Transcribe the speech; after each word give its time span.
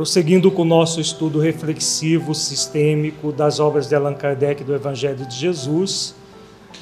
Prosseguindo 0.00 0.50
com 0.50 0.62
o 0.62 0.64
nosso 0.64 0.98
estudo 0.98 1.38
reflexivo 1.38 2.34
sistêmico 2.34 3.30
das 3.30 3.60
obras 3.60 3.86
de 3.86 3.94
Allan 3.94 4.14
Kardec 4.14 4.64
do 4.64 4.74
Evangelho 4.74 5.26
de 5.26 5.36
Jesus, 5.36 6.14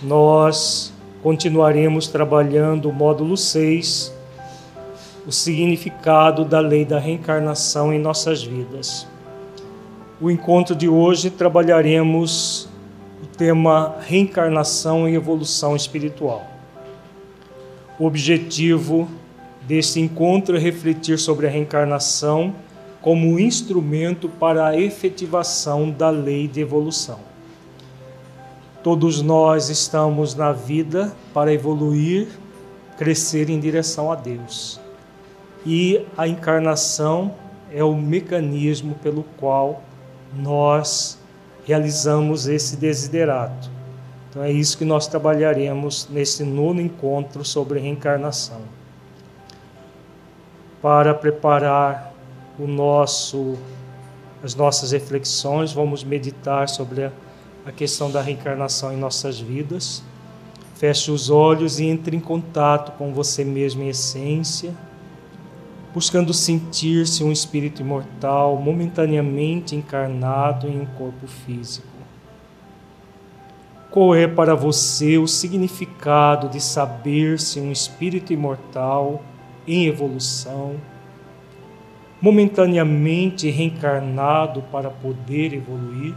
nós 0.04 0.92
continuaremos 1.20 2.06
trabalhando 2.06 2.88
o 2.88 2.92
módulo 2.92 3.36
6, 3.36 4.14
o 5.26 5.32
significado 5.32 6.44
da 6.44 6.60
lei 6.60 6.84
da 6.84 7.00
reencarnação 7.00 7.92
em 7.92 7.98
nossas 7.98 8.40
vidas. 8.44 9.04
O 10.20 10.30
encontro 10.30 10.76
de 10.76 10.88
hoje 10.88 11.28
trabalharemos 11.28 12.68
o 13.20 13.26
tema 13.26 13.96
reencarnação 13.98 15.08
e 15.08 15.16
evolução 15.16 15.74
espiritual. 15.74 16.46
O 17.98 18.06
objetivo 18.06 19.08
deste 19.62 19.98
encontro 19.98 20.56
é 20.56 20.60
refletir 20.60 21.18
sobre 21.18 21.48
a 21.48 21.50
reencarnação 21.50 22.54
como 23.08 23.40
instrumento 23.40 24.28
para 24.28 24.66
a 24.66 24.78
efetivação 24.78 25.90
da 25.90 26.10
lei 26.10 26.46
de 26.46 26.60
evolução. 26.60 27.18
Todos 28.82 29.22
nós 29.22 29.70
estamos 29.70 30.34
na 30.34 30.52
vida 30.52 31.10
para 31.32 31.50
evoluir, 31.50 32.28
crescer 32.98 33.48
em 33.48 33.58
direção 33.58 34.12
a 34.12 34.14
Deus. 34.14 34.78
E 35.64 36.04
a 36.18 36.28
encarnação 36.28 37.34
é 37.72 37.82
o 37.82 37.96
mecanismo 37.96 38.94
pelo 38.96 39.22
qual 39.38 39.82
nós 40.36 41.18
realizamos 41.64 42.46
esse 42.46 42.76
desiderato. 42.76 43.70
Então 44.28 44.42
é 44.42 44.52
isso 44.52 44.76
que 44.76 44.84
nós 44.84 45.06
trabalharemos 45.06 46.06
nesse 46.10 46.44
nono 46.44 46.78
encontro 46.78 47.42
sobre 47.42 47.80
reencarnação. 47.80 48.60
Para 50.82 51.14
preparar 51.14 52.07
o 52.58 52.66
nosso 52.66 53.56
as 54.42 54.54
nossas 54.54 54.92
reflexões, 54.92 55.72
vamos 55.72 56.04
meditar 56.04 56.68
sobre 56.68 57.04
a, 57.04 57.12
a 57.66 57.72
questão 57.72 58.10
da 58.10 58.22
reencarnação 58.22 58.92
em 58.92 58.96
nossas 58.96 59.40
vidas. 59.40 60.02
Feche 60.76 61.10
os 61.10 61.28
olhos 61.28 61.80
e 61.80 61.86
entre 61.86 62.16
em 62.16 62.20
contato 62.20 62.96
com 62.96 63.12
você 63.12 63.44
mesmo 63.44 63.82
em 63.82 63.88
essência, 63.88 64.72
buscando 65.92 66.32
sentir-se 66.32 67.24
um 67.24 67.32
espírito 67.32 67.82
imortal 67.82 68.56
momentaneamente 68.56 69.74
encarnado 69.74 70.68
em 70.68 70.80
um 70.80 70.86
corpo 70.86 71.26
físico. 71.26 71.88
Qual 73.90 74.14
é 74.14 74.28
para 74.28 74.54
você 74.54 75.18
o 75.18 75.26
significado 75.26 76.48
de 76.48 76.60
saber-se 76.60 77.58
um 77.58 77.72
espírito 77.72 78.32
imortal 78.32 79.20
em 79.66 79.86
evolução? 79.86 80.76
Momentaneamente 82.20 83.50
reencarnado 83.50 84.62
para 84.62 84.90
poder 84.90 85.54
evoluir? 85.54 86.14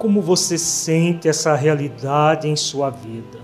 Como 0.00 0.22
você 0.22 0.56
sente 0.56 1.28
essa 1.28 1.54
realidade 1.54 2.48
em 2.48 2.56
sua 2.56 2.88
vida? 2.88 3.38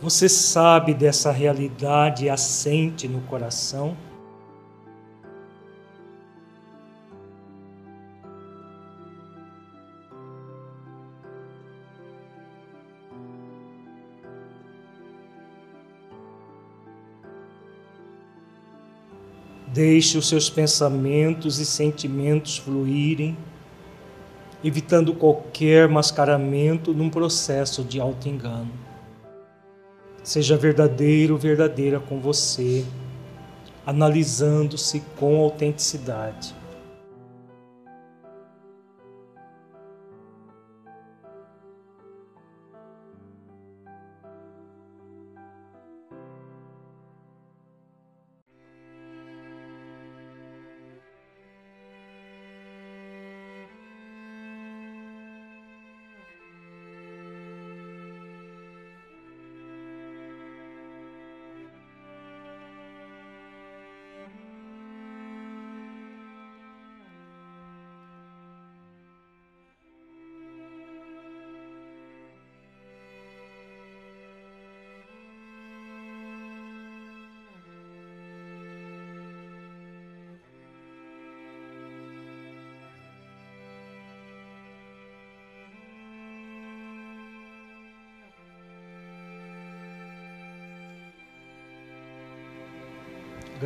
Você 0.00 0.28
sabe 0.28 0.94
dessa 0.94 1.30
realidade 1.30 2.24
e 2.24 2.28
a 2.28 2.36
sente 2.36 3.06
no 3.06 3.20
coração? 3.20 3.96
Deixe 19.76 20.16
os 20.16 20.26
seus 20.26 20.48
pensamentos 20.48 21.58
e 21.58 21.66
sentimentos 21.66 22.56
fluírem, 22.56 23.36
evitando 24.64 25.12
qualquer 25.12 25.86
mascaramento 25.86 26.94
num 26.94 27.10
processo 27.10 27.84
de 27.84 28.00
auto-engano. 28.00 28.72
Seja 30.22 30.56
verdadeiro, 30.56 31.36
verdadeira 31.36 32.00
com 32.00 32.18
você, 32.18 32.86
analisando-se 33.84 35.02
com 35.18 35.36
autenticidade. 35.42 36.55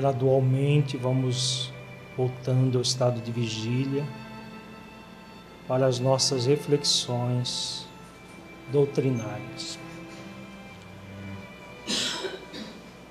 Gradualmente 0.01 0.97
vamos 0.97 1.71
voltando 2.17 2.79
ao 2.79 2.83
estado 2.83 3.21
de 3.21 3.31
vigília 3.31 4.03
para 5.69 5.85
as 5.85 5.99
nossas 5.99 6.47
reflexões 6.47 7.87
doutrinárias. 8.73 9.79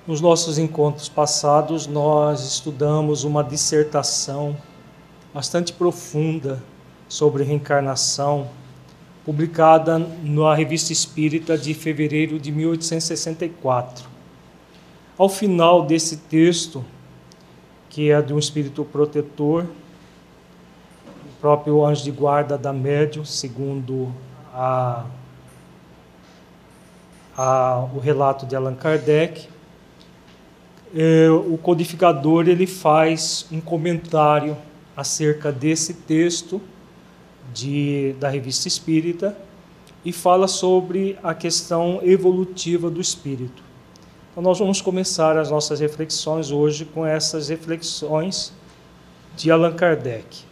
Nos 0.04 0.20
nossos 0.20 0.58
encontros 0.58 1.08
passados, 1.08 1.86
nós 1.86 2.40
estudamos 2.44 3.22
uma 3.22 3.44
dissertação 3.44 4.56
bastante 5.32 5.72
profunda 5.72 6.60
sobre 7.08 7.44
reencarnação, 7.44 8.48
publicada 9.24 9.96
na 10.24 10.52
Revista 10.56 10.92
Espírita 10.92 11.56
de 11.56 11.72
fevereiro 11.72 12.36
de 12.36 12.50
1864. 12.50 14.09
Ao 15.20 15.28
final 15.28 15.84
desse 15.84 16.16
texto, 16.16 16.82
que 17.90 18.10
é 18.10 18.22
de 18.22 18.32
um 18.32 18.38
espírito 18.38 18.86
protetor, 18.86 19.66
o 19.66 21.40
próprio 21.42 21.84
anjo 21.84 22.02
de 22.02 22.10
guarda 22.10 22.56
da 22.56 22.72
médium, 22.72 23.22
segundo 23.22 24.14
a, 24.54 25.04
a, 27.36 27.86
o 27.94 27.98
relato 27.98 28.46
de 28.46 28.56
Allan 28.56 28.74
Kardec, 28.74 29.46
é, 30.96 31.28
o 31.28 31.58
codificador 31.58 32.48
ele 32.48 32.66
faz 32.66 33.46
um 33.52 33.60
comentário 33.60 34.56
acerca 34.96 35.52
desse 35.52 35.92
texto 35.92 36.62
de, 37.52 38.14
da 38.18 38.30
revista 38.30 38.66
espírita 38.68 39.36
e 40.02 40.14
fala 40.14 40.48
sobre 40.48 41.18
a 41.22 41.34
questão 41.34 42.00
evolutiva 42.02 42.88
do 42.88 43.02
espírito. 43.02 43.68
Então, 44.30 44.44
nós 44.44 44.60
vamos 44.60 44.80
começar 44.80 45.36
as 45.36 45.50
nossas 45.50 45.80
reflexões 45.80 46.52
hoje 46.52 46.84
com 46.84 47.04
essas 47.04 47.48
reflexões 47.48 48.52
de 49.36 49.50
Allan 49.50 49.74
Kardec. 49.74 50.44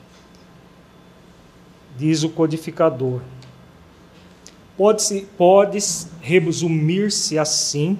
Diz 1.96 2.24
o 2.24 2.28
codificador: 2.28 3.20
pode-se 4.76 5.28
pode 5.36 5.78
resumir-se 6.20 7.38
assim 7.38 7.96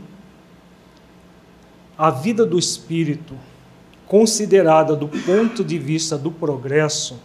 a 1.96 2.10
vida 2.10 2.44
do 2.44 2.58
espírito, 2.58 3.36
considerada 4.04 4.96
do 4.96 5.06
ponto 5.06 5.62
de 5.62 5.78
vista 5.78 6.19
do 6.19 6.32
progresso, 6.32 7.20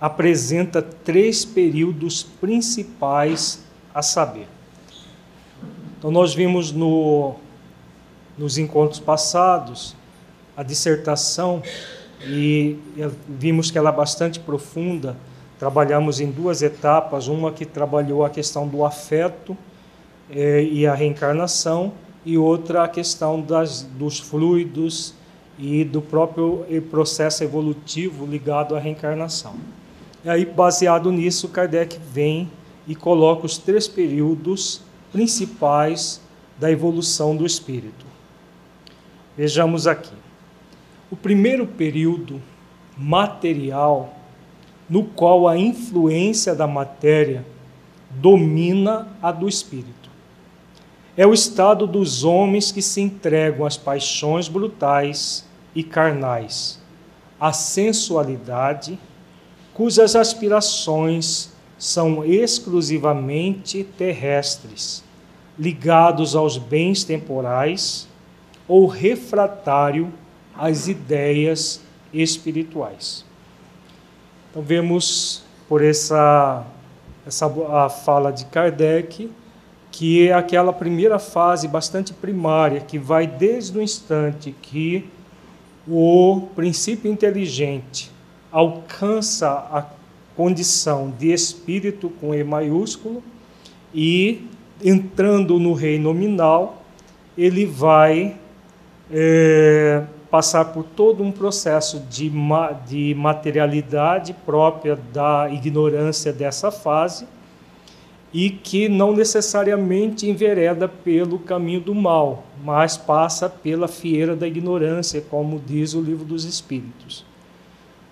apresenta 0.00 0.80
três 0.80 1.44
períodos 1.44 2.22
principais 2.22 3.62
a 3.94 4.00
saber. 4.00 4.46
Então, 5.98 6.10
nós 6.10 6.34
vimos 6.34 6.70
no, 6.70 7.34
nos 8.38 8.56
encontros 8.58 9.00
passados 9.00 9.96
a 10.56 10.62
dissertação 10.62 11.62
e 12.26 12.76
vimos 13.28 13.70
que 13.70 13.78
ela 13.78 13.90
é 13.90 13.92
bastante 13.92 14.40
profunda. 14.40 15.16
Trabalhamos 15.58 16.20
em 16.20 16.30
duas 16.30 16.62
etapas: 16.62 17.28
uma 17.28 17.52
que 17.52 17.64
trabalhou 17.64 18.24
a 18.24 18.30
questão 18.30 18.66
do 18.66 18.84
afeto 18.84 19.56
eh, 20.30 20.62
e 20.64 20.86
a 20.86 20.94
reencarnação, 20.94 21.92
e 22.24 22.36
outra 22.36 22.84
a 22.84 22.88
questão 22.88 23.40
das, 23.40 23.82
dos 23.82 24.18
fluidos 24.18 25.14
e 25.58 25.84
do 25.84 26.00
próprio 26.00 26.64
processo 26.90 27.42
evolutivo 27.42 28.26
ligado 28.26 28.76
à 28.76 28.78
reencarnação. 28.78 29.54
E 30.24 30.28
aí, 30.28 30.44
baseado 30.44 31.10
nisso, 31.10 31.48
Kardec 31.48 31.98
vem 32.12 32.50
e 32.86 32.94
coloca 32.94 33.46
os 33.46 33.58
três 33.58 33.88
períodos 33.88 34.80
principais 35.12 36.20
da 36.58 36.70
evolução 36.70 37.36
do 37.36 37.46
espírito. 37.46 38.06
Vejamos 39.38 39.86
aqui. 39.86 40.16
O 41.08 41.14
primeiro 41.14 41.64
período 41.64 42.42
material, 42.96 44.12
no 44.90 45.04
qual 45.04 45.46
a 45.46 45.56
influência 45.56 46.56
da 46.56 46.66
matéria 46.66 47.46
domina 48.10 49.06
a 49.22 49.30
do 49.30 49.48
espírito 49.48 50.10
é 51.16 51.24
o 51.24 51.32
estado 51.32 51.86
dos 51.86 52.24
homens 52.24 52.72
que 52.72 52.82
se 52.82 53.00
entregam 53.00 53.64
às 53.64 53.76
paixões 53.76 54.48
brutais 54.48 55.44
e 55.72 55.84
carnais, 55.84 56.80
à 57.38 57.52
sensualidade, 57.52 58.98
cujas 59.72 60.16
aspirações 60.16 61.52
são 61.78 62.24
exclusivamente 62.24 63.84
terrestres, 63.84 65.04
ligados 65.56 66.34
aos 66.34 66.58
bens 66.58 67.04
temporais 67.04 68.07
ou 68.68 68.86
refratário 68.86 70.12
às 70.54 70.86
ideias 70.86 71.80
espirituais. 72.12 73.24
Então 74.50 74.62
vemos 74.62 75.42
por 75.68 75.82
essa 75.82 76.64
essa 77.26 77.46
a 77.46 77.88
fala 77.88 78.30
de 78.30 78.44
Kardec 78.46 79.30
que 79.90 80.28
é 80.28 80.32
aquela 80.32 80.72
primeira 80.72 81.18
fase 81.18 81.66
bastante 81.66 82.12
primária, 82.12 82.80
que 82.80 82.98
vai 82.98 83.26
desde 83.26 83.78
o 83.78 83.82
instante 83.82 84.54
que 84.62 85.04
o 85.88 86.42
princípio 86.54 87.10
inteligente 87.10 88.10
alcança 88.52 89.48
a 89.48 89.84
condição 90.36 91.12
de 91.18 91.32
espírito 91.32 92.10
com 92.20 92.32
E 92.32 92.44
maiúsculo 92.44 93.22
e 93.92 94.46
entrando 94.84 95.58
no 95.58 95.72
reino 95.72 96.12
nominal, 96.12 96.82
ele 97.36 97.66
vai 97.66 98.36
é, 99.10 100.04
passar 100.30 100.66
por 100.66 100.84
todo 100.84 101.22
um 101.22 101.32
processo 101.32 102.00
de, 102.10 102.28
ma 102.30 102.72
de 102.72 103.14
materialidade 103.14 104.34
própria 104.44 104.96
da 105.12 105.48
ignorância 105.50 106.32
dessa 106.32 106.70
fase 106.70 107.26
e 108.32 108.50
que 108.50 108.88
não 108.88 109.12
necessariamente 109.12 110.28
envereda 110.28 110.86
pelo 110.86 111.38
caminho 111.38 111.80
do 111.80 111.94
mal, 111.94 112.44
mas 112.62 112.96
passa 112.96 113.48
pela 113.48 113.88
fieira 113.88 114.36
da 114.36 114.46
ignorância, 114.46 115.20
como 115.30 115.58
diz 115.58 115.94
o 115.94 116.00
livro 116.00 116.26
dos 116.26 116.44
Espíritos. 116.44 117.24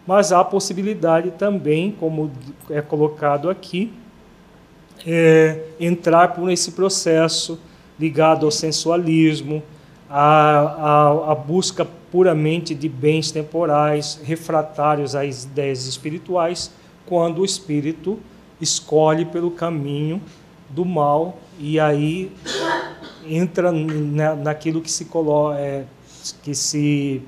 Mas 0.06 0.32
há 0.32 0.42
possibilidade 0.42 1.32
também, 1.32 1.90
como 1.90 2.30
é 2.70 2.80
colocado 2.80 3.50
aqui, 3.50 3.92
é, 5.06 5.64
entrar 5.78 6.28
por 6.28 6.50
esse 6.50 6.72
processo 6.72 7.58
ligado 7.98 8.46
ao 8.46 8.52
sensualismo, 8.52 9.62
à, 10.08 11.36
busca 11.46 11.84
puramente 11.84 12.74
de 12.74 12.88
bens 12.88 13.30
temporais, 13.30 14.20
refratários 14.22 15.14
às 15.14 15.44
ideias 15.44 15.86
espirituais, 15.86 16.70
quando 17.04 17.40
o 17.40 17.44
espírito 17.44 18.18
escolhe 18.60 19.24
pelo 19.24 19.50
caminho 19.50 20.20
do 20.70 20.84
mal 20.84 21.38
e 21.58 21.78
aí 21.78 22.32
entra 23.26 23.72
naquilo 23.72 24.80
que 24.80 24.90
se 24.90 25.06
coloca, 25.06 25.58
é, 25.58 25.84
que 26.42 26.54
se 26.54 27.22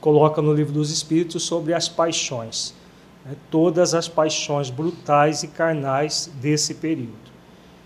coloca 0.00 0.42
no 0.42 0.52
livro 0.52 0.72
dos 0.72 0.90
Espíritos 0.90 1.42
sobre 1.42 1.72
as 1.74 1.88
paixões, 1.88 2.74
né? 3.24 3.34
todas 3.50 3.94
as 3.94 4.08
paixões 4.08 4.70
brutais 4.70 5.42
e 5.42 5.48
carnais 5.48 6.30
desse 6.40 6.74
período. 6.74 7.32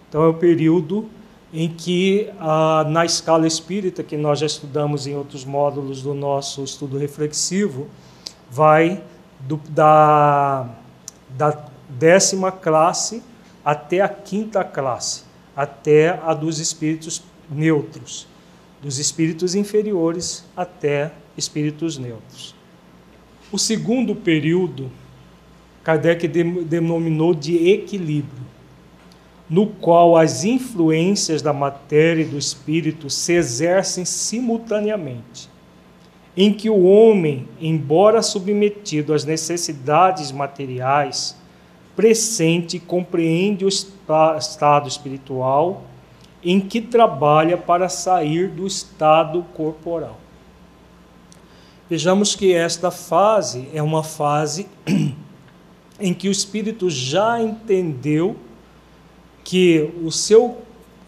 Então 0.09 0.25
é 0.25 0.29
o 0.29 0.35
período 0.35 1.09
em 1.53 1.69
que 1.69 2.29
ah, 2.41 2.85
na 2.89 3.05
escala 3.05 3.47
espírita 3.47 4.03
que 4.03 4.17
nós 4.17 4.41
já 4.41 4.47
estudamos 4.47 5.07
em 5.07 5.15
outros 5.15 5.45
módulos 5.45 6.03
do 6.03 6.13
nosso 6.13 6.65
estudo 6.65 6.99
reflexivo, 6.99 7.87
vai 8.51 9.03
do, 9.41 9.61
da, 9.69 10.69
da 11.31 11.67
décima 11.89 12.51
classe 12.51 13.23
até 13.65 14.01
a 14.01 14.09
quinta 14.09 14.63
classe, 14.65 15.25
até 15.55 16.21
a 16.23 16.35
dos 16.35 16.59
espíritos 16.59 17.23
neutros, 17.51 18.27
dos 18.83 18.99
espíritos 18.99 19.55
inferiores 19.55 20.45
até 20.57 21.13
espíritos 21.37 21.99
neutros. 21.99 22.55
O 23.51 23.59
segundo 23.59 24.15
período, 24.15 24.91
Kardec 25.83 26.27
denominou 26.29 27.35
de 27.35 27.71
equilíbrio, 27.71 28.46
no 29.49 29.67
qual 29.67 30.17
as 30.17 30.45
influências 30.45 31.41
da 31.41 31.53
matéria 31.53 32.23
e 32.23 32.27
do 32.27 32.37
espírito 32.37 33.09
se 33.09 33.33
exercem 33.33 34.05
simultaneamente, 34.05 35.49
em 36.37 36.53
que 36.53 36.69
o 36.69 36.85
homem, 36.85 37.49
embora 37.61 38.23
submetido 38.23 39.15
às 39.15 39.25
necessidades 39.25 40.33
materiais, 40.33 41.37
pressente 41.95 42.77
e 42.77 42.81
compreende 42.81 43.65
o 43.65 43.69
estado 43.69 44.89
espiritual 44.89 45.85
em 46.45 46.61
que 46.61 46.81
trabalha 46.81 47.57
para 47.57 47.89
sair 47.89 48.49
do 48.49 48.67
estado 48.67 49.45
corporal. 49.55 50.19
Vejamos 51.89 52.35
que 52.35 52.53
esta 52.53 52.91
fase 52.91 53.69
é 53.73 53.83
uma 53.83 54.03
fase 54.03 54.69
em 55.99 56.13
que 56.13 56.29
o 56.29 56.33
espírito 56.33 56.91
já 56.91 57.41
entendeu 57.41 58.37
que 59.47 59.95
o 60.03 60.11
seu 60.11 60.59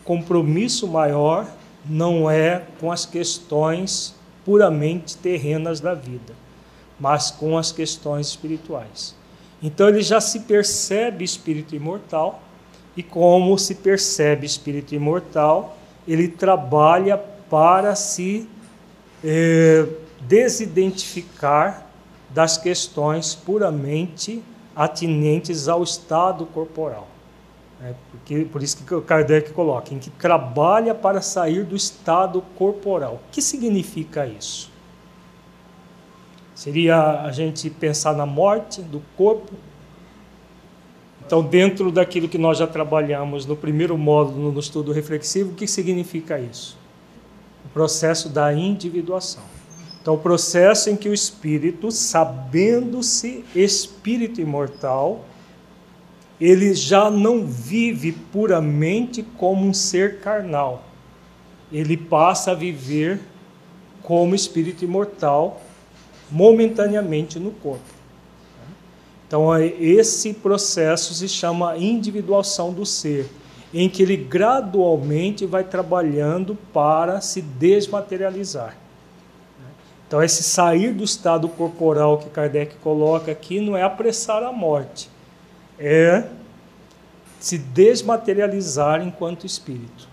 compromisso 0.05 0.87
maior 0.87 1.45
não 1.85 2.31
é 2.31 2.63
com 2.79 2.93
as 2.93 3.05
questões 3.05 4.15
puramente 4.45 5.17
terrenas 5.17 5.81
da 5.81 5.93
vida, 5.93 6.35
mas 7.01 7.33
com 7.33 7.59
as 7.59 7.73
questões 7.73 8.29
espirituais. 8.29 9.17
Então 9.61 9.89
ele 9.89 10.03
já 10.03 10.21
se 10.21 10.41
percebe 10.41 11.25
espírito 11.25 11.75
imortal, 11.75 12.41
e 12.97 13.03
como 13.03 13.59
se 13.59 13.75
percebe 13.75 14.47
espírito 14.47 14.95
imortal, 14.95 15.77
ele 16.07 16.29
trabalha 16.29 17.19
para 17.19 17.97
se 17.97 18.49
eh, 19.25 19.85
desidentificar 20.21 21.89
das 22.31 22.57
questões 22.57 23.35
puramente 23.35 24.41
atinentes 24.77 25.67
ao 25.67 25.83
estado 25.83 26.47
corporal. 26.47 27.18
É, 27.83 27.95
porque, 28.11 28.45
por 28.45 28.63
isso 28.63 28.85
que 28.85 29.01
Kardec 29.03 29.53
coloca, 29.53 29.95
em 29.95 29.99
que 29.99 30.11
trabalha 30.11 30.95
para 30.95 31.23
sair 31.23 31.65
do 31.65 31.77
estado 31.77 32.43
corporal. 32.57 33.15
O 33.15 33.31
que 33.31 33.41
significa 33.41 34.27
isso? 34.27 34.71
Seria 36.55 37.23
a 37.23 37.31
gente 37.31 37.71
pensar 37.71 38.17
na 38.17 38.27
morte 38.27 38.83
do 38.83 39.01
corpo. 39.17 39.53
Então, 41.25 41.41
dentro 41.41 41.93
daquilo 41.93 42.29
que 42.29 42.39
nós 42.39 42.59
já 42.59 42.67
trabalhamos 42.67 43.47
no 43.47 43.55
primeiro 43.55 43.97
módulo 43.97 44.51
no 44.51 44.59
estudo 44.59 44.91
reflexivo, 44.91 45.53
o 45.53 45.55
que 45.55 45.69
significa 45.69 46.41
isso? 46.41 46.77
O 47.65 47.69
processo 47.69 48.29
da 48.29 48.53
individuação. 48.53 49.43
Então, 50.03 50.15
o 50.15 50.19
processo 50.19 50.91
em 50.91 50.97
que 50.97 51.09
o 51.09 51.15
espírito, 51.15 51.93
sabendo-se 51.93 53.45
espírito 53.55 54.41
imortal, 54.41 55.25
ele 56.41 56.75
já 56.75 57.11
não 57.11 57.45
vive 57.45 58.13
puramente 58.13 59.23
como 59.37 59.67
um 59.67 59.75
ser 59.75 60.21
carnal. 60.21 60.85
Ele 61.73 61.97
passa 61.97 62.53
a 62.53 62.55
viver 62.55 63.21
como 64.03 64.35
espírito 64.35 64.85
imortal 64.85 65.61
momentaneamente 66.31 67.39
no 67.39 67.51
corpo. 67.51 67.99
Então, 69.27 69.55
esse 69.59 70.33
processo 70.33 71.13
se 71.13 71.29
chama 71.29 71.77
individuação 71.77 72.73
do 72.73 72.87
ser. 72.87 73.29
em 73.73 73.89
que 73.89 74.03
ele 74.03 74.17
gradualmente 74.17 75.45
vai 75.45 75.63
trabalhando 75.63 76.57
para 76.73 77.21
se 77.21 77.43
desmaterializar. 77.43 78.77
Então, 80.07 80.23
esse 80.23 80.43
sair 80.43 80.95
do 80.95 81.05
estado 81.05 81.49
corporal 81.49 82.17
que 82.17 82.31
Kardec 82.31 82.77
coloca 82.77 83.31
aqui 83.31 83.61
não 83.61 83.77
é 83.77 83.83
apressar 83.83 84.43
a 84.43 84.51
morte, 84.51 85.11
é 85.79 86.25
se 87.39 87.57
desmaterializar 87.57 89.01
enquanto 89.07 89.47
espírito. 89.47 90.09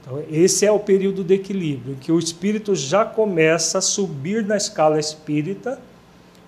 Então, 0.00 0.22
esse 0.30 0.66
é 0.66 0.72
o 0.72 0.78
período 0.78 1.24
de 1.24 1.34
equilíbrio, 1.34 1.94
em 1.94 1.98
que 1.98 2.12
o 2.12 2.18
espírito 2.18 2.74
já 2.74 3.04
começa 3.04 3.78
a 3.78 3.80
subir 3.80 4.44
na 4.44 4.56
escala 4.56 4.98
espírita 4.98 5.80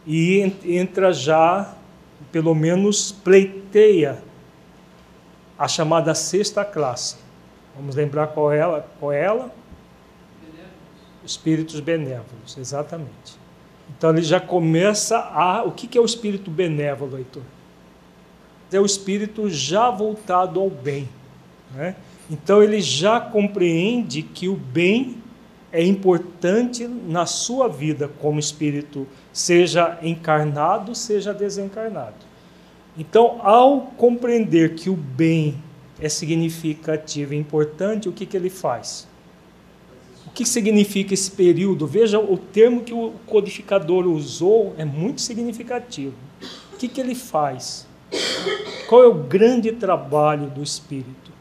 e 0.07 0.53
entra 0.65 1.13
já, 1.13 1.75
pelo 2.31 2.55
menos 2.55 3.13
pleiteia 3.13 4.19
a 5.59 5.67
chamada 5.67 6.15
sexta 6.15 6.65
classe. 6.65 7.17
Vamos 7.75 7.95
lembrar 7.95 8.29
qual 8.29 8.53
é 8.53 8.59
ela? 8.59 8.87
Qual 9.01 9.13
é 9.13 9.23
ela? 9.23 9.51
Espíritos 11.25 11.81
benévolos, 11.81 12.57
exatamente. 12.59 13.39
Então 13.97 14.11
ele 14.11 14.23
já 14.23 14.41
começa 14.41 15.19
a. 15.19 15.63
O 15.65 15.73
que 15.73 15.97
é 15.97 16.01
o 16.01 16.05
espírito 16.05 16.51
benévolo, 16.51 17.19
Heitor? 17.19 17.43
É 18.73 18.81
o 18.81 18.87
espírito 18.87 19.49
já 19.49 19.91
voltado 19.91 20.61
ao 20.61 20.69
bem. 20.69 21.09
Né? 21.75 21.95
Então 22.31 22.63
ele 22.63 22.81
já 22.81 23.21
compreende 23.21 24.23
que 24.23 24.49
o 24.49 24.57
bem 24.57 25.23
é 25.73 25.85
importante 25.85 26.87
na 26.87 27.27
sua 27.27 27.69
vida 27.69 28.09
como 28.21 28.41
espírito, 28.41 29.07
seja 29.33 29.99
encarnado, 30.03 30.95
seja 30.95 31.35
desencarnado. 31.35 32.15
Então, 32.99 33.39
ao 33.43 33.83
compreender 33.99 34.75
que 34.75 34.89
o 34.89 34.97
bem 34.97 35.63
é 36.01 36.09
significativo 36.09 37.35
e 37.35 37.37
importante, 37.37 38.09
o 38.09 38.13
que, 38.13 38.25
que 38.25 38.37
ele 38.37 38.49
faz? 38.49 39.07
O 40.27 40.31
que 40.31 40.47
significa 40.47 41.13
esse 41.13 41.31
período? 41.31 41.87
Veja, 41.87 42.19
o 42.19 42.39
termo 42.39 42.83
que 42.83 42.95
o 42.95 43.13
codificador 43.27 44.07
usou 44.07 44.75
é 44.79 44.85
muito 44.85 45.21
significativo. 45.21 46.15
O 46.73 46.77
que, 46.77 46.89
que 46.89 47.01
ele 47.01 47.15
faz? 47.15 47.86
Qual 48.89 49.03
é 49.03 49.07
o 49.07 49.15
grande 49.15 49.73
trabalho 49.73 50.49
do 50.49 50.63
espírito? 50.63 51.33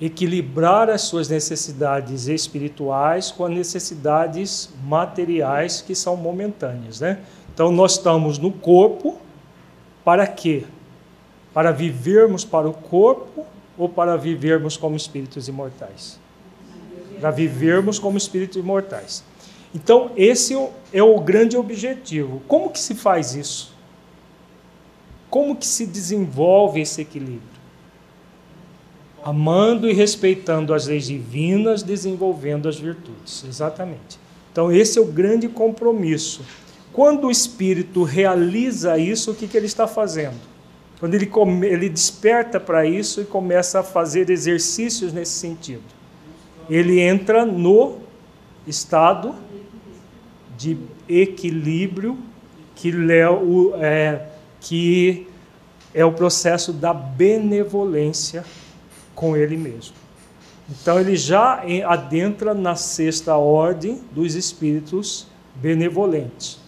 Equilibrar 0.00 0.90
as 0.90 1.02
suas 1.02 1.28
necessidades 1.28 2.26
espirituais 2.26 3.30
com 3.30 3.44
as 3.44 3.52
necessidades 3.52 4.70
materiais 4.84 5.80
que 5.80 5.94
são 5.94 6.16
momentâneas. 6.16 7.00
Né? 7.00 7.18
Então, 7.52 7.70
nós 7.70 7.92
estamos 7.92 8.38
no 8.38 8.50
corpo 8.50 9.18
para 10.04 10.26
quê? 10.26 10.64
Para 11.52 11.70
vivermos 11.70 12.44
para 12.44 12.68
o 12.68 12.72
corpo 12.72 13.46
ou 13.76 13.88
para 13.88 14.16
vivermos 14.16 14.76
como 14.76 14.96
espíritos 14.96 15.48
imortais? 15.48 16.18
Para 17.20 17.30
vivermos 17.30 17.98
como 17.98 18.18
espíritos 18.18 18.56
imortais. 18.56 19.22
Então, 19.74 20.10
esse 20.16 20.54
é 20.92 21.02
o 21.02 21.20
grande 21.20 21.56
objetivo. 21.56 22.42
Como 22.48 22.70
que 22.70 22.80
se 22.80 22.94
faz 22.94 23.34
isso? 23.34 23.71
Como 25.32 25.56
que 25.56 25.66
se 25.66 25.86
desenvolve 25.86 26.82
esse 26.82 27.00
equilíbrio? 27.00 27.40
Amando 29.24 29.88
e 29.88 29.94
respeitando 29.94 30.74
as 30.74 30.86
leis 30.86 31.06
divinas, 31.06 31.82
desenvolvendo 31.82 32.68
as 32.68 32.78
virtudes. 32.78 33.44
Exatamente. 33.48 34.20
Então, 34.52 34.70
esse 34.70 34.98
é 34.98 35.00
o 35.00 35.06
grande 35.06 35.48
compromisso 35.48 36.42
quando 36.92 37.26
o 37.26 37.30
espírito 37.30 38.02
realiza 38.02 38.98
isso, 38.98 39.30
o 39.30 39.34
que, 39.34 39.48
que 39.48 39.56
ele 39.56 39.66
está 39.66 39.86
fazendo? 39.86 40.36
Quando 41.00 41.14
ele, 41.14 41.26
come, 41.26 41.66
ele 41.66 41.88
desperta 41.88 42.60
para 42.60 42.84
isso 42.86 43.22
e 43.22 43.24
começa 43.24 43.80
a 43.80 43.82
fazer 43.82 44.28
exercícios 44.28 45.12
nesse 45.12 45.32
sentido, 45.32 45.82
ele 46.68 47.00
entra 47.00 47.46
no 47.46 47.98
estado 48.66 49.34
de 50.56 50.76
equilíbrio 51.08 52.18
que 52.76 52.92
é, 53.80 54.26
que 54.62 55.26
é 55.94 56.04
o 56.04 56.12
processo 56.12 56.72
da 56.72 56.94
benevolência 56.94 58.44
com 59.14 59.36
ele 59.36 59.56
mesmo. 59.56 59.94
Então 60.70 60.98
ele 60.98 61.16
já 61.16 61.62
adentra 61.86 62.54
na 62.54 62.74
sexta 62.74 63.36
ordem 63.36 64.00
dos 64.12 64.34
espíritos 64.34 65.26
benevolentes. 65.56 66.58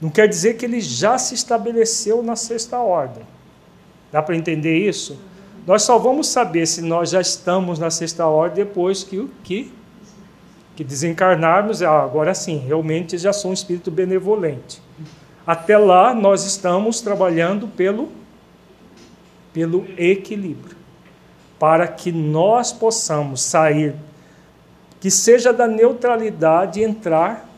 Não 0.00 0.08
quer 0.08 0.26
dizer 0.26 0.54
que 0.54 0.64
ele 0.64 0.80
já 0.80 1.18
se 1.18 1.34
estabeleceu 1.34 2.22
na 2.22 2.34
sexta 2.34 2.78
ordem. 2.78 3.22
Dá 4.10 4.22
para 4.22 4.34
entender 4.34 4.76
isso? 4.76 5.18
Nós 5.66 5.82
só 5.82 5.98
vamos 5.98 6.28
saber 6.28 6.66
se 6.66 6.80
nós 6.80 7.10
já 7.10 7.20
estamos 7.20 7.78
na 7.78 7.90
sexta 7.90 8.26
ordem 8.26 8.64
depois 8.64 9.04
que, 9.04 9.28
que, 9.44 9.72
que 10.74 10.82
desencarnarmos. 10.82 11.82
Ah, 11.82 12.02
agora 12.02 12.34
sim, 12.34 12.58
realmente 12.66 13.18
já 13.18 13.32
sou 13.32 13.50
um 13.50 13.54
espírito 13.54 13.90
benevolente. 13.90 14.80
Até 15.50 15.76
lá, 15.76 16.14
nós 16.14 16.44
estamos 16.44 17.00
trabalhando 17.00 17.66
pelo, 17.66 18.08
pelo 19.52 19.84
equilíbrio, 19.98 20.76
para 21.58 21.88
que 21.88 22.12
nós 22.12 22.72
possamos 22.72 23.42
sair, 23.42 23.96
que 25.00 25.10
seja 25.10 25.52
da 25.52 25.66
neutralidade 25.66 26.80
entrar 26.80 27.50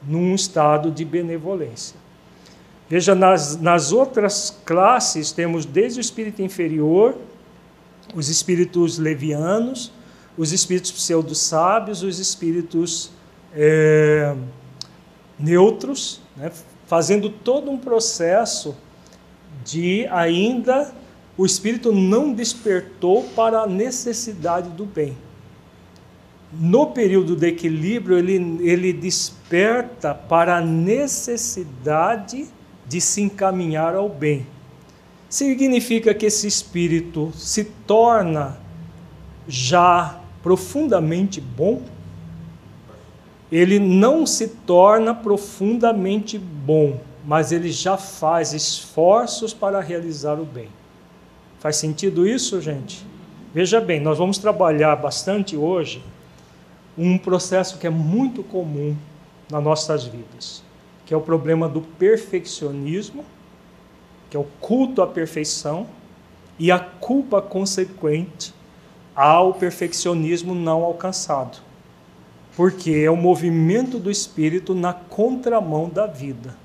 num 0.00 0.32
estado 0.32 0.92
de 0.92 1.04
benevolência. 1.04 1.96
Veja, 2.88 3.16
nas, 3.16 3.60
nas 3.60 3.90
outras 3.90 4.56
classes, 4.64 5.32
temos 5.32 5.66
desde 5.66 5.98
o 5.98 6.00
espírito 6.00 6.42
inferior, 6.42 7.16
os 8.14 8.28
espíritos 8.28 8.96
levianos, 8.96 9.90
os 10.38 10.52
espíritos 10.52 10.92
pseudo-sábios, 10.92 12.04
os 12.04 12.20
espíritos 12.20 13.10
é, 13.52 14.36
neutros, 15.36 16.20
né, 16.36 16.52
fazendo 16.90 17.30
todo 17.30 17.70
um 17.70 17.78
processo 17.78 18.76
de 19.64 20.06
ainda 20.08 20.92
o 21.38 21.46
espírito 21.46 21.90
não 21.90 22.34
despertou 22.34 23.22
para 23.34 23.60
a 23.60 23.66
necessidade 23.66 24.68
do 24.70 24.84
bem 24.84 25.16
no 26.52 26.88
período 26.88 27.36
de 27.36 27.46
equilíbrio, 27.46 28.18
ele, 28.18 28.34
ele 28.66 28.92
desperta 28.92 30.14
para 30.14 30.56
a 30.56 30.60
necessidade 30.60 32.48
de 32.86 33.00
se 33.00 33.20
encaminhar 33.20 33.94
ao 33.94 34.08
bem. 34.08 34.46
Significa 35.28 36.12
que 36.12 36.26
esse 36.26 36.48
espírito 36.48 37.30
se 37.36 37.64
torna 37.86 38.58
já 39.46 40.18
profundamente 40.42 41.40
bom? 41.40 41.82
Ele 43.50 43.78
não 43.78 44.24
se 44.26 44.48
torna 44.48 45.14
profundamente 45.14 46.38
bom, 46.38 47.00
mas 47.24 47.52
ele 47.52 47.70
já 47.70 47.96
faz 47.96 48.52
esforços 48.52 49.52
para 49.52 49.80
realizar 49.80 50.34
o 50.34 50.44
bem. 50.44 50.68
Faz 51.58 51.76
sentido 51.76 52.26
isso, 52.26 52.60
gente? 52.60 53.04
Veja 53.52 53.80
bem, 53.80 54.00
nós 54.00 54.16
vamos 54.16 54.38
trabalhar 54.38 54.94
bastante 54.96 55.56
hoje 55.56 56.02
um 56.96 57.18
processo 57.18 57.78
que 57.78 57.86
é 57.86 57.90
muito 57.90 58.42
comum 58.42 58.96
nas 59.50 59.62
nossas 59.62 60.04
vidas, 60.04 60.62
que 61.04 61.12
é 61.12 61.16
o 61.16 61.20
problema 61.20 61.68
do 61.68 61.80
perfeccionismo, 61.80 63.24
que 64.28 64.36
é 64.36 64.40
o 64.40 64.46
culto 64.60 65.02
à 65.02 65.06
perfeição 65.06 65.86
e 66.58 66.70
a 66.70 66.78
culpa 66.78 67.42
consequente 67.42 68.54
ao 69.14 69.54
perfeccionismo 69.54 70.54
não 70.54 70.84
alcançado. 70.84 71.58
Porque 72.56 72.90
é 72.90 73.10
o 73.10 73.16
movimento 73.16 73.98
do 73.98 74.10
espírito 74.10 74.74
na 74.74 74.92
contramão 74.92 75.88
da 75.88 76.06
vida 76.06 76.56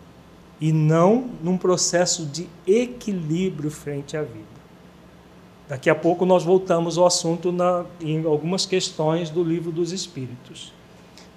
e 0.59 0.71
não 0.71 1.29
num 1.43 1.57
processo 1.57 2.25
de 2.25 2.47
equilíbrio 2.65 3.69
frente 3.69 4.15
à 4.15 4.23
vida. 4.23 4.55
Daqui 5.67 5.89
a 5.89 5.95
pouco 5.95 6.25
nós 6.25 6.43
voltamos 6.43 6.97
ao 6.97 7.07
assunto 7.07 7.51
na, 7.51 7.85
em 7.99 8.23
algumas 8.23 8.65
questões 8.65 9.29
do 9.29 9.43
livro 9.43 9.71
dos 9.71 9.91
Espíritos. 9.91 10.71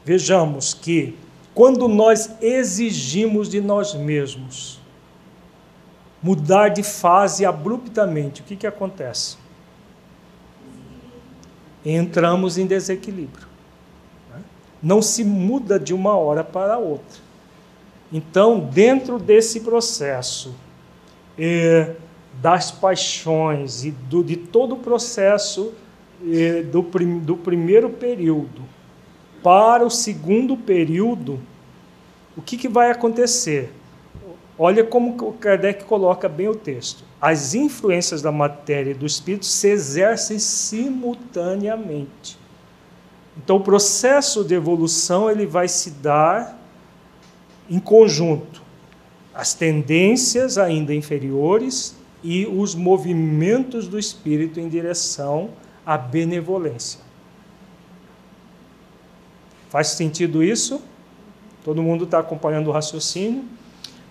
Vejamos 0.04 0.74
que 0.74 1.16
quando 1.54 1.88
nós 1.88 2.30
exigimos 2.40 3.48
de 3.48 3.60
nós 3.60 3.94
mesmos 3.94 4.78
mudar 6.22 6.68
de 6.68 6.82
fase 6.82 7.44
abruptamente, 7.44 8.42
o 8.42 8.44
que, 8.44 8.54
que 8.54 8.66
acontece? 8.66 9.36
Entramos 11.84 12.58
em 12.58 12.66
desequilíbrio. 12.66 13.47
Não 14.82 15.02
se 15.02 15.24
muda 15.24 15.78
de 15.78 15.92
uma 15.92 16.16
hora 16.16 16.44
para 16.44 16.78
outra. 16.78 17.20
Então, 18.12 18.60
dentro 18.60 19.18
desse 19.18 19.60
processo, 19.60 20.54
é, 21.38 21.94
das 22.40 22.70
paixões 22.70 23.84
e 23.84 23.90
do, 23.90 24.22
de 24.22 24.36
todo 24.36 24.74
o 24.74 24.78
processo 24.78 25.72
eh, 26.24 26.62
do, 26.62 26.82
prim, 26.82 27.18
do 27.18 27.36
primeiro 27.36 27.90
período 27.90 28.62
para 29.42 29.84
o 29.84 29.90
segundo 29.90 30.56
período, 30.56 31.40
o 32.36 32.42
que, 32.42 32.56
que 32.56 32.68
vai 32.68 32.90
acontecer? 32.90 33.72
Olha 34.58 34.84
como 34.84 35.16
o 35.22 35.32
Kardec 35.32 35.84
coloca 35.84 36.28
bem 36.28 36.48
o 36.48 36.54
texto. 36.54 37.04
As 37.20 37.54
influências 37.54 38.20
da 38.20 38.32
matéria 38.32 38.90
e 38.90 38.94
do 38.94 39.06
espírito 39.06 39.46
se 39.46 39.68
exercem 39.68 40.38
simultaneamente. 40.38 42.37
Então, 43.42 43.56
o 43.56 43.60
processo 43.60 44.44
de 44.44 44.54
evolução 44.54 45.30
ele 45.30 45.46
vai 45.46 45.68
se 45.68 45.90
dar 45.90 46.58
em 47.70 47.78
conjunto. 47.78 48.62
As 49.34 49.54
tendências 49.54 50.58
ainda 50.58 50.94
inferiores 50.94 51.96
e 52.22 52.46
os 52.46 52.74
movimentos 52.74 53.86
do 53.86 53.98
espírito 53.98 54.58
em 54.58 54.68
direção 54.68 55.50
à 55.86 55.96
benevolência. 55.96 57.00
Faz 59.68 59.88
sentido 59.88 60.42
isso? 60.42 60.82
Todo 61.62 61.82
mundo 61.82 62.04
está 62.04 62.18
acompanhando 62.18 62.68
o 62.68 62.72
raciocínio? 62.72 63.44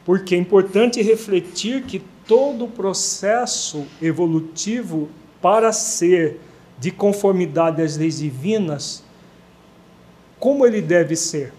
Porque 0.05 0.35
é 0.35 0.37
importante 0.37 1.01
refletir 1.01 1.83
que 1.83 2.01
todo 2.25 2.65
o 2.65 2.69
processo 2.69 3.85
evolutivo, 4.01 5.09
para 5.41 5.73
ser 5.73 6.39
de 6.79 6.91
conformidade 6.91 7.81
às 7.81 7.97
leis 7.97 8.19
divinas, 8.19 9.03
como 10.39 10.65
ele 10.65 10.81
deve 10.81 11.15
ser? 11.15 11.53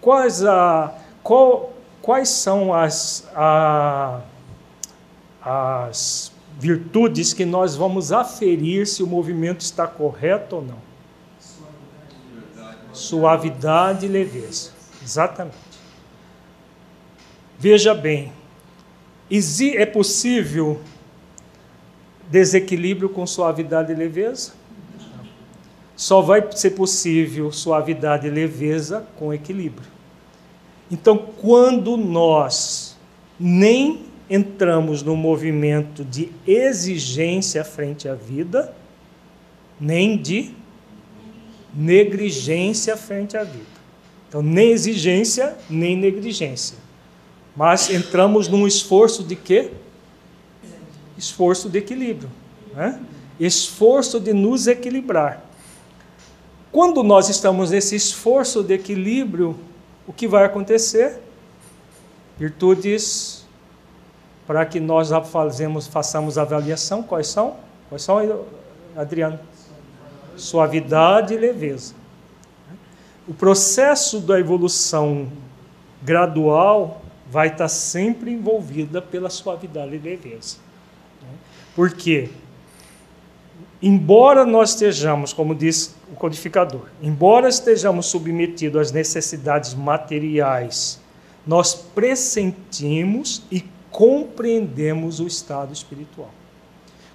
Quais, 0.00 0.44
a, 0.44 0.94
qual, 1.22 1.72
quais 2.02 2.28
são 2.28 2.74
as, 2.74 3.28
a, 3.34 4.20
as 5.40 6.32
virtudes 6.58 7.32
que 7.32 7.44
nós 7.44 7.76
vamos 7.76 8.12
aferir 8.12 8.86
se 8.86 9.02
o 9.02 9.06
movimento 9.06 9.60
está 9.60 9.86
correto 9.86 10.56
ou 10.56 10.62
não? 10.62 10.78
Suavidade 12.92 14.06
e 14.06 14.08
leveza. 14.08 14.70
Exatamente. 15.02 15.56
Veja 17.58 17.94
bem, 17.94 18.32
é 19.74 19.86
possível 19.86 20.80
desequilíbrio 22.28 23.08
com 23.08 23.26
suavidade 23.26 23.92
e 23.92 23.94
leveza? 23.94 24.52
Só 25.96 26.20
vai 26.20 26.44
ser 26.52 26.70
possível 26.70 27.52
suavidade 27.52 28.26
e 28.26 28.30
leveza 28.30 29.06
com 29.16 29.32
equilíbrio. 29.32 29.88
Então, 30.90 31.16
quando 31.16 31.96
nós 31.96 32.96
nem 33.38 34.04
entramos 34.28 35.02
no 35.02 35.16
movimento 35.16 36.04
de 36.04 36.30
exigência 36.46 37.64
frente 37.64 38.08
à 38.08 38.14
vida, 38.14 38.74
nem 39.80 40.16
de 40.16 40.52
negligência 41.74 42.96
frente 42.96 43.36
à 43.36 43.44
vida. 43.44 43.74
Então, 44.28 44.42
nem 44.42 44.70
exigência, 44.70 45.56
nem 45.68 45.96
negligência. 45.96 46.78
Mas 47.56 47.90
entramos 47.90 48.48
num 48.48 48.66
esforço 48.66 49.22
de 49.22 49.36
quê? 49.36 49.70
Esforço 51.16 51.68
de 51.68 51.78
equilíbrio. 51.78 52.30
Né? 52.74 53.00
Esforço 53.38 54.18
de 54.18 54.32
nos 54.32 54.66
equilibrar. 54.66 55.44
Quando 56.74 57.04
nós 57.04 57.28
estamos 57.28 57.70
nesse 57.70 57.94
esforço 57.94 58.60
de 58.60 58.74
equilíbrio, 58.74 59.56
o 60.08 60.12
que 60.12 60.26
vai 60.26 60.44
acontecer? 60.44 61.20
Virtudes 62.36 63.46
para 64.44 64.66
que 64.66 64.80
nós 64.80 65.08
fazemos, 65.30 65.86
façamos 65.86 66.36
avaliação, 66.36 67.00
quais 67.00 67.28
são? 67.28 67.54
Quais 67.88 68.02
são, 68.02 68.44
Adriano? 68.96 69.38
Suavidade 70.36 71.34
e 71.34 71.38
leveza. 71.38 71.94
O 73.28 73.32
processo 73.32 74.18
da 74.18 74.40
evolução 74.40 75.30
gradual 76.02 77.02
vai 77.30 77.50
estar 77.50 77.68
sempre 77.68 78.32
envolvida 78.32 79.00
pela 79.00 79.30
suavidade 79.30 79.94
e 79.94 79.98
leveza. 79.98 80.56
Por 81.76 81.92
quê? 81.92 82.30
Embora 83.86 84.46
nós 84.46 84.70
estejamos, 84.70 85.34
como 85.34 85.54
diz 85.54 85.94
o 86.10 86.16
codificador, 86.16 86.86
embora 87.02 87.50
estejamos 87.50 88.06
submetidos 88.06 88.80
às 88.80 88.90
necessidades 88.90 89.74
materiais, 89.74 90.98
nós 91.46 91.74
pressentimos 91.74 93.42
e 93.52 93.62
compreendemos 93.90 95.20
o 95.20 95.26
estado 95.26 95.74
espiritual. 95.74 96.30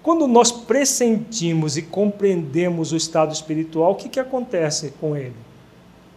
Quando 0.03 0.27
nós 0.27 0.51
pressentimos 0.51 1.75
e 1.75 1.82
compreendemos 1.82 2.91
o 2.91 2.95
estado 2.95 3.34
espiritual, 3.34 3.93
o 3.93 3.95
que, 3.95 4.08
que 4.08 4.19
acontece 4.19 4.93
com 5.01 5.17
ele, 5.17 5.34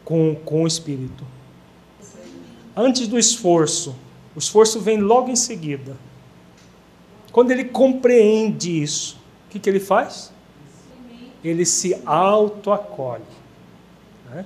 com, 0.04 0.34
com 0.44 0.64
o 0.64 0.66
espírito? 0.66 1.24
Antes 2.76 3.08
do 3.08 3.18
esforço, 3.18 3.96
o 4.36 4.38
esforço 4.38 4.82
vem 4.82 4.98
logo 4.98 5.30
em 5.30 5.36
seguida. 5.36 5.96
Quando 7.32 7.52
ele 7.52 7.64
compreende 7.64 8.82
isso, 8.82 9.18
o 9.46 9.50
que, 9.52 9.58
que 9.58 9.70
ele 9.70 9.80
faz? 9.80 10.30
Ele 11.42 11.64
se 11.64 12.00
autoacolhe. 12.06 13.22
Né? 14.30 14.44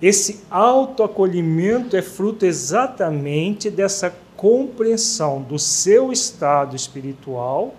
Esse 0.00 0.44
autoacolhimento 0.50 1.96
é 1.96 2.02
fruto 2.02 2.46
exatamente 2.46 3.70
dessa 3.70 4.14
compreensão 4.36 5.42
do 5.42 5.58
seu 5.58 6.12
estado 6.12 6.76
espiritual 6.76 7.74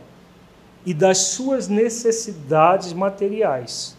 e 0.85 0.93
das 0.93 1.17
suas 1.17 1.67
necessidades 1.67 2.93
materiais, 2.93 3.95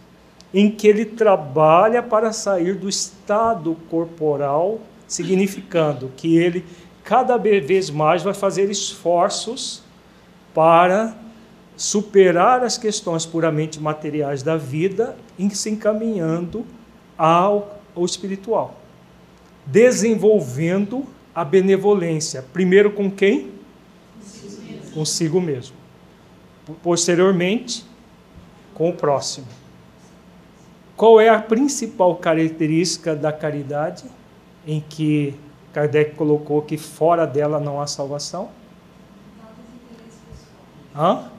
em 0.52 0.70
que 0.70 0.87
ele 0.87 1.04
trabalha 1.04 2.02
para 2.02 2.33
sair 2.33 2.74
do 2.74 2.88
estado 2.88 3.76
corporal 3.88 4.80
significando 5.11 6.12
que 6.16 6.37
ele 6.37 6.64
cada 7.02 7.37
vez 7.37 7.90
mais 7.90 8.22
vai 8.22 8.33
fazer 8.33 8.70
esforços 8.70 9.83
para 10.54 11.14
superar 11.80 12.62
as 12.62 12.76
questões 12.76 13.24
puramente 13.24 13.80
materiais 13.80 14.42
da 14.42 14.56
vida 14.56 15.16
e 15.38 15.48
se 15.54 15.70
encaminhando 15.70 16.66
ao, 17.16 17.80
ao 17.96 18.04
espiritual, 18.04 18.78
desenvolvendo 19.64 21.06
a 21.34 21.44
benevolência, 21.44 22.44
primeiro 22.52 22.90
com 22.90 23.10
quem? 23.10 23.52
Consigo 24.20 24.60
mesmo. 24.60 24.90
Consigo 24.92 25.40
mesmo. 25.40 25.76
Posteriormente, 26.82 27.84
com 28.74 28.90
o 28.90 28.92
próximo. 28.92 29.46
Qual 30.96 31.18
é 31.18 31.30
a 31.30 31.40
principal 31.40 32.16
característica 32.16 33.16
da 33.16 33.32
caridade? 33.32 34.04
em 34.66 34.80
que 34.80 35.34
Kardec 35.72 36.14
colocou 36.14 36.62
que 36.62 36.76
fora 36.76 37.26
dela 37.26 37.60
não 37.60 37.80
há 37.80 37.86
salvação? 37.86 38.50
Hã? 40.94 41.30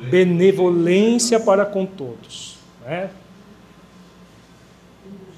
Benevolência 0.00 1.40
para 1.40 1.64
com 1.64 1.84
todos. 1.84 2.58
Né? 2.84 3.10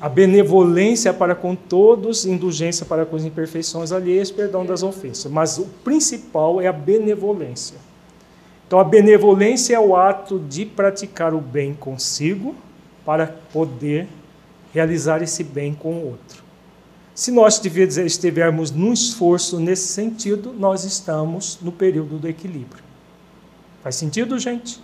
A 0.00 0.08
benevolência 0.08 1.12
para 1.12 1.34
com 1.34 1.54
todos, 1.54 2.24
indulgência 2.24 2.86
para 2.86 3.04
com 3.04 3.16
as 3.16 3.24
imperfeições 3.24 3.92
alheias, 3.92 4.30
perdão 4.30 4.64
das 4.64 4.82
ofensas. 4.82 5.30
Mas 5.30 5.58
o 5.58 5.66
principal 5.84 6.60
é 6.60 6.66
a 6.66 6.72
benevolência. 6.72 7.76
Então, 8.66 8.78
a 8.78 8.84
benevolência 8.84 9.74
é 9.74 9.80
o 9.80 9.94
ato 9.94 10.38
de 10.38 10.64
praticar 10.64 11.34
o 11.34 11.40
bem 11.40 11.74
consigo 11.74 12.54
para 13.04 13.26
poder 13.26 14.06
realizar 14.72 15.22
esse 15.22 15.44
bem 15.44 15.74
com 15.74 15.92
o 15.92 16.06
outro. 16.06 16.42
Se 17.14 17.30
nós 17.30 17.60
estivermos 17.62 18.70
num 18.70 18.92
esforço 18.92 19.58
nesse 19.58 19.88
sentido, 19.88 20.54
nós 20.56 20.84
estamos 20.84 21.58
no 21.60 21.72
período 21.72 22.16
do 22.18 22.26
equilíbrio. 22.26 22.82
Faz 23.82 23.96
sentido, 23.96 24.38
gente? 24.38 24.80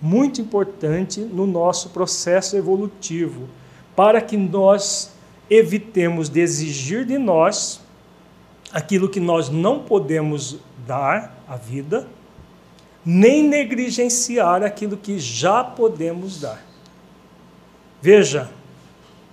Muito 0.00 0.40
importante 0.40 1.20
no 1.20 1.46
nosso 1.46 1.90
processo 1.90 2.56
evolutivo, 2.56 3.48
para 3.94 4.20
que 4.20 4.36
nós 4.36 5.12
evitemos 5.48 6.28
de 6.28 6.40
exigir 6.40 7.04
de 7.04 7.18
nós 7.18 7.80
aquilo 8.72 9.08
que 9.08 9.20
nós 9.20 9.50
não 9.50 9.80
podemos 9.80 10.56
dar 10.86 11.36
à 11.46 11.56
vida, 11.56 12.08
nem 13.04 13.46
negligenciar 13.46 14.62
aquilo 14.62 14.96
que 14.96 15.18
já 15.18 15.62
podemos 15.62 16.40
dar. 16.40 16.64
Veja, 18.00 18.50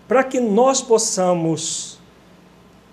para 0.07 0.23
que 0.23 0.39
nós 0.39 0.81
possamos 0.81 1.99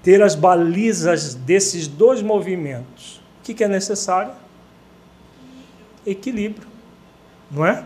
ter 0.03 0.23
as 0.23 0.35
balizas 0.35 1.35
desses 1.35 1.89
dois 1.89 2.23
movimentos, 2.23 3.21
o 3.41 3.43
que, 3.43 3.65
é 3.65 3.69
necessário? 3.69 4.33
Equilíbrio, 6.07 6.69
não 7.51 7.67
é? 7.67 7.85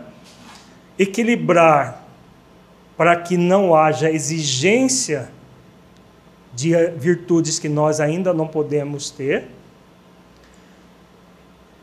Equilibrar 0.97 2.05
para 2.95 3.15
que 3.15 3.35
não 3.35 3.73
haja 3.75 4.11
exigência 4.11 5.31
de 6.53 6.71
virtudes 6.97 7.57
que 7.57 7.67
nós 7.67 7.99
ainda 7.99 8.33
não 8.33 8.47
podemos 8.47 9.09
ter 9.09 9.47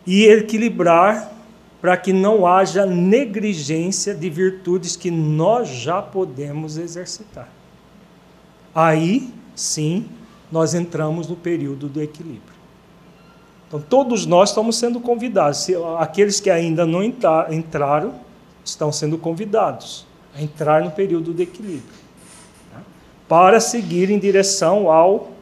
e 0.06 0.26
equilibrar 0.26 1.32
para 1.80 1.96
que 1.96 2.12
não 2.12 2.46
haja 2.46 2.84
negligência 2.86 4.14
de 4.14 4.28
virtudes 4.28 4.96
que 4.96 5.10
nós 5.10 5.68
já 5.68 6.00
podemos 6.02 6.76
exercitar. 6.76 7.48
Aí 8.74 9.32
sim 9.54 10.08
nós 10.50 10.74
entramos 10.74 11.28
no 11.28 11.36
período 11.36 11.88
do 11.88 12.02
equilíbrio. 12.02 12.57
Então, 13.68 13.80
todos 13.80 14.24
nós 14.24 14.48
estamos 14.48 14.76
sendo 14.76 14.98
convidados. 14.98 15.68
Aqueles 15.98 16.40
que 16.40 16.48
ainda 16.48 16.86
não 16.86 17.04
entraram, 17.04 18.14
estão 18.64 18.90
sendo 18.90 19.18
convidados 19.18 20.06
a 20.34 20.42
entrar 20.42 20.82
no 20.82 20.90
período 20.90 21.32
do 21.32 21.42
equilíbrio 21.42 21.82
tá? 22.72 22.80
para 23.28 23.60
seguir 23.60 24.10
em 24.10 24.18
direção 24.18 24.90
ao 24.90 25.32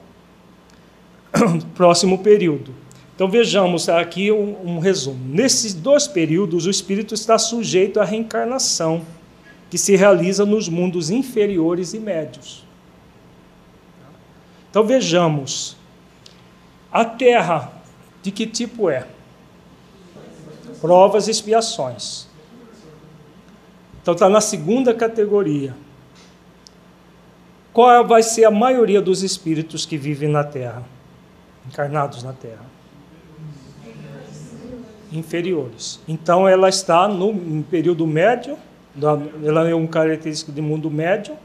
próximo 1.75 2.19
período. 2.19 2.75
Então 3.15 3.29
vejamos 3.29 3.89
aqui 3.89 4.31
um, 4.31 4.77
um, 4.77 4.79
resumo. 4.79 5.19
Nesses 5.35 5.73
dois 5.73 6.07
períodos, 6.07 6.67
o 6.67 6.71
espírito 6.71 7.15
está 7.15 7.39
sujeito 7.39 7.99
à 7.99 8.05
reencarnação, 8.05 9.03
que 9.71 9.79
se 9.79 9.97
realiza 9.97 10.45
nos 10.45 10.69
mundos 10.69 11.11
inferiores 11.11 11.95
e 11.95 11.99
médios. 11.99 12.65
Então 14.71 14.85
vejamos. 14.85 15.77
A 16.93 17.05
Terra, 17.05 17.73
de 18.27 18.33
que 18.33 18.45
tipo 18.45 18.91
é? 18.91 19.07
Provas 20.81 21.29
e 21.29 21.31
expiações. 21.31 22.27
Então 24.03 24.15
está 24.15 24.29
na 24.29 24.41
segunda 24.41 24.93
categoria. 24.93 25.73
Qual 27.73 28.05
vai 28.05 28.25
ser 28.25 28.45
a 28.45 28.51
maioria 28.51 29.01
dos 29.01 29.23
espíritos 29.23 29.87
que 29.87 29.97
vivem 29.97 30.29
na 30.29 30.43
Terra? 30.43 30.83
Encarnados 31.69 32.25
na 32.25 32.33
Terra? 32.33 32.65
Inferiores. 35.13 36.01
Então 36.09 36.49
ela 36.49 36.69
está 36.69 37.07
no 37.07 37.63
período 37.63 38.05
médio, 38.09 38.59
ela 39.45 39.69
é 39.69 39.75
um 39.75 39.87
característico 39.87 40.51
de 40.51 40.61
mundo 40.61 40.91
médio, 40.91 41.37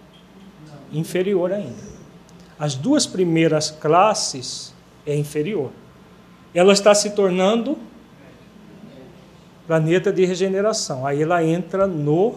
inferior 0.92 1.52
ainda. 1.52 1.92
As 2.58 2.74
duas 2.74 3.06
primeiras 3.06 3.70
classes 3.70 4.74
é 5.06 5.16
inferior. 5.16 5.70
Ela 6.54 6.74
está 6.74 6.94
se 6.94 7.12
tornando 7.12 7.78
planeta 9.68 10.12
de 10.12 10.26
regeneração. 10.26 11.06
Aí 11.08 11.22
ela 11.22 11.44
entra 11.44 11.88
no 11.88 12.36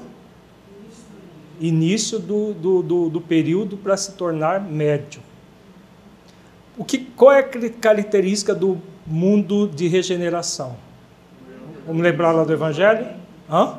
início 1.61 2.19
do, 2.19 2.53
do, 2.55 2.83
do, 2.83 3.11
do 3.11 3.21
período 3.21 3.77
para 3.77 3.97
se 3.97 4.13
tornar 4.13 4.61
médio. 4.61 5.21
O 6.77 6.85
que, 6.85 6.99
qual 6.99 7.33
é 7.33 7.41
a 7.41 7.71
característica 7.71 8.55
do 8.55 8.81
mundo 9.07 9.69
de 9.69 9.87
regeneração? 9.87 10.77
Vamos 11.87 12.03
lembrar 12.03 12.33
lá 12.33 12.45
do 12.45 12.53
Evangelho? 12.53 13.07
Hã? 13.51 13.79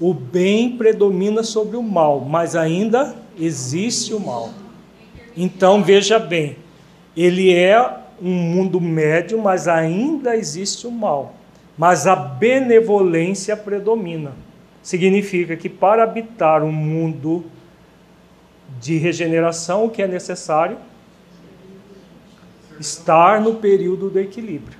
O 0.00 0.14
bem 0.14 0.76
predomina 0.76 1.42
sobre 1.42 1.76
o 1.76 1.82
mal, 1.82 2.20
mas 2.20 2.56
ainda 2.56 3.14
existe 3.38 4.14
o 4.14 4.20
mal. 4.20 4.50
Então 5.36 5.82
veja 5.82 6.18
bem, 6.18 6.56
ele 7.16 7.52
é 7.52 8.01
um 8.22 8.30
mundo 8.30 8.80
médio, 8.80 9.40
mas 9.40 9.66
ainda 9.66 10.36
existe 10.36 10.86
o 10.86 10.90
mal. 10.90 11.34
Mas 11.76 12.06
a 12.06 12.14
benevolência 12.14 13.56
predomina. 13.56 14.32
Significa 14.82 15.56
que 15.56 15.68
para 15.68 16.04
habitar 16.04 16.62
um 16.62 16.72
mundo 16.72 17.44
de 18.80 18.96
regeneração, 18.96 19.84
o 19.84 19.90
que 19.90 20.02
é 20.02 20.06
necessário? 20.06 20.76
Estar 22.78 23.40
no 23.40 23.56
período 23.56 24.10
do 24.10 24.18
equilíbrio. 24.18 24.78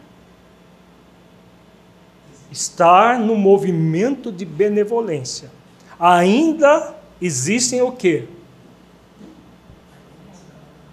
Estar 2.51 3.19
no 3.19 3.37
movimento 3.37 4.31
de 4.31 4.45
benevolência. 4.45 5.51
Ainda 5.99 6.95
existem 7.21 7.81
o 7.81 7.93
quê? 7.93 8.25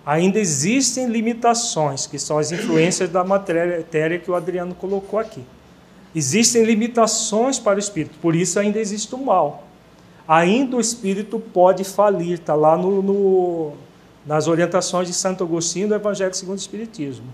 Ainda 0.10 0.39
existem 0.39 1.06
limitações, 1.06 2.08
que 2.08 2.17
são 2.17 2.39
as 2.39 2.52
influências 2.52 3.12
da 3.12 3.24
matéria 3.24 4.17
que 4.17 4.32
o 4.32 4.34
Adriano 4.34 4.74
colocou 4.74 5.19
aqui. 5.19 5.43
Existem 6.15 6.63
limitações 6.63 7.60
para 7.60 7.76
o 7.76 7.80
espírito, 7.80 8.17
por 8.19 8.36
isso 8.36 8.58
ainda 8.60 8.80
existe 8.80 9.13
o 9.13 9.19
mal. 9.19 9.67
Ainda 10.28 10.78
o 10.78 10.82
espírito 10.82 11.39
pode 11.39 11.84
falir, 11.84 12.39
está 12.39 12.56
lá 12.56 12.76
no, 12.76 13.04
no, 13.04 13.74
nas 14.26 14.48
orientações 14.48 15.08
de 15.08 15.13
Santo 15.13 15.43
Agostinho 15.43 15.89
do 15.89 15.93
Evangelho 15.93 16.34
segundo 16.34 16.58
o 16.58 16.60
Espiritismo. 16.60 17.28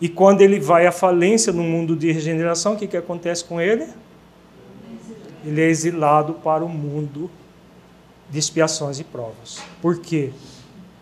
E 0.00 0.08
quando 0.08 0.40
ele 0.40 0.58
vai 0.58 0.84
à 0.84 0.90
falência 0.90 1.52
no 1.52 1.62
mundo 1.62 1.94
de 1.94 2.10
regeneração, 2.10 2.74
o 2.74 2.76
que, 2.76 2.88
que 2.88 2.96
acontece 2.96 3.44
com 3.44 3.60
ele? 3.60 3.86
Ele 5.44 5.60
é 5.60 5.68
exilado 5.68 6.32
para 6.34 6.64
o 6.64 6.68
mundo 6.68 7.30
de 8.28 8.36
expiações 8.36 8.98
e 8.98 9.04
provas. 9.04 9.62
Por 9.80 10.00
quê? 10.00 10.32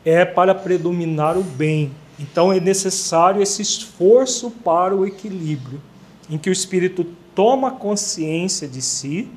É 0.04 0.24
para 0.24 0.54
predominar 0.54 1.36
o 1.38 1.42
bem. 1.42 1.92
Então 2.18 2.52
é 2.52 2.60
necessário 2.60 3.42
esse 3.42 3.62
esforço 3.62 4.50
para 4.50 4.94
o 4.94 5.06
equilíbrio 5.06 5.80
em 6.28 6.38
que 6.38 6.48
o 6.48 6.52
espírito 6.52 7.04
toma 7.34 7.72
consciência 7.72 8.66
de 8.66 8.80
si, 8.80 9.28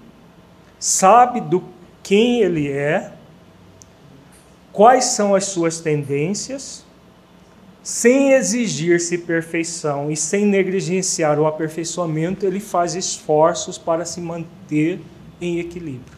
sabe 0.79 1.41
do 1.41 1.63
quem 2.03 2.41
ele 2.41 2.69
é, 2.69 3.11
quais 4.71 5.05
são 5.05 5.35
as 5.35 5.45
suas 5.45 5.79
tendências, 5.79 6.85
sem 7.83 8.33
exigir-se 8.33 9.17
perfeição 9.17 10.11
e 10.11 10.15
sem 10.15 10.45
negligenciar 10.45 11.39
o 11.39 11.47
aperfeiçoamento, 11.47 12.45
ele 12.45 12.59
faz 12.59 12.95
esforços 12.95 13.77
para 13.77 14.05
se 14.05 14.21
manter 14.21 14.99
em 15.39 15.59
equilíbrio. 15.59 16.16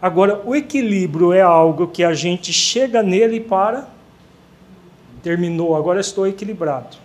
Agora, 0.00 0.40
o 0.44 0.54
equilíbrio 0.56 1.32
é 1.32 1.42
algo 1.42 1.88
que 1.88 2.02
a 2.02 2.14
gente 2.14 2.52
chega 2.52 3.02
nele 3.02 3.40
para 3.40 3.88
terminou, 5.22 5.76
agora 5.76 6.00
estou 6.00 6.26
equilibrado 6.26 6.96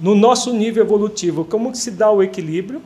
no 0.00 0.14
nosso 0.14 0.52
nível 0.52 0.84
evolutivo, 0.84 1.44
como 1.44 1.74
se 1.74 1.90
dá 1.90 2.10
o 2.10 2.22
equilíbrio? 2.22 2.80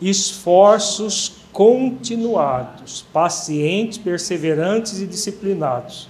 Esforços 0.00 1.36
continuados, 1.50 3.06
pacientes, 3.12 3.96
perseverantes 3.96 5.00
e 5.00 5.06
disciplinados, 5.06 6.08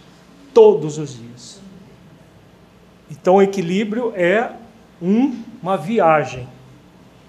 todos 0.53 0.99
os 0.99 1.17
dias. 1.17 1.61
Então, 3.11 3.37
o 3.37 3.43
equilíbrio 3.43 4.13
é 4.17 4.51
um, 5.01 5.43
uma 5.63 5.77
viagem 5.77 6.49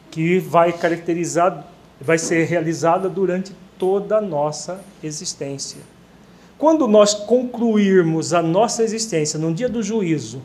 que 0.09 0.39
vai 0.39 0.71
caracterizar, 0.71 1.67
vai 1.99 2.17
ser 2.17 2.45
realizada 2.45 3.09
durante 3.09 3.53
toda 3.77 4.17
a 4.17 4.21
nossa 4.21 4.81
existência. 5.03 5.81
Quando 6.57 6.87
nós 6.87 7.13
concluirmos 7.13 8.33
a 8.33 8.41
nossa 8.41 8.83
existência 8.83 9.37
no 9.37 9.53
dia 9.53 9.67
do 9.67 9.83
juízo, 9.83 10.41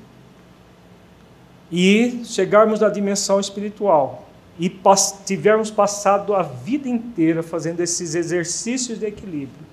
e 1.71 2.23
chegarmos 2.25 2.81
na 2.81 2.89
dimensão 2.89 3.39
espiritual 3.39 4.29
e 4.59 4.69
pas 4.69 5.21
tivermos 5.25 5.71
passado 5.71 6.35
a 6.35 6.43
vida 6.43 6.89
inteira 6.89 7.43
fazendo 7.43 7.81
esses 7.81 8.15
exercícios 8.15 8.99
de 8.99 9.07
equilíbrio, 9.07 9.71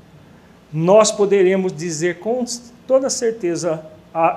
nós 0.72 1.12
poderemos 1.12 1.74
dizer 1.74 2.20
com 2.20 2.46
toda 2.86 3.10
certeza, 3.10 3.84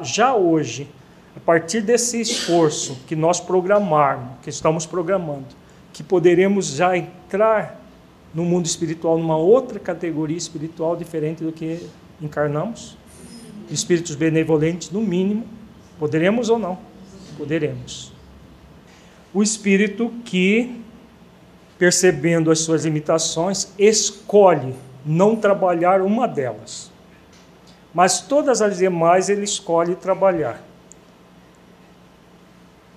já 0.03 0.35
hoje, 0.35 0.89
a 1.37 1.41
partir 1.41 1.83
desse 1.83 2.21
esforço 2.21 2.97
que 3.07 3.15
nós 3.15 3.41
programarmos, 3.41 4.39
que 4.43 4.51
estamos 4.51 4.87
programando, 4.87 5.60
que 6.01 6.05
poderemos 6.05 6.69
já 6.69 6.97
entrar 6.97 7.79
no 8.33 8.43
mundo 8.43 8.65
espiritual, 8.65 9.19
numa 9.19 9.37
outra 9.37 9.79
categoria 9.79 10.37
espiritual 10.39 10.97
diferente 10.97 11.45
do 11.45 11.53
que 11.53 11.87
encarnamos, 12.23 12.97
espíritos 13.71 14.15
benevolentes, 14.15 14.91
no 14.91 15.03
mínimo, 15.03 15.45
poderemos 15.99 16.49
ou 16.49 16.59
não 16.59 16.79
poderemos. 17.37 18.15
O 19.35 19.43
espírito 19.43 20.11
que, 20.25 20.81
percebendo 21.79 22.51
as 22.51 22.61
suas 22.61 22.87
limitações, 22.87 23.71
escolhe 23.79 24.75
não 25.05 25.37
trabalhar 25.37 26.01
uma 26.01 26.27
delas, 26.27 26.91
mas 27.93 28.23
todas 28.23 28.63
as 28.63 28.79
demais 28.79 29.29
ele 29.29 29.45
escolhe 29.45 29.95
trabalhar. 29.97 30.63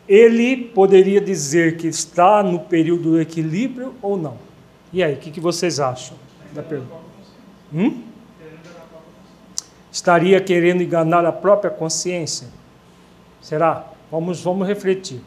Ele 0.08 0.58
poderia 0.58 1.22
dizer 1.22 1.78
que 1.78 1.88
está 1.88 2.44
no 2.44 2.60
período 2.60 3.12
do 3.12 3.22
equilíbrio 3.22 3.94
ou 4.02 4.18
não? 4.18 4.38
E 4.92 5.02
aí, 5.02 5.14
o 5.14 5.18
que, 5.18 5.40
vocês 5.40 5.80
acham 5.80 6.18
da 6.54 6.62
pergunta? 6.62 6.94
Hum? 7.74 8.04
Estaria 9.92 10.40
querendo 10.42 10.84
enganar 10.84 11.26
a 11.26 11.32
própria 11.32 11.72
consciência? 11.72 12.48
Será? 13.42 13.88
Vamos, 14.12 14.42
vamos 14.42 14.68
refletir. 14.68 15.22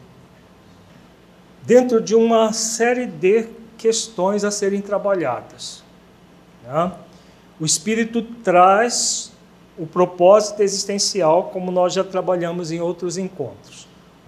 Dentro 1.63 2.01
de 2.01 2.15
uma 2.15 2.53
série 2.53 3.07
de 3.07 3.49
questões 3.77 4.45
a 4.45 4.51
serem 4.51 4.81
trabalhadas. 4.81 5.83
Né? 6.65 6.93
O 7.59 7.65
Espírito 7.65 8.23
traz 8.23 9.33
o 9.79 9.87
propósito 9.87 10.63
existencial, 10.63 11.45
como 11.45 11.71
nós 11.71 11.93
já 11.93 12.05
trabalhamos 12.05 12.71
em 12.71 12.81
outros 12.81 13.19
encontros. 13.19 13.86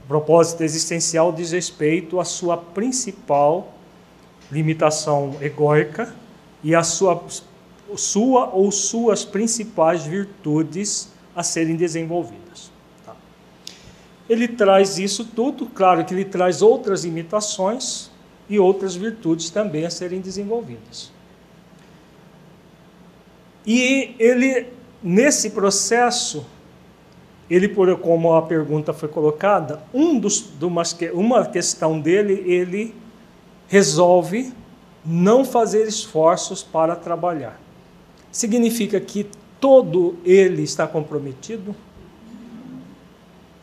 Propósito 0.08 0.64
existencial 0.64 1.30
diz 1.30 1.52
respeito 1.52 2.18
à 2.18 2.24
sua 2.24 2.56
principal 2.56 3.74
limitação 4.50 5.36
egóica 5.38 6.14
e 6.64 6.74
à 6.74 6.82
sua, 6.82 7.22
sua 7.94 8.48
ou 8.48 8.72
suas 8.72 9.22
principais 9.26 10.06
virtudes 10.06 11.10
a 11.36 11.42
serem 11.42 11.76
desenvolvidas. 11.76 12.72
Tá? 13.04 13.14
Ele 14.30 14.48
traz 14.48 14.98
isso 14.98 15.26
tudo, 15.26 15.66
claro 15.66 16.02
que 16.06 16.14
ele 16.14 16.24
traz 16.24 16.62
outras 16.62 17.04
imitações 17.04 18.10
e 18.48 18.58
outras 18.58 18.96
virtudes 18.96 19.50
também 19.50 19.84
a 19.84 19.90
serem 19.90 20.22
desenvolvidas. 20.22 21.12
E 23.66 24.16
ele, 24.18 24.68
nesse 25.02 25.50
processo, 25.50 26.46
ele, 27.50 27.68
por 27.68 27.96
como 27.98 28.34
a 28.34 28.42
pergunta 28.42 28.92
foi 28.92 29.08
colocada, 29.08 29.82
um 29.92 30.18
dos, 30.18 30.52
uma 31.14 31.46
questão 31.46 31.98
dele, 31.98 32.42
ele 32.46 32.94
resolve 33.66 34.52
não 35.04 35.44
fazer 35.44 35.86
esforços 35.86 36.62
para 36.62 36.94
trabalhar. 36.94 37.58
Significa 38.30 39.00
que 39.00 39.26
todo 39.58 40.16
ele 40.24 40.62
está 40.62 40.86
comprometido? 40.86 41.74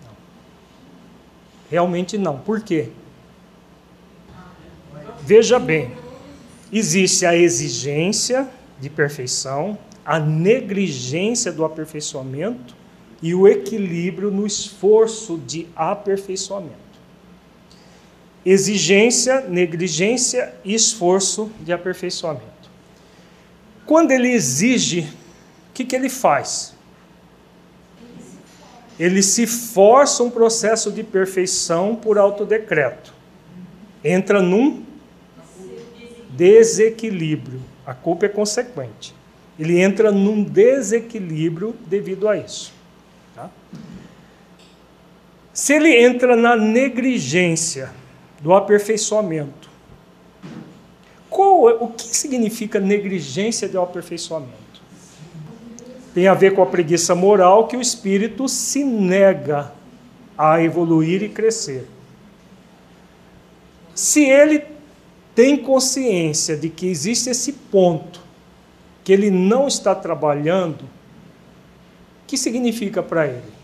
Não. 0.03 0.15
Realmente 1.69 2.17
não. 2.17 2.39
Por 2.39 2.61
quê? 2.61 2.89
Veja 5.21 5.59
bem, 5.59 5.91
existe 6.71 7.25
a 7.25 7.35
exigência 7.35 8.47
de 8.79 8.89
perfeição, 8.89 9.77
a 10.03 10.19
negligência 10.19 11.51
do 11.51 11.63
aperfeiçoamento 11.63 12.74
e 13.25 13.33
o 13.33 13.47
equilíbrio 13.47 14.29
no 14.29 14.45
esforço 14.45 15.39
de 15.47 15.65
aperfeiçoamento. 15.75 16.75
Exigência, 18.45 19.41
negligência 19.41 20.53
e 20.63 20.75
esforço 20.75 21.49
de 21.61 21.73
aperfeiçoamento. 21.73 22.69
Quando 23.83 24.11
ele 24.11 24.29
exige, 24.29 24.99
o 25.71 25.73
que, 25.73 25.83
que 25.83 25.95
ele 25.95 26.07
faz? 26.07 26.75
Ele 28.99 29.23
se 29.23 29.47
força 29.47 30.21
um 30.21 30.29
processo 30.29 30.91
de 30.91 31.01
perfeição 31.01 31.95
por 31.95 32.19
autodecreto. 32.19 33.11
Entra 34.03 34.39
num 34.39 34.83
desequilíbrio. 36.29 37.59
A 37.87 37.95
culpa 37.95 38.27
é 38.27 38.29
consequente. 38.29 39.15
Ele 39.57 39.81
entra 39.81 40.11
num 40.11 40.43
desequilíbrio 40.43 41.75
devido 41.87 42.29
a 42.29 42.37
isso. 42.37 42.74
Se 45.55 45.71
ele 45.71 45.95
entra 45.95 46.35
na 46.35 46.53
negligência 46.53 47.89
do 48.41 48.53
aperfeiçoamento, 48.53 49.69
qual, 51.29 51.69
é, 51.69 51.73
o 51.75 51.87
que 51.87 52.13
significa 52.13 52.77
negligência 52.77 53.69
do 53.69 53.79
aperfeiçoamento? 53.79 54.53
Tem 56.13 56.27
a 56.27 56.33
ver 56.33 56.53
com 56.53 56.61
a 56.61 56.65
preguiça 56.65 57.15
moral 57.15 57.69
que 57.69 57.77
o 57.77 57.81
espírito 57.81 58.49
se 58.49 58.83
nega 58.83 59.71
a 60.37 60.61
evoluir 60.61 61.23
e 61.23 61.29
crescer. 61.29 61.87
Se 63.93 64.25
ele 64.25 64.61
tem 65.33 65.55
consciência 65.55 66.57
de 66.57 66.67
que 66.67 66.85
existe 66.85 67.29
esse 67.29 67.53
ponto 67.53 68.19
que 69.05 69.13
ele 69.13 69.31
não 69.31 69.69
está 69.69 69.95
trabalhando, 69.95 70.81
o 70.81 72.27
que 72.27 72.37
significa 72.37 73.01
para 73.01 73.27
ele? 73.27 73.54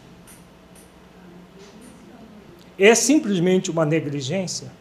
É 2.84 2.96
simplesmente 2.96 3.70
uma 3.70 3.86
negligência? 3.86 4.72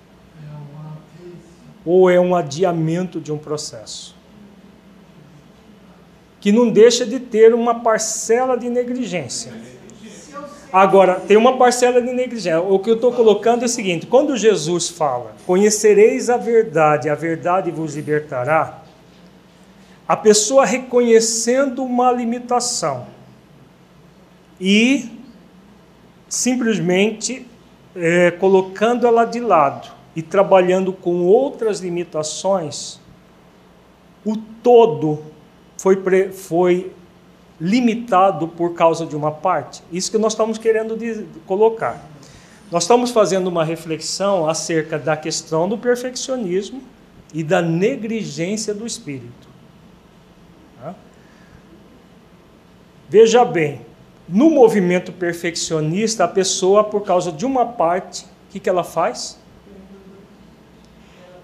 Ou 1.85 2.09
é 2.09 2.19
um 2.19 2.35
adiamento 2.35 3.21
de 3.21 3.31
um 3.31 3.37
processo? 3.37 4.17
Que 6.41 6.51
não 6.51 6.71
deixa 6.71 7.05
de 7.05 7.21
ter 7.21 7.53
uma 7.53 7.81
parcela 7.81 8.57
de 8.57 8.71
negligência. 8.71 9.53
Agora, 10.73 11.17
tem 11.17 11.37
uma 11.37 11.59
parcela 11.59 12.01
de 12.01 12.11
negligência. 12.11 12.63
O 12.63 12.79
que 12.79 12.89
eu 12.89 12.95
estou 12.95 13.13
colocando 13.13 13.65
é 13.65 13.67
o 13.67 13.69
seguinte: 13.69 14.07
quando 14.07 14.35
Jesus 14.35 14.89
fala, 14.89 15.37
conhecereis 15.47 16.31
a 16.31 16.39
verdade, 16.39 17.11
a 17.11 17.15
verdade 17.15 17.71
vos 17.71 17.97
libertará, 17.97 18.83
a 20.09 20.17
pessoa 20.17 20.65
reconhecendo 20.65 21.85
uma 21.85 22.11
limitação 22.11 23.09
e 24.59 25.11
simplesmente 26.31 27.50
é, 27.95 28.31
colocando 28.31 29.07
ela 29.07 29.25
de 29.25 29.41
lado 29.41 29.91
e 30.15 30.23
trabalhando 30.23 30.93
com 30.93 31.25
outras 31.25 31.81
limitações, 31.81 33.01
o 34.25 34.37
todo 34.37 35.23
foi, 35.79 35.97
foi 36.33 36.93
limitado 37.61 38.49
por 38.49 38.75
causa 38.75 39.07
de 39.07 39.17
uma 39.17 39.31
parte? 39.31 39.83
Isso 39.93 40.11
que 40.11 40.19
nós 40.19 40.33
estamos 40.33 40.59
querendo 40.59 40.99
colocar. 41.47 42.05
Nós 42.71 42.85
estamos 42.85 43.11
fazendo 43.11 43.49
uma 43.49 43.65
reflexão 43.65 44.49
acerca 44.49 44.99
da 44.99 45.17
questão 45.17 45.69
do 45.69 45.77
perfeccionismo 45.77 46.83
e 47.35 47.43
da 47.43 47.61
negligência 47.61 48.73
do 48.73 48.87
espírito. 48.87 49.49
Tá? 50.81 50.95
Veja 53.09 53.45
bem, 53.45 53.81
no 54.33 54.49
movimento 54.49 55.13
perfeccionista, 55.13 56.25
a 56.25 56.29
pessoa, 56.29 56.85
por 56.85 57.03
causa 57.03 57.33
de 57.33 57.45
uma 57.45 57.67
parte, 57.67 58.25
o 58.25 58.53
que, 58.53 58.61
que 58.61 58.69
ela 58.69 58.85
faz? 58.85 59.39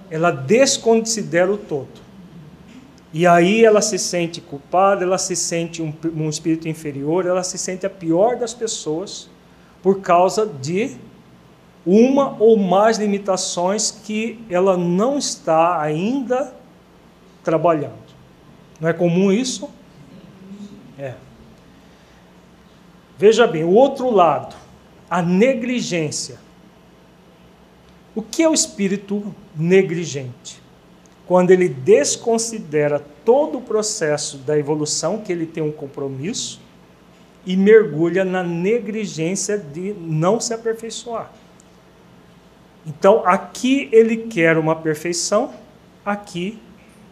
Ela 0.08 0.30
desconsidera 0.30 1.52
o 1.52 1.56
todo. 1.56 2.06
E 3.12 3.26
aí 3.26 3.64
ela 3.64 3.80
se 3.80 3.98
sente 3.98 4.40
culpada, 4.40 5.02
ela 5.02 5.18
se 5.18 5.34
sente 5.34 5.82
um, 5.82 5.92
um 6.14 6.28
espírito 6.28 6.68
inferior, 6.68 7.26
ela 7.26 7.42
se 7.42 7.58
sente 7.58 7.84
a 7.84 7.90
pior 7.90 8.36
das 8.36 8.54
pessoas 8.54 9.28
por 9.82 10.00
causa 10.00 10.46
de 10.46 10.96
uma 11.84 12.36
ou 12.38 12.56
mais 12.56 12.98
limitações 12.98 13.90
que 13.90 14.38
ela 14.50 14.76
não 14.76 15.18
está 15.18 15.80
ainda 15.80 16.54
trabalhando. 17.42 17.94
Não 18.80 18.88
é 18.88 18.92
comum 18.92 19.32
isso? 19.32 19.68
É. 20.98 21.14
Veja 23.18 23.46
bem, 23.46 23.64
o 23.64 23.70
outro 23.70 24.10
lado, 24.10 24.54
a 25.08 25.22
negligência. 25.22 26.38
O 28.14 28.22
que 28.22 28.42
é 28.42 28.48
o 28.48 28.54
espírito 28.54 29.34
negligente? 29.54 30.66
quando 31.26 31.50
ele 31.50 31.68
desconsidera 31.68 33.00
todo 33.24 33.58
o 33.58 33.60
processo 33.60 34.38
da 34.38 34.56
evolução, 34.56 35.18
que 35.18 35.32
ele 35.32 35.44
tem 35.44 35.62
um 35.62 35.72
compromisso, 35.72 36.60
e 37.44 37.56
mergulha 37.56 38.24
na 38.24 38.42
negligência 38.42 39.58
de 39.58 39.92
não 39.92 40.40
se 40.40 40.54
aperfeiçoar. 40.54 41.30
Então, 42.86 43.22
aqui 43.26 43.88
ele 43.92 44.16
quer 44.16 44.56
uma 44.56 44.76
perfeição, 44.76 45.52
aqui 46.04 46.60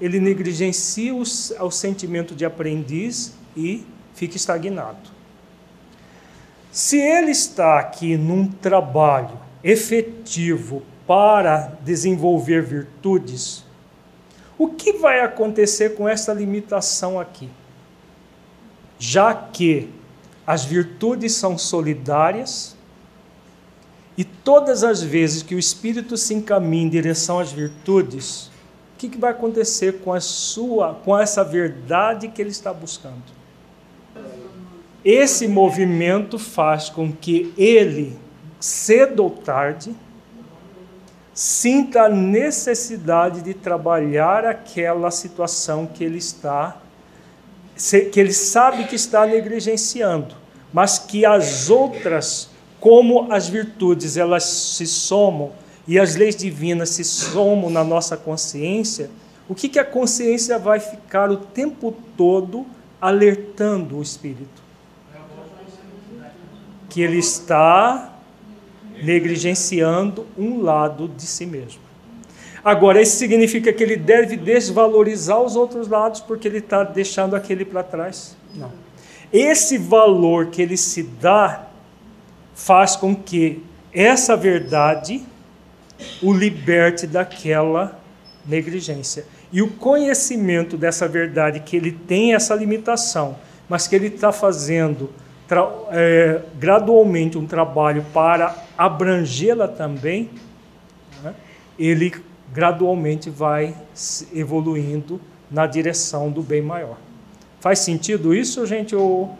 ele 0.00 0.20
negligencia 0.20 1.12
o, 1.14 1.22
o 1.22 1.70
sentimento 1.70 2.34
de 2.34 2.44
aprendiz 2.44 3.34
e 3.56 3.84
fica 4.14 4.36
estagnado. 4.36 5.13
Se 6.74 6.98
ele 6.98 7.30
está 7.30 7.78
aqui 7.78 8.16
num 8.16 8.48
trabalho 8.48 9.38
efetivo 9.62 10.82
para 11.06 11.78
desenvolver 11.82 12.64
virtudes, 12.64 13.62
o 14.58 14.66
que 14.70 14.94
vai 14.94 15.20
acontecer 15.20 15.94
com 15.94 16.08
essa 16.08 16.32
limitação 16.32 17.20
aqui? 17.20 17.48
Já 18.98 19.32
que 19.32 19.88
as 20.44 20.64
virtudes 20.64 21.34
são 21.34 21.56
solidárias, 21.56 22.76
e 24.18 24.24
todas 24.24 24.82
as 24.82 25.00
vezes 25.00 25.44
que 25.44 25.54
o 25.54 25.60
espírito 25.60 26.16
se 26.16 26.34
encaminha 26.34 26.86
em 26.86 26.90
direção 26.90 27.38
às 27.38 27.52
virtudes, 27.52 28.50
o 28.94 28.98
que, 28.98 29.16
vai 29.16 29.30
acontecer 29.30 30.00
com 30.00 30.12
a 30.12 30.18
sua, 30.18 30.94
com 31.04 31.16
essa 31.16 31.44
verdade 31.44 32.26
que 32.26 32.42
ele 32.42 32.50
está 32.50 32.74
buscando? 32.74 33.43
Esse 35.04 35.46
movimento 35.46 36.38
faz 36.38 36.88
com 36.88 37.12
que 37.12 37.52
ele, 37.58 38.18
cedo 38.58 39.24
ou 39.24 39.30
tarde, 39.30 39.94
sinta 41.34 42.04
a 42.04 42.08
necessidade 42.08 43.42
de 43.42 43.52
trabalhar 43.52 44.46
aquela 44.46 45.10
situação 45.10 45.84
que 45.84 46.02
ele 46.02 46.16
está, 46.16 46.80
que 48.10 48.18
ele 48.18 48.32
sabe 48.32 48.84
que 48.84 48.94
está 48.94 49.26
negligenciando, 49.26 50.34
mas 50.72 50.98
que 50.98 51.26
as 51.26 51.68
outras, 51.68 52.48
como 52.80 53.30
as 53.30 53.48
virtudes, 53.48 54.16
elas 54.16 54.44
se 54.44 54.86
somam 54.86 55.52
e 55.86 55.98
as 55.98 56.14
leis 56.14 56.34
divinas 56.34 56.88
se 56.90 57.04
somam 57.04 57.68
na 57.68 57.84
nossa 57.84 58.16
consciência, 58.16 59.10
o 59.46 59.54
que, 59.54 59.68
que 59.68 59.78
a 59.78 59.84
consciência 59.84 60.58
vai 60.58 60.80
ficar 60.80 61.30
o 61.30 61.36
tempo 61.36 61.94
todo 62.16 62.64
alertando 62.98 63.98
o 63.98 64.02
espírito? 64.02 64.63
Que 66.94 67.02
ele 67.02 67.18
está 67.18 68.12
negligenciando 69.02 70.28
um 70.38 70.62
lado 70.62 71.08
de 71.08 71.22
si 71.22 71.44
mesmo. 71.44 71.80
Agora, 72.64 73.02
isso 73.02 73.16
significa 73.16 73.72
que 73.72 73.82
ele 73.82 73.96
deve 73.96 74.36
desvalorizar 74.36 75.42
os 75.42 75.56
outros 75.56 75.88
lados 75.88 76.20
porque 76.20 76.46
ele 76.46 76.58
está 76.58 76.84
deixando 76.84 77.34
aquele 77.34 77.64
para 77.64 77.82
trás? 77.82 78.36
Não. 78.54 78.70
esse 79.32 79.76
valor 79.76 80.46
que 80.46 80.62
ele 80.62 80.76
se 80.76 81.02
dá 81.02 81.66
faz 82.54 82.94
com 82.94 83.16
que 83.16 83.60
essa 83.92 84.36
verdade 84.36 85.26
o 86.22 86.32
liberte 86.32 87.08
daquela 87.08 87.98
negligência. 88.46 89.26
E 89.52 89.60
o 89.60 89.70
conhecimento 89.72 90.76
dessa 90.76 91.08
verdade, 91.08 91.58
que 91.58 91.76
ele 91.76 91.90
tem 91.90 92.34
essa 92.34 92.54
limitação, 92.54 93.36
mas 93.68 93.88
que 93.88 93.96
ele 93.96 94.06
está 94.06 94.30
fazendo 94.30 95.10
é, 95.90 96.42
gradualmente 96.58 97.36
um 97.36 97.46
trabalho 97.46 98.04
para 98.12 98.54
abrangê-la 98.76 99.68
também, 99.68 100.30
né? 101.22 101.34
ele 101.78 102.14
gradualmente 102.52 103.28
vai 103.28 103.74
evoluindo 104.32 105.20
na 105.50 105.66
direção 105.66 106.30
do 106.30 106.42
bem 106.42 106.62
maior. 106.62 106.96
Faz 107.60 107.80
sentido 107.80 108.34
isso, 108.34 108.66
gente? 108.66 108.94
Ou... 108.94 109.36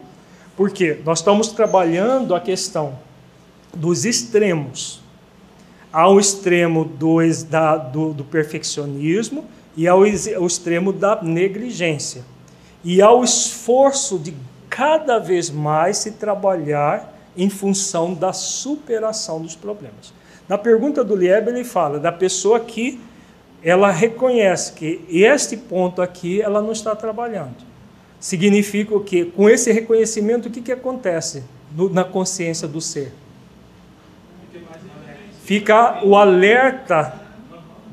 Porque 0.55 0.99
nós 1.03 1.19
estamos 1.19 1.49
trabalhando 1.49 2.33
a 2.33 2.39
questão 2.39 2.97
dos 3.73 4.05
extremos. 4.05 5.01
Há 5.91 6.09
o 6.09 6.19
extremo 6.19 6.85
do, 6.85 7.17
da, 7.49 7.77
do, 7.77 8.13
do 8.13 8.23
perfeccionismo 8.23 9.45
e 9.77 9.87
há 9.87 9.95
o, 9.95 10.05
extremo 10.05 10.91
da 10.91 11.21
negligência. 11.21 12.23
E 12.83 13.01
há 13.01 13.11
o 13.11 13.23
esforço 13.23 14.17
de 14.17 14.33
cada 14.75 15.19
vez 15.19 15.49
mais 15.49 15.99
se 15.99 16.11
trabalhar 16.11 17.17
em 17.37 17.49
função 17.49 18.13
da 18.13 18.33
superação 18.33 19.41
dos 19.41 19.55
problemas. 19.55 20.13
Na 20.49 20.57
pergunta 20.57 21.01
do 21.01 21.15
Lieb, 21.15 21.47
ele 21.47 21.63
fala 21.63 21.97
da 21.97 22.11
pessoa 22.11 22.59
que 22.59 22.99
ela 23.63 23.89
reconhece 23.89 24.73
que 24.73 25.05
este 25.09 25.55
ponto 25.55 26.01
aqui 26.01 26.41
ela 26.41 26.61
não 26.61 26.73
está 26.73 26.93
trabalhando. 26.93 27.55
Significa 28.19 28.99
que? 28.99 29.23
Com 29.23 29.49
esse 29.49 29.71
reconhecimento, 29.71 30.49
o 30.49 30.51
que, 30.51 30.61
que 30.61 30.73
acontece 30.73 31.45
no, 31.73 31.89
na 31.89 32.03
consciência 32.03 32.67
do 32.67 32.81
ser? 32.81 33.13
Fica 35.45 36.03
o 36.03 36.17
alerta 36.17 37.13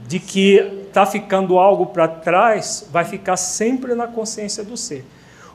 de 0.09 0.19
que 0.19 0.57
está 0.89 1.07
ficando 1.07 1.61
algo 1.61 1.87
para 1.87 2.09
trás, 2.09 2.89
vai 2.91 3.05
ficar 3.05 3.37
sempre 3.37 3.95
na 3.95 4.09
consciência 4.09 4.65
do 4.65 4.77
ser. 4.77 5.05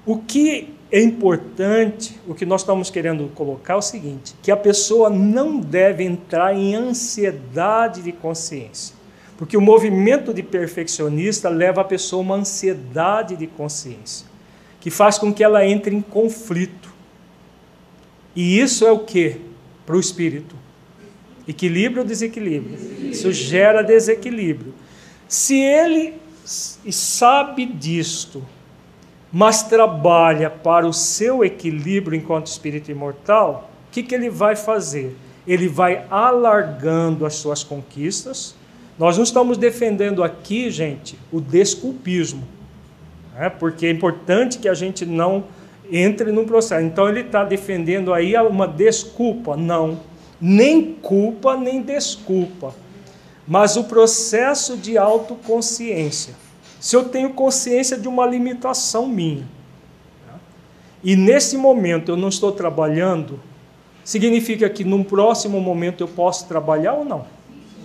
O 0.08 0.18
que 0.18 0.74
é 0.90 1.02
importante, 1.02 2.18
o 2.26 2.34
que 2.34 2.46
nós 2.46 2.62
estamos 2.62 2.90
querendo 2.90 3.28
colocar 3.36 3.74
é 3.74 3.78
o 3.78 3.82
seguinte: 3.82 4.34
que 4.42 4.50
a 4.50 4.56
pessoa 4.56 5.10
não 5.10 5.60
deve 5.60 6.06
entrar 6.06 6.56
em 6.56 6.76
ansiedade 6.76 8.02
de 8.02 8.14
consciência. 8.14 8.96
Porque 9.38 9.58
o 9.58 9.62
movimento 9.62 10.34
de 10.34 10.42
perfeccionista 10.42 11.50
leva 11.50 11.82
a 11.82 11.84
pessoa 11.84 12.22
a 12.22 12.26
uma 12.26 12.36
ansiedade 12.36 13.36
de 13.36 13.46
consciência, 13.46 14.26
que 14.80 14.90
faz 14.90 15.18
com 15.18 15.32
que 15.32 15.44
ela 15.44 15.68
entre 15.68 15.94
em 15.94 16.02
conflito. 16.02 16.92
E 18.34 18.60
isso 18.60 18.88
é 18.88 18.92
o 18.92 19.00
que 19.00 19.42
para 19.86 19.96
o 19.96 20.00
espírito? 20.00 20.56
Equilíbrio 21.46 22.02
ou 22.02 22.08
desequilíbrio? 22.08 23.12
Isso 23.12 23.32
gera 23.32 23.82
desequilíbrio. 23.82 24.74
Se 25.28 25.60
ele 25.60 26.16
sabe 26.46 27.66
disto, 27.66 28.44
mas 29.32 29.64
trabalha 29.64 30.50
para 30.50 30.88
o 30.88 30.94
seu 30.94 31.44
equilíbrio 31.44 32.18
enquanto 32.18 32.48
espírito 32.48 32.92
imortal, 32.92 33.70
o 33.88 33.92
que, 33.92 34.04
que 34.04 34.16
ele 34.16 34.30
vai 34.30 34.56
fazer? 34.56 35.16
Ele 35.46 35.68
vai 35.68 36.06
alargando 36.10 37.26
as 37.26 37.36
suas 37.36 37.64
conquistas. 37.64 38.56
Nós 38.98 39.18
não 39.18 39.24
estamos 39.24 39.58
defendendo 39.58 40.24
aqui, 40.24 40.70
gente, 40.70 41.18
o 41.32 41.40
desculpismo, 41.40 42.44
né? 43.36 43.50
porque 43.50 43.86
é 43.86 43.92
importante 43.92 44.58
que 44.60 44.68
a 44.68 44.74
gente 44.74 45.06
não 45.06 45.46
entre 45.92 46.32
num 46.32 46.46
processo. 46.46 46.86
Então 46.86 47.08
ele 47.08 47.22
está 47.22 47.44
defendendo 47.44 48.14
aí 48.14 48.36
uma 48.38 48.68
desculpa. 48.68 49.56
Não, 49.56 50.00
nem 50.40 50.94
culpa, 50.94 51.56
nem 51.56 51.82
desculpa, 51.82 52.74
mas 53.48 53.78
o 53.78 53.86
processo 53.86 54.76
de 54.78 54.98
autoconsciência 54.98 56.34
se 56.80 56.96
eu 56.96 57.10
tenho 57.10 57.34
consciência 57.34 57.98
de 57.98 58.08
uma 58.08 58.26
limitação 58.26 59.08
minha, 59.08 59.48
e 61.04 61.16
nesse 61.16 61.58
momento 61.58 62.12
eu 62.12 62.18
não 62.18 62.30
estou 62.30 62.52
trabalhando, 62.52 63.40
significa 64.04 64.70
que 64.70 64.84
num 64.84 65.04
próximo 65.04 65.60
momento 65.62 66.02
eu 66.02 66.08
posso 66.08 66.48
trabalhar 66.48 66.94
ou 66.94 67.06
não? 67.06 67.26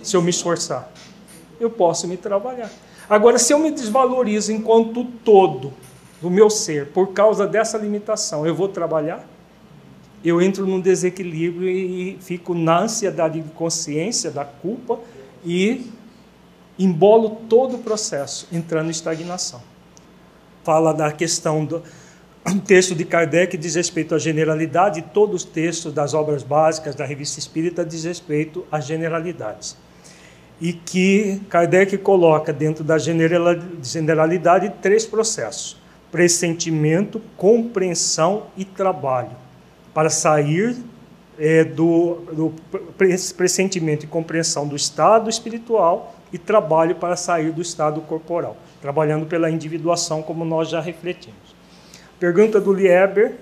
Se 0.01 0.17
eu 0.17 0.21
me 0.21 0.29
esforçar, 0.29 0.91
eu 1.59 1.69
posso 1.69 2.07
me 2.07 2.17
trabalhar. 2.17 2.71
Agora, 3.09 3.37
se 3.37 3.53
eu 3.53 3.59
me 3.59 3.71
desvalorizo 3.71 4.51
enquanto 4.51 5.05
todo 5.23 5.73
do 6.21 6.29
meu 6.29 6.49
ser 6.49 6.87
por 6.87 7.13
causa 7.13 7.45
dessa 7.45 7.77
limitação, 7.77 8.45
eu 8.45 8.55
vou 8.55 8.67
trabalhar? 8.67 9.27
Eu 10.23 10.41
entro 10.41 10.65
num 10.65 10.79
desequilíbrio 10.79 11.69
e 11.69 12.17
fico 12.21 12.53
na 12.53 12.79
ansiedade 12.81 13.41
de 13.41 13.49
consciência 13.49 14.31
da 14.31 14.45
culpa 14.45 14.99
e 15.45 15.91
embolo 16.77 17.41
todo 17.49 17.75
o 17.75 17.79
processo, 17.79 18.47
entrando 18.51 18.87
em 18.87 18.91
estagnação. 18.91 19.61
Fala 20.63 20.93
da 20.93 21.11
questão 21.11 21.65
do 21.65 21.83
um 22.45 22.59
texto 22.59 22.93
de 22.93 23.05
Kardec 23.05 23.57
diz 23.57 23.75
respeito 23.75 24.13
à 24.13 24.19
generalidade, 24.19 25.01
todos 25.13 25.43
os 25.43 25.49
textos 25.49 25.93
das 25.93 26.13
obras 26.13 26.43
básicas 26.43 26.95
da 26.95 27.05
revista 27.05 27.39
espírita 27.39 27.85
diz 27.85 28.03
respeito 28.03 28.65
às 28.71 28.85
generalidades. 28.85 29.77
E 30.59 30.73
que 30.73 31.41
Kardec 31.49 31.97
coloca 31.97 32.53
dentro 32.53 32.83
da 32.83 32.97
generalidade 32.97 34.73
três 34.81 35.05
processos: 35.05 35.77
pressentimento, 36.11 37.21
compreensão 37.37 38.47
e 38.55 38.63
trabalho, 38.63 39.31
para 39.93 40.09
sair 40.09 40.77
é, 41.39 41.63
do, 41.63 42.15
do 42.31 42.53
pressentimento 43.35 44.05
e 44.05 44.07
compreensão 44.07 44.67
do 44.67 44.75
estado 44.75 45.29
espiritual 45.29 46.15
e 46.33 46.37
trabalho 46.39 46.95
para 46.95 47.15
sair 47.15 47.51
do 47.51 47.61
estado 47.61 48.01
corporal, 48.01 48.57
trabalhando 48.81 49.27
pela 49.27 49.51
individuação, 49.51 50.23
como 50.23 50.43
nós 50.43 50.67
já 50.67 50.81
refletimos. 50.81 51.37
Pergunta 52.19 52.59
do 52.59 52.73
Lieber, 52.73 53.35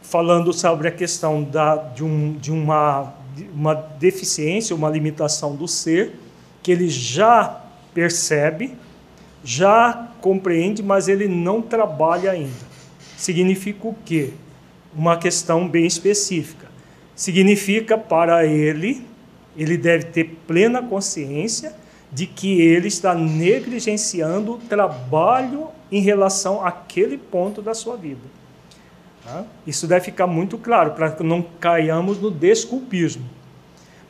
falando 0.00 0.52
sobre 0.52 0.86
a 0.86 0.92
questão 0.92 1.42
da, 1.42 1.74
de, 1.74 2.04
um, 2.04 2.34
de 2.34 2.52
uma, 2.52 3.12
uma 3.52 3.74
deficiência, 3.74 4.76
uma 4.76 4.88
limitação 4.88 5.56
do 5.56 5.66
ser, 5.66 6.12
que 6.62 6.70
ele 6.70 6.88
já 6.88 7.62
percebe, 7.92 8.76
já 9.42 10.08
compreende, 10.20 10.82
mas 10.82 11.08
ele 11.08 11.26
não 11.26 11.60
trabalha 11.60 12.30
ainda. 12.30 12.74
Significa 13.16 13.88
o 13.88 13.94
quê? 14.04 14.30
Uma 14.94 15.16
questão 15.16 15.68
bem 15.68 15.84
específica. 15.84 16.68
Significa 17.16 17.98
para 17.98 18.46
ele, 18.46 19.04
ele 19.56 19.76
deve 19.76 20.04
ter 20.04 20.36
plena 20.46 20.80
consciência 20.80 21.74
de 22.14 22.28
que 22.28 22.60
ele 22.60 22.86
está 22.86 23.12
negligenciando 23.12 24.52
o 24.52 24.58
trabalho 24.58 25.66
em 25.90 26.00
relação 26.00 26.64
àquele 26.64 27.18
ponto 27.18 27.60
da 27.60 27.74
sua 27.74 27.96
vida. 27.96 28.20
Tá? 29.24 29.44
Isso 29.66 29.88
deve 29.88 30.04
ficar 30.04 30.28
muito 30.28 30.56
claro, 30.56 30.92
para 30.92 31.10
que 31.10 31.24
não 31.24 31.42
caiamos 31.42 32.20
no 32.20 32.30
desculpismo. 32.30 33.24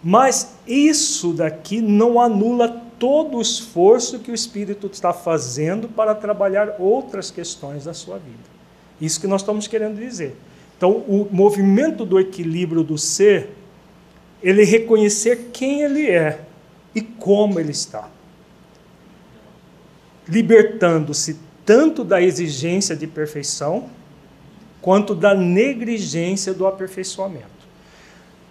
Mas 0.03 0.55
isso 0.67 1.33
daqui 1.33 1.81
não 1.81 2.21
anula 2.21 2.69
todo 2.99 3.39
o 3.39 3.41
esforço 3.41 4.19
que 4.19 4.31
o 4.31 4.35
Espírito 4.35 4.91
está 4.93 5.15
fazendo 5.15 5.89
para 5.89 6.15
trabalhar 6.15 6.77
outras 6.79 7.31
questões 7.31 7.85
da 7.85 7.95
sua 7.95 8.19
vida. 8.19 8.55
Isso 9.01 9.19
que 9.19 9.27
nós 9.27 9.41
estamos 9.41 9.67
querendo 9.67 9.99
dizer. 9.99 10.37
Então, 10.77 10.91
o 10.93 11.27
movimento 11.31 12.05
do 12.05 12.21
equilíbrio 12.21 12.83
do 12.83 12.99
ser, 12.99 13.57
ele 14.43 14.63
reconhecer 14.63 15.49
quem 15.55 15.81
ele 15.81 16.11
é 16.11 16.41
e 16.95 17.01
como 17.01 17.59
ele 17.59 17.73
está. 17.73 18.09
Libertando-se 20.27 21.39
tanto 21.65 22.05
da 22.05 22.21
exigência 22.21 22.95
de 22.95 23.07
perfeição, 23.07 23.89
quanto 24.81 25.15
da 25.15 25.35
negligência 25.35 26.53
do 26.53 26.67
aperfeiçoamento. 26.67 27.49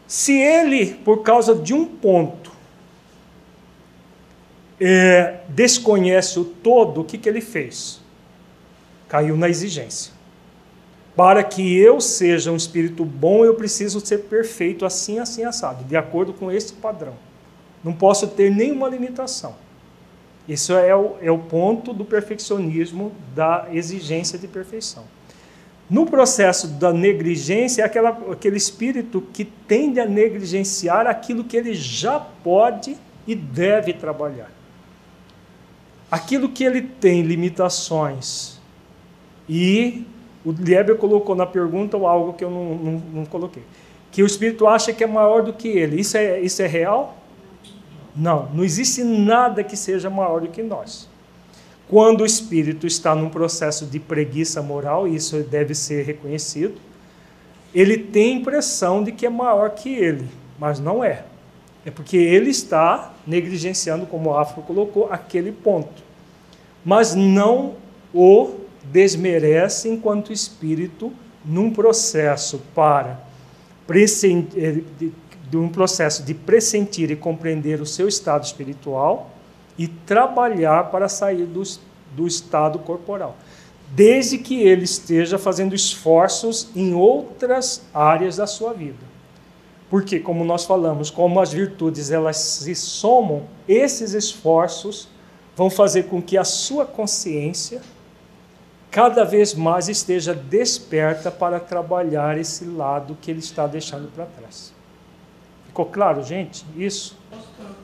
Se 0.08 0.34
ele, 0.34 0.96
por 0.96 1.22
causa 1.22 1.54
de 1.54 1.74
um 1.74 1.86
ponto, 1.86 2.52
é, 4.80 5.41
desconhece 5.48 6.39
o 6.39 6.44
todo, 6.44 7.02
o 7.02 7.04
que, 7.04 7.18
que 7.18 7.30
ele 7.30 7.41
fez? 7.41 8.02
Caiu 9.08 9.38
na 9.38 9.48
exigência. 9.48 10.12
Para 11.16 11.44
que 11.44 11.78
eu 11.78 12.02
seja 12.02 12.52
um 12.52 12.56
espírito 12.56 13.06
bom, 13.06 13.46
eu 13.46 13.54
preciso 13.54 14.04
ser 14.04 14.24
perfeito, 14.24 14.86
assim, 14.86 15.20
assim, 15.20 15.44
assado, 15.44 15.84
de 15.84 15.96
acordo 15.96 16.34
com 16.34 16.52
esse 16.52 16.74
padrão. 16.74 17.14
Não 17.84 17.94
posso 17.94 18.28
ter 18.28 18.50
nenhuma 18.50 18.88
limitação. 18.88 19.56
Isso 20.48 20.74
é 20.74 20.96
o, 20.96 21.16
é 21.22 21.32
o 21.32 21.38
ponto 21.38 21.94
do 21.94 22.04
perfeccionismo, 22.04 23.12
da 23.34 23.68
exigência 23.72 24.38
de 24.38 24.48
perfeição. 24.48 25.04
No 25.90 26.06
processo 26.06 26.68
da 26.68 26.92
negligência, 26.94 27.82
é 27.82 27.86
aquela, 27.86 28.10
aquele 28.32 28.58
espírito 28.58 29.22
que 29.34 29.46
tende 29.46 30.00
a 30.00 30.06
negligenciar 30.06 31.08
aquilo 31.08 31.44
que 31.44 31.56
ele 31.56 31.74
já 31.74 32.20
pode 32.20 32.98
e 33.28 33.36
deve 33.36 33.94
trabalhar. 33.94 34.52
Aquilo 36.10 36.50
que 36.50 36.64
ele 36.64 36.82
tem 36.82 37.22
limitações 37.22 38.60
e 39.48 40.06
o 40.46 40.52
Lieber 40.52 40.96
colocou 40.98 41.36
na 41.36 41.46
pergunta 41.46 41.98
algo 41.98 42.34
que 42.34 42.44
eu 42.44 42.52
não, 42.52 42.76
não, 42.76 43.04
não, 43.14 43.26
coloquei. 43.26 43.64
Que 44.12 44.22
o 44.22 44.26
espírito 44.26 44.68
acha 44.68 44.94
que 44.94 45.04
é 45.04 45.08
maior 45.08 45.42
do 45.42 45.54
que 45.54 45.68
ele. 45.68 46.00
Isso 46.00 46.18
é, 46.18 46.40
isso 46.40 46.62
é 46.62 46.68
real? 46.68 47.18
Não, 48.16 48.49
não 48.53 48.64
existe 48.64 49.03
nada 49.03 49.64
que 49.64 49.76
seja 49.76 50.09
maior 50.09 50.41
do 50.41 50.47
que 50.47 50.61
nós. 50.61 51.09
Quando 51.88 52.22
o 52.22 52.26
espírito 52.26 52.88
está 52.88 53.14
num 53.14 53.30
processo 53.30 53.86
de 53.86 53.99
preguiça 53.99 54.61
moral, 54.61 55.07
isso 55.07 55.43
deve 55.43 55.76
ser 55.76 56.05
reconhecido, 56.05 56.76
ele 57.74 57.97
tem 57.97 58.36
a 58.36 58.39
impressão 58.39 59.03
de 59.03 59.11
que 59.11 59.26
é 59.26 59.30
maior 59.30 59.72
que 59.72 59.93
ele, 59.93 60.28
mas 60.59 60.80
não 60.80 61.03
é. 61.03 61.26
É 61.86 61.91
porque 61.91 62.16
ele 62.16 62.49
está 62.49 63.14
negligenciando, 63.28 64.05
como 64.05 64.30
o 64.30 64.38
Afro 64.38 64.61
colocou, 64.61 65.07
aquele 65.11 65.51
ponto. 65.51 66.03
Mas 66.86 67.14
não 67.14 67.76
o 68.14 68.51
desmerece 68.86 69.89
enquanto 69.89 70.32
espírito 70.32 71.11
num 71.43 71.72
processo 71.72 72.61
para 72.74 73.20
eh, 73.89 74.82
de 75.50 75.58
um 75.58 75.70
processo 75.70 76.24
de 76.24 76.34
pressentir 76.34 77.12
e 77.12 77.16
compreender 77.16 77.82
o 77.82 77.86
seu 77.86 78.08
estado 78.08 78.44
espiritual 78.44 79.32
e 79.78 79.88
trabalhar 79.88 80.91
para 80.91 81.10
sair 81.10 81.46
do, 81.46 81.64
do 82.16 82.28
estado 82.28 82.80
corporal, 82.80 83.36
desde 83.89 84.38
que 84.38 84.62
ele 84.62 84.84
esteja 84.84 85.38
fazendo 85.38 85.76
esforços 85.76 86.70
em 86.76 86.94
outras 86.94 87.84
áreas 87.94 88.38
da 88.38 88.48
sua 88.48 88.74
vida. 88.74 89.14
Porque, 89.89 90.20
como 90.20 90.44
nós 90.44 90.66
falamos, 90.66 91.12
como 91.12 91.39
as 91.39 91.54
virtudes 91.54 92.10
elas 92.10 92.38
se 92.38 92.74
somam, 92.74 93.44
esses 93.68 94.14
esforços 94.14 95.08
vão 95.56 95.70
fazer 95.70 96.04
com 96.04 96.22
que 96.22 96.38
a 96.38 96.44
sua 96.44 96.86
consciência 96.86 97.82
cada 98.89 99.24
vez 99.24 99.54
mais 99.54 99.89
esteja 99.89 100.34
desperta 100.34 101.32
para 101.32 101.60
trabalhar 101.60 102.38
esse 102.38 102.66
lado 102.66 103.18
que 103.20 103.30
ele 103.30 103.39
está 103.39 103.66
deixando 103.66 104.12
para 104.12 104.26
trás. 104.26 104.74
Ficou 105.74 105.88
claro, 105.88 106.22
gente? 106.24 106.64
Isso. 106.78 107.18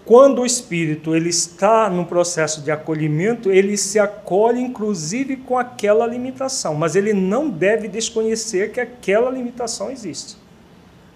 Quando 0.05 0.43
o 0.43 0.45
espírito 0.45 1.15
ele 1.15 1.29
está 1.29 1.89
no 1.89 2.05
processo 2.05 2.61
de 2.61 2.69
acolhimento, 2.69 3.51
ele 3.51 3.75
se 3.75 3.97
acolhe 3.97 4.61
inclusive 4.61 5.37
com 5.37 5.57
aquela 5.57 6.05
limitação, 6.05 6.75
mas 6.75 6.95
ele 6.95 7.13
não 7.13 7.49
deve 7.49 7.87
desconhecer 7.87 8.71
que 8.71 8.79
aquela 8.79 9.31
limitação 9.31 9.89
existe 9.89 10.37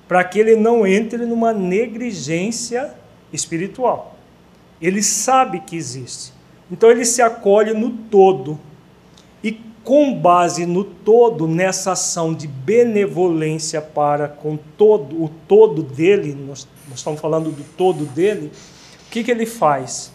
para 0.08 0.24
que 0.24 0.40
ele 0.40 0.56
não 0.56 0.86
entre 0.86 1.28
numa 1.28 1.54
negligência 1.54 2.92
espiritual. 3.32 4.18
Ele 4.82 5.04
sabe 5.04 5.60
que 5.60 5.76
existe. 5.76 6.34
Então 6.72 6.90
ele 6.90 7.06
se 7.06 7.22
acolhe 7.22 7.72
no 7.74 7.92
todo. 7.92 8.60
Com 9.84 10.18
base 10.18 10.66
no 10.66 10.84
todo, 10.84 11.48
nessa 11.48 11.92
ação 11.92 12.34
de 12.34 12.48
benevolência 12.48 13.82
para 13.82 14.28
com 14.28 14.58
todo 14.78 15.22
o 15.22 15.30
todo 15.48 15.84
dele, 15.84 16.34
nós, 16.34 16.68
nós 16.88 17.00
estamos 17.00 17.20
falando 17.20 17.52
do 17.52 17.64
todo 17.76 18.06
dele, 18.06 18.52
o 19.08 19.12
que, 19.12 19.24
que 19.24 19.32
ele 19.32 19.46
faz? 19.46 20.12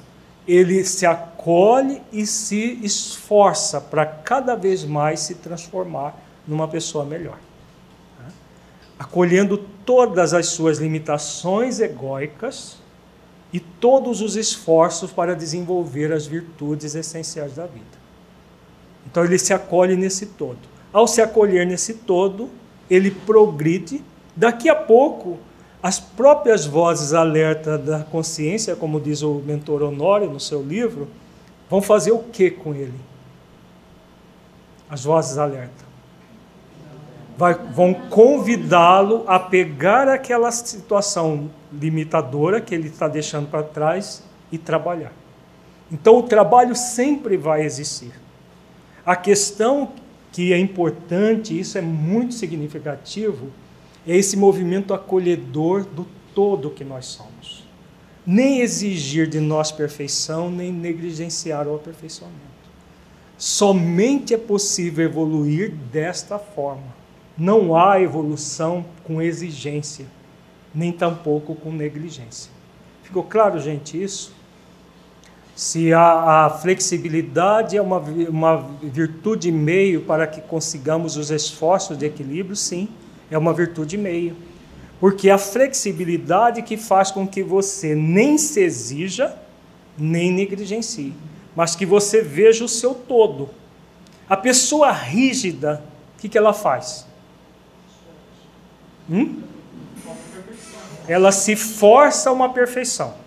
Ele 0.46 0.82
se 0.84 1.04
acolhe 1.04 2.00
e 2.10 2.24
se 2.24 2.78
esforça 2.82 3.80
para 3.80 4.06
cada 4.06 4.54
vez 4.54 4.84
mais 4.84 5.20
se 5.20 5.34
transformar 5.34 6.18
numa 6.46 6.66
pessoa 6.66 7.04
melhor 7.04 7.38
acolhendo 8.98 9.56
todas 9.86 10.34
as 10.34 10.46
suas 10.46 10.78
limitações 10.78 11.78
egóicas 11.78 12.76
e 13.52 13.60
todos 13.60 14.20
os 14.20 14.34
esforços 14.36 15.12
para 15.12 15.36
desenvolver 15.36 16.12
as 16.12 16.26
virtudes 16.26 16.94
essenciais 16.94 17.54
da 17.54 17.66
vida. 17.66 17.97
Então 19.10 19.24
ele 19.24 19.38
se 19.38 19.52
acolhe 19.52 19.96
nesse 19.96 20.26
todo. 20.26 20.58
Ao 20.92 21.06
se 21.06 21.20
acolher 21.20 21.66
nesse 21.66 21.94
todo, 21.94 22.48
ele 22.88 23.10
progride. 23.10 24.02
Daqui 24.36 24.68
a 24.68 24.74
pouco, 24.74 25.38
as 25.82 25.98
próprias 25.98 26.66
vozes 26.66 27.12
alerta 27.12 27.76
da 27.76 28.00
consciência, 28.00 28.76
como 28.76 29.00
diz 29.00 29.22
o 29.22 29.34
mentor 29.44 29.82
Honório 29.82 30.30
no 30.30 30.40
seu 30.40 30.62
livro, 30.62 31.08
vão 31.68 31.82
fazer 31.82 32.12
o 32.12 32.18
que 32.18 32.50
com 32.50 32.74
ele? 32.74 33.00
As 34.88 35.04
vozes 35.04 35.38
alerta 35.38 35.88
vai, 37.38 37.54
vão 37.54 37.94
convidá-lo 37.94 39.22
a 39.28 39.38
pegar 39.38 40.08
aquela 40.08 40.50
situação 40.50 41.48
limitadora 41.72 42.60
que 42.60 42.74
ele 42.74 42.88
está 42.88 43.06
deixando 43.06 43.48
para 43.48 43.62
trás 43.62 44.24
e 44.50 44.58
trabalhar. 44.58 45.12
Então 45.90 46.18
o 46.18 46.24
trabalho 46.24 46.74
sempre 46.74 47.36
vai 47.36 47.62
existir. 47.62 48.12
A 49.08 49.16
questão 49.16 49.92
que 50.30 50.52
é 50.52 50.58
importante, 50.58 51.58
isso 51.58 51.78
é 51.78 51.80
muito 51.80 52.34
significativo, 52.34 53.50
é 54.06 54.14
esse 54.16 54.36
movimento 54.36 54.92
acolhedor 54.92 55.84
do 55.84 56.06
todo 56.34 56.70
que 56.70 56.84
nós 56.84 57.06
somos. 57.06 57.66
Nem 58.26 58.60
exigir 58.60 59.26
de 59.26 59.40
nós 59.40 59.72
perfeição, 59.72 60.50
nem 60.50 60.70
negligenciar 60.70 61.66
o 61.66 61.76
aperfeiçoamento. 61.76 62.38
Somente 63.38 64.34
é 64.34 64.38
possível 64.38 65.06
evoluir 65.06 65.72
desta 65.90 66.38
forma 66.38 66.98
não 67.38 67.76
há 67.76 68.00
evolução 68.00 68.84
com 69.04 69.22
exigência, 69.22 70.06
nem 70.74 70.90
tampouco 70.90 71.54
com 71.54 71.70
negligência. 71.70 72.50
Ficou 73.04 73.22
claro, 73.22 73.60
gente, 73.60 74.02
isso? 74.02 74.34
Se 75.58 75.92
a, 75.92 76.44
a 76.46 76.50
flexibilidade 76.50 77.76
é 77.76 77.82
uma, 77.82 77.98
uma 77.98 78.64
virtude 78.80 79.50
meio 79.50 80.02
para 80.02 80.24
que 80.24 80.40
consigamos 80.40 81.16
os 81.16 81.32
esforços 81.32 81.98
de 81.98 82.06
equilíbrio, 82.06 82.54
sim, 82.54 82.88
é 83.28 83.36
uma 83.36 83.52
virtude 83.52 83.98
meio. 83.98 84.36
Porque 85.00 85.28
a 85.28 85.36
flexibilidade 85.36 86.62
que 86.62 86.76
faz 86.76 87.10
com 87.10 87.26
que 87.26 87.42
você 87.42 87.92
nem 87.96 88.38
se 88.38 88.60
exija, 88.60 89.36
nem 89.98 90.30
negligencie, 90.30 91.12
mas 91.56 91.74
que 91.74 91.84
você 91.84 92.22
veja 92.22 92.64
o 92.64 92.68
seu 92.68 92.94
todo. 92.94 93.48
A 94.28 94.36
pessoa 94.36 94.92
rígida, 94.92 95.82
o 96.16 96.20
que, 96.20 96.28
que 96.28 96.38
ela 96.38 96.52
faz? 96.52 97.04
Hum? 99.10 99.42
Ela 101.08 101.32
se 101.32 101.56
força 101.56 102.30
a 102.30 102.32
uma 102.32 102.52
perfeição 102.52 103.26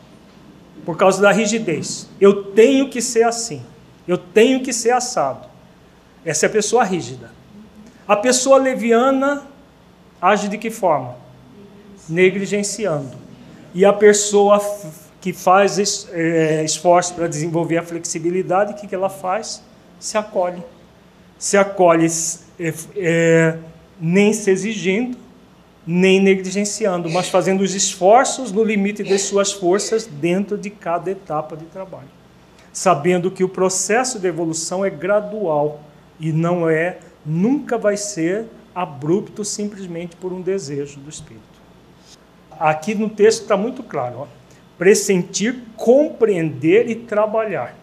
por 0.86 0.98
causa 0.98 1.22
da 1.22 1.32
rigidez. 1.32 2.08
Eu 2.20 2.44
tenho 2.52 2.90
que 2.90 3.02
ser 3.02 3.24
assim. 3.24 3.62
Eu 4.08 4.18
tenho 4.18 4.62
que 4.62 4.74
ser 4.74 4.92
assado. 4.92 5.48
Essa 6.26 6.46
é 6.46 6.48
a 6.48 6.52
pessoa 6.52 6.84
rígida. 6.84 7.32
A 8.08 8.16
pessoa 8.16 8.58
leviana 8.58 9.44
age 10.22 10.48
de 10.48 10.58
que 10.58 10.70
forma? 10.70 11.16
Negligenciando. 12.08 13.18
E 13.74 13.86
a 13.86 13.94
pessoa 13.94 14.60
que 15.20 15.32
faz 15.32 16.08
é, 16.12 16.64
esforço 16.64 17.14
para 17.14 17.28
desenvolver 17.28 17.78
a 17.78 17.84
flexibilidade, 17.84 18.74
o 18.74 18.76
que, 18.76 18.88
que 18.88 18.96
ela 18.96 19.10
faz? 19.10 19.64
Se 20.00 20.18
acolhe. 20.18 20.64
Se 21.38 21.58
acolhe 21.58 22.08
é, 22.60 22.74
é, 22.98 23.58
nem 24.00 24.34
se 24.34 24.50
exigindo, 24.50 25.18
nem 25.86 26.22
negligenciando, 26.22 27.10
mas 27.10 27.30
fazendo 27.30 27.62
os 27.62 27.74
esforços 27.74 28.52
no 28.52 28.64
limite 28.64 29.04
de 29.04 29.18
suas 29.18 29.52
forças 29.52 30.06
dentro 30.06 30.58
de 30.58 30.70
cada 30.70 31.10
etapa 31.10 31.58
de 31.58 31.66
trabalho. 31.66 32.10
Sabendo 32.72 33.32
que 33.32 33.44
o 33.44 33.50
processo 33.50 34.20
de 34.20 34.28
evolução 34.28 34.86
é 34.86 34.90
gradual 34.90 35.82
e 36.20 36.32
não 36.32 36.70
é, 36.70 37.00
nunca 37.26 37.78
vai 37.78 37.98
ser 37.98 38.46
abrupto 38.74 39.44
simplesmente 39.44 40.16
por 40.16 40.32
um 40.32 40.42
desejo 40.42 41.00
do 41.00 41.10
espírito. 41.10 41.42
Aqui 42.52 42.94
no 42.94 43.10
texto 43.10 43.42
está 43.42 43.58
muito 43.58 43.84
claro: 43.84 44.20
ó, 44.20 44.28
pressentir, 44.78 45.64
compreender 45.76 46.90
e 46.90 46.96
trabalhar. 46.96 47.76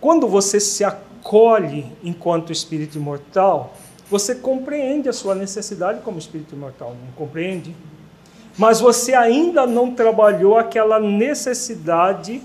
Quando 0.00 0.26
você 0.26 0.58
se 0.58 0.82
acolhe 0.82 1.86
enquanto 2.02 2.52
espírito 2.52 2.98
imortal, 2.98 3.74
você 4.14 4.36
compreende 4.36 5.08
a 5.08 5.12
sua 5.12 5.34
necessidade 5.34 6.00
como 6.02 6.20
espírito 6.20 6.54
imortal, 6.54 6.90
não 6.90 7.10
compreende? 7.16 7.74
Mas 8.56 8.78
você 8.78 9.12
ainda 9.12 9.66
não 9.66 9.90
trabalhou 9.90 10.56
aquela 10.56 11.00
necessidade 11.00 12.40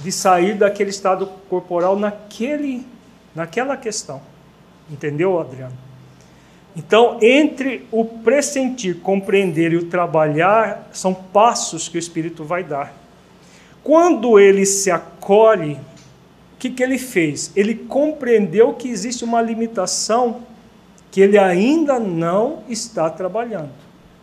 de 0.00 0.12
sair 0.12 0.56
daquele 0.56 0.90
estado 0.90 1.26
corporal 1.48 1.98
naquele, 1.98 2.86
naquela 3.34 3.78
questão. 3.78 4.20
Entendeu, 4.90 5.40
Adriano? 5.40 5.72
Então, 6.76 7.16
entre 7.22 7.86
o 7.90 8.04
pressentir, 8.04 9.00
compreender 9.00 9.72
e 9.72 9.76
o 9.76 9.86
trabalhar, 9.86 10.90
são 10.92 11.14
passos 11.14 11.88
que 11.88 11.96
o 11.96 11.98
espírito 11.98 12.44
vai 12.44 12.62
dar. 12.62 12.92
Quando 13.82 14.38
ele 14.38 14.66
se 14.66 14.90
acolhe, 14.90 15.72
o 15.72 16.58
que, 16.58 16.68
que 16.68 16.82
ele 16.82 16.98
fez? 16.98 17.52
Ele 17.56 17.74
compreendeu 17.74 18.74
que 18.74 18.90
existe 18.90 19.24
uma 19.24 19.40
limitação 19.40 20.42
que 21.10 21.20
ele 21.20 21.38
ainda 21.38 21.98
não 21.98 22.62
está 22.68 23.08
trabalhando. 23.08 23.70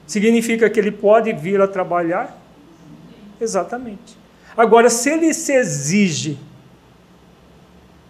Significa 0.06 0.70
que 0.70 0.80
ele 0.80 0.92
pode 0.92 1.34
vir 1.34 1.60
a 1.62 1.68
trabalhar? 1.68 2.40
Exatamente. 3.40 4.18
Agora, 4.56 4.90
se 4.90 5.10
ele 5.10 5.34
se 5.34 5.54
exige, 5.54 6.34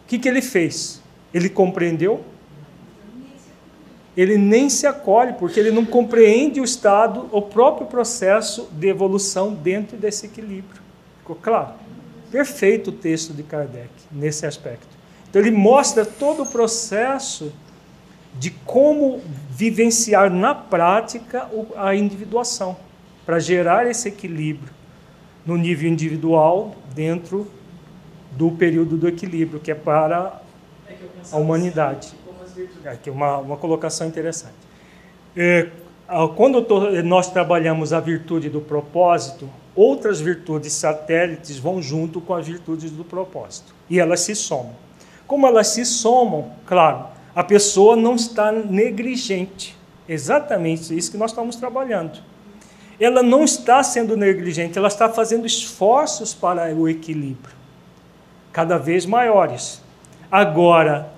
o 0.03 0.07
que, 0.07 0.19
que 0.19 0.27
ele 0.27 0.41
fez? 0.41 1.01
Ele 1.33 1.49
compreendeu? 1.49 2.23
ele 4.15 4.37
nem 4.37 4.69
se 4.69 4.87
acolhe, 4.87 5.33
porque 5.33 5.59
ele 5.59 5.71
não 5.71 5.85
compreende 5.85 6.61
o 6.61 6.63
estado, 6.63 7.27
o 7.31 7.41
próprio 7.41 7.87
processo 7.87 8.69
de 8.71 8.87
evolução 8.87 9.53
dentro 9.53 9.97
desse 9.97 10.25
equilíbrio. 10.25 10.81
Ficou 11.19 11.35
claro? 11.35 11.73
Perfeito 12.31 12.89
o 12.89 12.93
texto 12.93 13.33
de 13.33 13.43
Kardec 13.43 13.89
nesse 14.11 14.45
aspecto. 14.45 14.87
Então 15.29 15.41
ele 15.41 15.51
mostra 15.51 16.05
todo 16.05 16.43
o 16.43 16.45
processo 16.45 17.51
de 18.37 18.49
como 18.49 19.21
vivenciar 19.49 20.29
na 20.29 20.53
prática 20.53 21.49
a 21.75 21.95
individuação, 21.95 22.75
para 23.25 23.39
gerar 23.39 23.87
esse 23.87 24.07
equilíbrio 24.09 24.73
no 25.45 25.57
nível 25.57 25.89
individual 25.89 26.75
dentro 26.93 27.47
do 28.31 28.51
período 28.51 28.97
do 28.97 29.07
equilíbrio, 29.07 29.59
que 29.59 29.71
é 29.71 29.75
para 29.75 30.41
a 31.31 31.37
humanidade. 31.37 32.13
Aqui 32.85 33.09
é 33.09 33.11
uma, 33.11 33.37
uma 33.37 33.57
colocação 33.57 34.07
interessante. 34.07 34.53
É, 35.35 35.69
quando 36.35 36.61
tô, 36.61 36.91
nós 37.01 37.31
trabalhamos 37.31 37.93
a 37.93 37.99
virtude 37.99 38.49
do 38.49 38.61
propósito, 38.61 39.49
outras 39.75 40.19
virtudes 40.21 40.73
satélites 40.73 41.57
vão 41.57 41.81
junto 41.81 42.21
com 42.21 42.33
as 42.33 42.47
virtudes 42.47 42.91
do 42.91 43.03
propósito 43.03 43.73
e 43.89 43.99
elas 43.99 44.21
se 44.21 44.35
somam. 44.35 44.73
Como 45.27 45.47
elas 45.47 45.67
se 45.67 45.85
somam, 45.85 46.51
claro, 46.65 47.07
a 47.35 47.43
pessoa 47.43 47.95
não 47.95 48.15
está 48.15 48.51
negligente. 48.51 49.75
Exatamente 50.07 50.95
isso 50.95 51.11
que 51.11 51.17
nós 51.17 51.31
estamos 51.31 51.57
trabalhando. 51.57 52.19
Ela 52.99 53.21
não 53.21 53.43
está 53.43 53.83
sendo 53.83 54.15
negligente, 54.15 54.77
ela 54.77 54.87
está 54.87 55.09
fazendo 55.09 55.45
esforços 55.45 56.33
para 56.33 56.73
o 56.73 56.87
equilíbrio, 56.87 57.53
cada 58.53 58.77
vez 58.77 59.05
maiores. 59.05 59.81
Agora, 60.31 61.11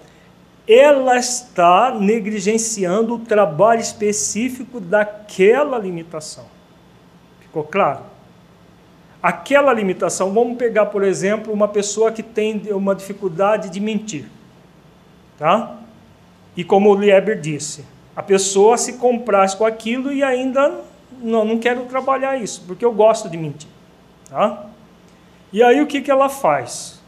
ela 0.67 1.17
está 1.17 1.91
negligenciando 1.91 3.13
o 3.13 3.19
trabalho 3.19 3.79
específico 3.79 4.79
daquela 4.79 5.77
limitação. 5.77 6.45
Ficou 7.41 7.63
claro? 7.63 8.01
Aquela 9.21 9.71
limitação, 9.71 10.33
vamos 10.33 10.57
pegar, 10.57 10.87
por 10.87 11.03
exemplo, 11.03 11.53
uma 11.53 11.67
pessoa 11.67 12.11
que 12.11 12.23
tem 12.23 12.61
uma 12.71 12.95
dificuldade 12.95 13.69
de 13.69 13.79
mentir. 13.79 14.25
Tá? 15.37 15.77
E 16.57 16.63
como 16.63 16.89
o 16.89 16.95
Lieber 16.95 17.39
disse, 17.39 17.85
a 18.15 18.23
pessoa 18.23 18.79
se 18.79 18.93
compraz 18.93 19.53
com 19.53 19.63
aquilo 19.63 20.11
e 20.11 20.23
ainda 20.23 20.81
não, 21.21 21.45
não 21.45 21.59
quero 21.59 21.83
trabalhar 21.83 22.35
isso, 22.35 22.63
porque 22.65 22.83
eu 22.83 22.91
gosto 22.91 23.29
de 23.29 23.37
mentir. 23.37 23.69
Tá? 24.27 24.65
E 25.53 25.61
aí 25.61 25.79
o 25.79 25.85
que, 25.85 26.01
que 26.01 26.09
ela 26.09 26.27
faz? 26.27 26.99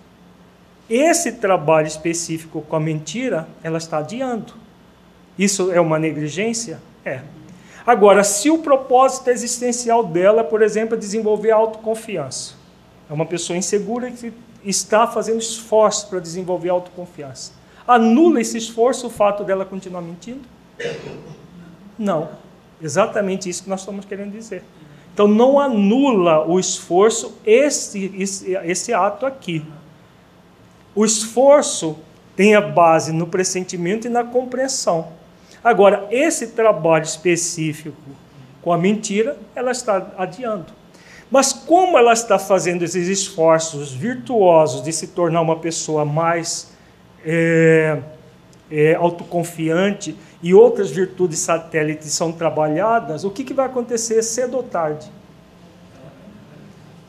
Esse 0.88 1.34
trabalho 1.34 1.88
específico 1.88 2.62
com 2.62 2.76
a 2.76 2.80
mentira, 2.80 3.48
ela 3.64 3.80
está 3.80 3.98
adiando. 3.98 4.54
Isso 5.38 5.72
é 5.72 5.82
uma 5.82 5.98
negligência? 5.98 6.80
É. 7.04 7.22
Agora, 7.86 8.24
se 8.24 8.52
o 8.52 8.60
propósito 8.60 9.30
existencial 9.30 10.04
dela, 10.04 10.44
por 10.44 10.62
exemplo, 10.62 10.96
é 10.96 10.98
desenvolver 11.00 11.52
autoconfiança, 11.52 12.54
é 13.10 13.14
uma 13.14 13.26
pessoa 13.26 13.58
insegura 13.58 14.12
que 14.12 14.32
está 14.64 15.08
fazendo 15.08 15.40
esforço 15.40 16.08
para 16.08 16.20
desenvolver 16.20 16.70
autoconfiança. 16.70 17.59
Anula 17.90 18.40
esse 18.40 18.56
esforço 18.56 19.08
o 19.08 19.10
fato 19.10 19.44
dela 19.44 19.66
continuar 19.66 20.04
mentindo? 20.04 20.42
Não. 21.98 22.30
Exatamente 22.80 23.50
isso 23.50 23.64
que 23.64 23.70
nós 23.70 23.80
estamos 23.80 24.06
querendo 24.06 24.32
dizer. 24.32 24.64
Então, 25.12 25.28
não 25.28 25.60
anula 25.60 26.46
o 26.46 26.60
esforço 26.60 27.36
esse, 27.44 28.14
esse, 28.16 28.54
esse 28.54 28.94
ato 28.94 29.26
aqui. 29.26 29.66
O 30.94 31.04
esforço 31.04 31.98
tem 32.36 32.54
a 32.54 32.62
base 32.62 33.12
no 33.12 33.26
pressentimento 33.26 34.06
e 34.06 34.10
na 34.10 34.24
compreensão. 34.24 35.08
Agora, 35.64 36.08
esse 36.12 36.50
trabalho 36.50 37.06
específico 37.06 37.98
com 38.62 38.72
a 38.72 38.78
mentira, 38.78 39.36
ela 39.56 39.72
está 39.72 40.12
adiando. 40.16 40.68
Mas 41.32 41.52
como 41.52 41.98
ela 41.98 42.14
está 42.14 42.38
fazendo 42.38 42.84
esses 42.84 43.08
esforços 43.08 43.92
virtuosos 43.92 44.84
de 44.84 44.94
se 44.94 45.08
tornar 45.08 45.42
uma 45.42 45.56
pessoa 45.56 46.06
mais 46.06 46.78
é, 47.26 48.00
é, 48.72 48.96
autoconfiante 48.96 50.16
e 50.42 50.54
outras 50.54 50.90
virtudes 50.90 51.40
satélites 51.40 52.12
são 52.12 52.32
trabalhadas, 52.32 53.24
o 53.24 53.32
que, 53.32 53.44
que 53.44 53.54
vai 53.54 53.66
acontecer 53.66 54.22
cedo 54.24 54.58
ou 54.58 54.64
tarde? 54.64 55.12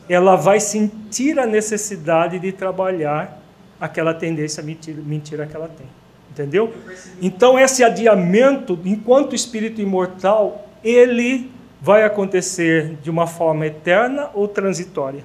Ela 0.09 0.35
vai 0.35 0.59
sentir 0.59 1.39
a 1.39 1.45
necessidade 1.45 2.39
de 2.39 2.51
trabalhar 2.51 3.41
aquela 3.79 4.13
tendência 4.13 4.61
mentira, 4.61 5.01
mentira 5.01 5.47
que 5.47 5.55
ela 5.55 5.67
tem. 5.67 5.87
Entendeu? 6.29 6.73
Então, 7.21 7.59
esse 7.59 7.83
adiamento, 7.83 8.79
enquanto 8.85 9.35
espírito 9.35 9.81
imortal, 9.81 10.67
ele 10.83 11.51
vai 11.81 12.03
acontecer 12.03 12.97
de 13.01 13.09
uma 13.09 13.27
forma 13.27 13.65
eterna 13.65 14.29
ou 14.33 14.47
transitória? 14.47 15.23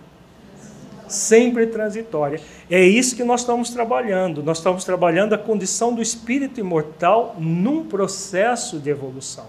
Sempre 1.09 1.66
transitória. 1.66 2.40
É 2.70 2.82
isso 2.84 3.14
que 3.16 3.24
nós 3.24 3.40
estamos 3.40 3.70
trabalhando. 3.70 4.42
Nós 4.42 4.59
estamos 4.59 4.84
trabalhando 4.84 5.34
a 5.34 5.38
condição 5.38 5.94
do 5.94 6.02
espírito 6.02 6.61
imortal 6.61 7.36
num 7.38 7.84
processo 7.84 8.78
de 8.78 8.90
evolução. 8.90 9.46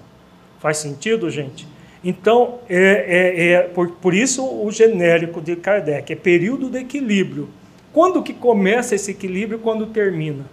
Faz 0.59 0.77
sentido, 0.77 1.29
gente? 1.29 1.67
Então, 2.03 2.59
é, 2.69 2.79
é, 2.79 3.51
é 3.51 3.61
por, 3.63 3.89
por 3.91 4.13
isso 4.13 4.43
o 4.45 4.71
genérico 4.71 5.41
de 5.41 5.55
Kardec 5.55 6.13
é 6.13 6.15
período 6.15 6.69
de 6.69 6.79
equilíbrio 6.79 7.49
quando 7.97 8.21
que 8.21 8.31
começa 8.31 8.93
esse 8.93 9.09
equilíbrio 9.09 9.57
quando 9.57 9.87
termina? 9.87 10.45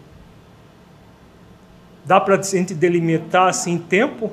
Dá 2.05 2.19
para 2.19 2.37
a 2.39 2.43
gente 2.43 2.75
delimitar 2.75 3.49
assim 3.49 3.77
tempo? 3.77 4.33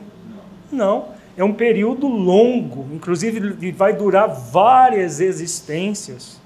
Não. 0.71 1.09
É 1.35 1.43
um 1.43 1.53
período 1.53 2.07
longo, 2.07 2.87
inclusive 2.93 3.71
vai 3.71 3.93
durar 3.93 4.27
várias 4.27 5.19
existências. 5.19 6.40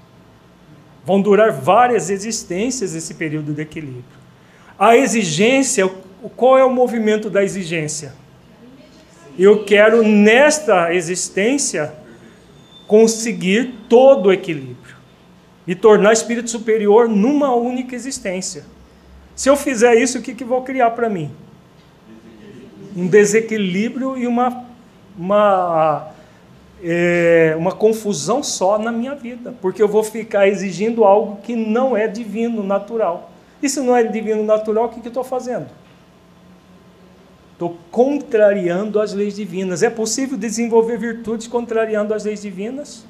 Vão 1.06 1.22
durar 1.22 1.52
várias 1.52 2.10
existências 2.10 2.92
esse 2.92 3.14
período 3.14 3.54
de 3.54 3.62
equilíbrio. 3.62 4.04
A 4.76 4.96
exigência, 4.96 5.88
qual 6.34 6.58
é 6.58 6.64
o 6.64 6.70
movimento 6.70 7.30
da 7.30 7.44
exigência? 7.44 8.12
Eu 9.38 9.64
quero 9.64 10.02
nesta 10.02 10.92
existência 10.92 11.94
conseguir 12.88 13.72
todo 13.88 14.26
o 14.26 14.32
equilíbrio 14.32 14.96
e 15.64 15.76
tornar 15.76 16.12
espírito 16.12 16.50
superior 16.50 17.08
numa 17.08 17.54
única 17.54 17.94
existência. 17.94 18.64
Se 19.36 19.48
eu 19.48 19.56
fizer 19.56 19.94
isso, 19.94 20.18
o 20.18 20.22
que, 20.22 20.34
que 20.34 20.44
vou 20.44 20.62
criar 20.62 20.90
para 20.90 21.08
mim? 21.08 21.30
Um 22.96 23.06
desequilíbrio 23.06 24.16
e 24.16 24.26
uma, 24.26 24.64
uma, 25.16 26.08
é, 26.82 27.54
uma 27.58 27.72
confusão 27.72 28.42
só 28.42 28.78
na 28.78 28.92
minha 28.92 29.14
vida, 29.14 29.54
porque 29.60 29.82
eu 29.82 29.88
vou 29.88 30.02
ficar 30.02 30.46
exigindo 30.46 31.04
algo 31.04 31.40
que 31.42 31.56
não 31.56 31.96
é 31.96 32.06
divino, 32.06 32.62
natural. 32.62 33.30
E 33.62 33.68
se 33.68 33.80
não 33.80 33.96
é 33.96 34.02
divino, 34.04 34.44
natural, 34.44 34.86
o 34.86 34.88
que, 34.90 35.00
que 35.00 35.08
eu 35.08 35.10
estou 35.10 35.24
fazendo? 35.24 35.66
Estou 37.52 37.78
contrariando 37.90 39.00
as 39.00 39.14
leis 39.14 39.34
divinas. 39.34 39.82
É 39.82 39.88
possível 39.88 40.36
desenvolver 40.36 40.98
virtudes 40.98 41.46
contrariando 41.46 42.12
as 42.12 42.24
leis 42.24 42.42
divinas? 42.42 43.04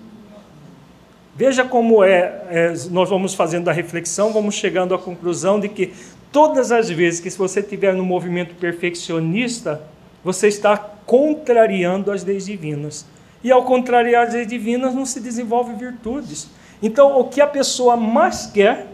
Veja 1.34 1.64
como 1.64 2.02
é, 2.02 2.42
é, 2.48 2.74
nós 2.90 3.10
vamos 3.10 3.34
fazendo 3.34 3.68
a 3.68 3.72
reflexão, 3.72 4.32
vamos 4.32 4.54
chegando 4.54 4.94
à 4.94 4.98
conclusão 4.98 5.58
de 5.58 5.68
que 5.68 5.92
todas 6.30 6.70
as 6.72 6.88
vezes 6.88 7.20
que 7.20 7.28
você 7.30 7.60
estiver 7.60 7.92
no 7.92 8.04
movimento 8.04 8.54
perfeccionista, 8.54 9.82
você 10.24 10.48
está 10.48 10.76
contrariando 10.76 12.10
as 12.10 12.24
leis 12.24 12.46
divinas. 12.46 13.04
E 13.46 13.52
ao 13.52 13.64
contrariar 13.64 14.26
as 14.26 14.34
leis 14.34 14.48
divinas, 14.48 14.94
não 14.94 15.06
se 15.06 15.20
desenvolve 15.20 15.74
virtudes. 15.74 16.48
Então, 16.82 17.18
o 17.18 17.28
que 17.28 17.40
a 17.40 17.46
pessoa 17.46 17.96
mais 17.96 18.46
quer 18.46 18.88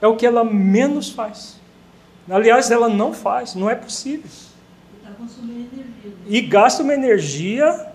é 0.00 0.06
o 0.06 0.16
que 0.16 0.24
ela 0.24 0.42
menos 0.42 1.10
faz. 1.10 1.60
Aliás, 2.30 2.70
ela 2.70 2.88
não 2.88 3.12
faz, 3.12 3.54
não 3.54 3.68
é 3.68 3.74
possível. 3.74 4.30
E 6.26 6.40
gasta 6.40 6.82
uma 6.82 6.94
energia 6.94 7.92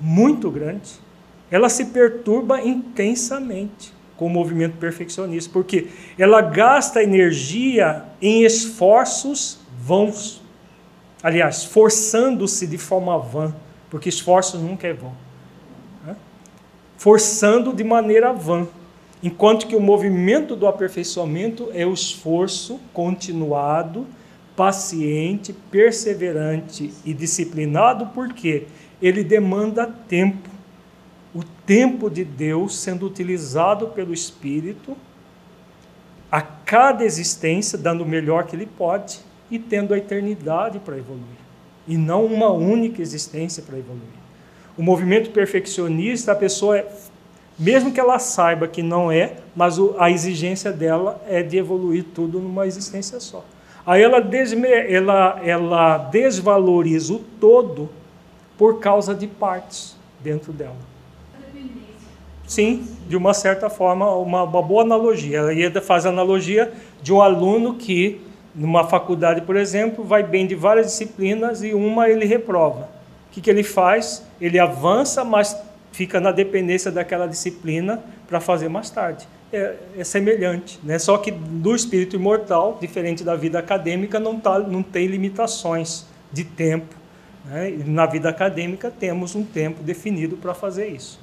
muito 0.00 0.50
grande 0.50 1.06
ela 1.50 1.68
se 1.68 1.86
perturba 1.86 2.60
intensamente 2.60 3.94
com 4.16 4.26
o 4.26 4.30
movimento 4.30 4.76
perfeccionista, 4.78 5.50
porque 5.52 5.88
ela 6.18 6.40
gasta 6.40 7.02
energia 7.02 8.04
em 8.20 8.44
esforços 8.44 9.58
vãos. 9.78 10.42
Aliás, 11.22 11.64
forçando-se 11.64 12.66
de 12.66 12.78
forma 12.78 13.18
vã, 13.18 13.54
porque 13.96 14.10
esforço 14.10 14.58
nunca 14.58 14.86
é 14.86 14.92
vão. 14.92 15.14
Forçando 16.98 17.72
de 17.72 17.82
maneira 17.82 18.30
vã. 18.30 18.68
Enquanto 19.22 19.66
que 19.66 19.74
o 19.74 19.80
movimento 19.80 20.54
do 20.54 20.66
aperfeiçoamento 20.66 21.70
é 21.72 21.86
o 21.86 21.94
esforço 21.94 22.78
continuado, 22.92 24.06
paciente, 24.54 25.54
perseverante 25.70 26.92
e 27.06 27.14
disciplinado, 27.14 28.08
porque 28.08 28.66
ele 29.00 29.24
demanda 29.24 29.86
tempo 29.86 30.50
o 31.34 31.42
tempo 31.64 32.10
de 32.10 32.22
Deus 32.22 32.78
sendo 32.78 33.06
utilizado 33.06 33.88
pelo 33.88 34.12
Espírito 34.12 34.94
a 36.30 36.42
cada 36.42 37.02
existência, 37.02 37.78
dando 37.78 38.04
o 38.04 38.06
melhor 38.06 38.44
que 38.44 38.54
ele 38.54 38.66
pode, 38.66 39.20
e 39.50 39.58
tendo 39.58 39.94
a 39.94 39.96
eternidade 39.96 40.80
para 40.80 40.98
evoluir, 40.98 41.45
e 41.86 41.96
não 41.96 42.24
uma 42.24 42.50
única 42.50 43.00
existência 43.00 43.62
para 43.62 43.78
evoluir. 43.78 44.02
O 44.76 44.82
movimento 44.82 45.30
perfeccionista, 45.30 46.32
a 46.32 46.34
pessoa, 46.34 46.78
é, 46.78 46.86
mesmo 47.58 47.92
que 47.92 48.00
ela 48.00 48.18
saiba 48.18 48.68
que 48.68 48.82
não 48.82 49.10
é, 49.10 49.34
mas 49.54 49.76
a 49.98 50.10
exigência 50.10 50.72
dela 50.72 51.22
é 51.28 51.42
de 51.42 51.56
evoluir 51.56 52.04
tudo 52.14 52.40
numa 52.40 52.66
existência 52.66 53.18
só. 53.20 53.44
Aí 53.86 54.02
ela, 54.02 54.20
desme, 54.20 54.68
ela, 54.68 55.40
ela 55.44 55.98
desvaloriza 55.98 57.14
o 57.14 57.18
todo 57.40 57.88
por 58.58 58.80
causa 58.80 59.14
de 59.14 59.26
partes 59.26 59.96
dentro 60.20 60.52
dela. 60.52 60.76
Sim, 62.46 62.86
de 63.08 63.16
uma 63.16 63.34
certa 63.34 63.68
forma, 63.68 64.10
uma, 64.14 64.44
uma 64.44 64.62
boa 64.62 64.82
analogia. 64.82 65.52
Ia 65.52 65.80
fazer 65.80 66.08
a 66.08 66.10
analogia 66.12 66.72
de 67.02 67.12
um 67.12 67.20
aluno 67.20 67.74
que, 67.74 68.20
numa 68.56 68.84
faculdade, 68.84 69.42
por 69.42 69.54
exemplo, 69.54 70.02
vai 70.02 70.22
bem 70.22 70.46
de 70.46 70.54
várias 70.54 70.86
disciplinas 70.86 71.62
e 71.62 71.74
uma 71.74 72.08
ele 72.08 72.24
reprova. 72.24 72.88
O 73.28 73.32
que, 73.32 73.40
que 73.40 73.50
ele 73.50 73.62
faz? 73.62 74.24
Ele 74.40 74.58
avança, 74.58 75.22
mas 75.24 75.56
fica 75.92 76.18
na 76.18 76.32
dependência 76.32 76.90
daquela 76.90 77.26
disciplina 77.26 78.02
para 78.26 78.40
fazer 78.40 78.68
mais 78.68 78.88
tarde. 78.88 79.28
É, 79.52 79.74
é, 79.98 80.04
semelhante, 80.04 80.80
né? 80.82 80.98
só 80.98 81.16
que 81.18 81.30
do 81.30 81.74
espírito 81.74 82.16
imortal, 82.16 82.78
diferente 82.80 83.22
da 83.22 83.36
vida 83.36 83.58
acadêmica, 83.58 84.18
não, 84.18 84.40
tá, 84.40 84.58
não 84.58 84.82
tem 84.82 85.06
limitações 85.06 86.04
de 86.32 86.42
tempo. 86.42 86.96
Né? 87.44 87.78
Na 87.86 88.06
vida 88.06 88.28
acadêmica, 88.28 88.90
temos 88.90 89.36
um 89.36 89.44
tempo 89.44 89.82
definido 89.82 90.36
para 90.36 90.52
fazer 90.52 90.88
isso. 90.88 91.20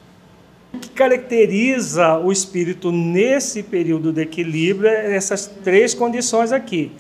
O 0.73 0.79
que 0.79 0.89
caracteriza 0.89 2.17
o 2.17 2.31
espírito 2.31 2.91
nesse 2.91 3.61
período 3.61 4.11
de 4.11 4.21
equilíbrio 4.21 4.89
é 4.89 5.15
essas 5.15 5.45
três 5.45 5.93
condições 5.93 6.51
aqui: 6.51 6.91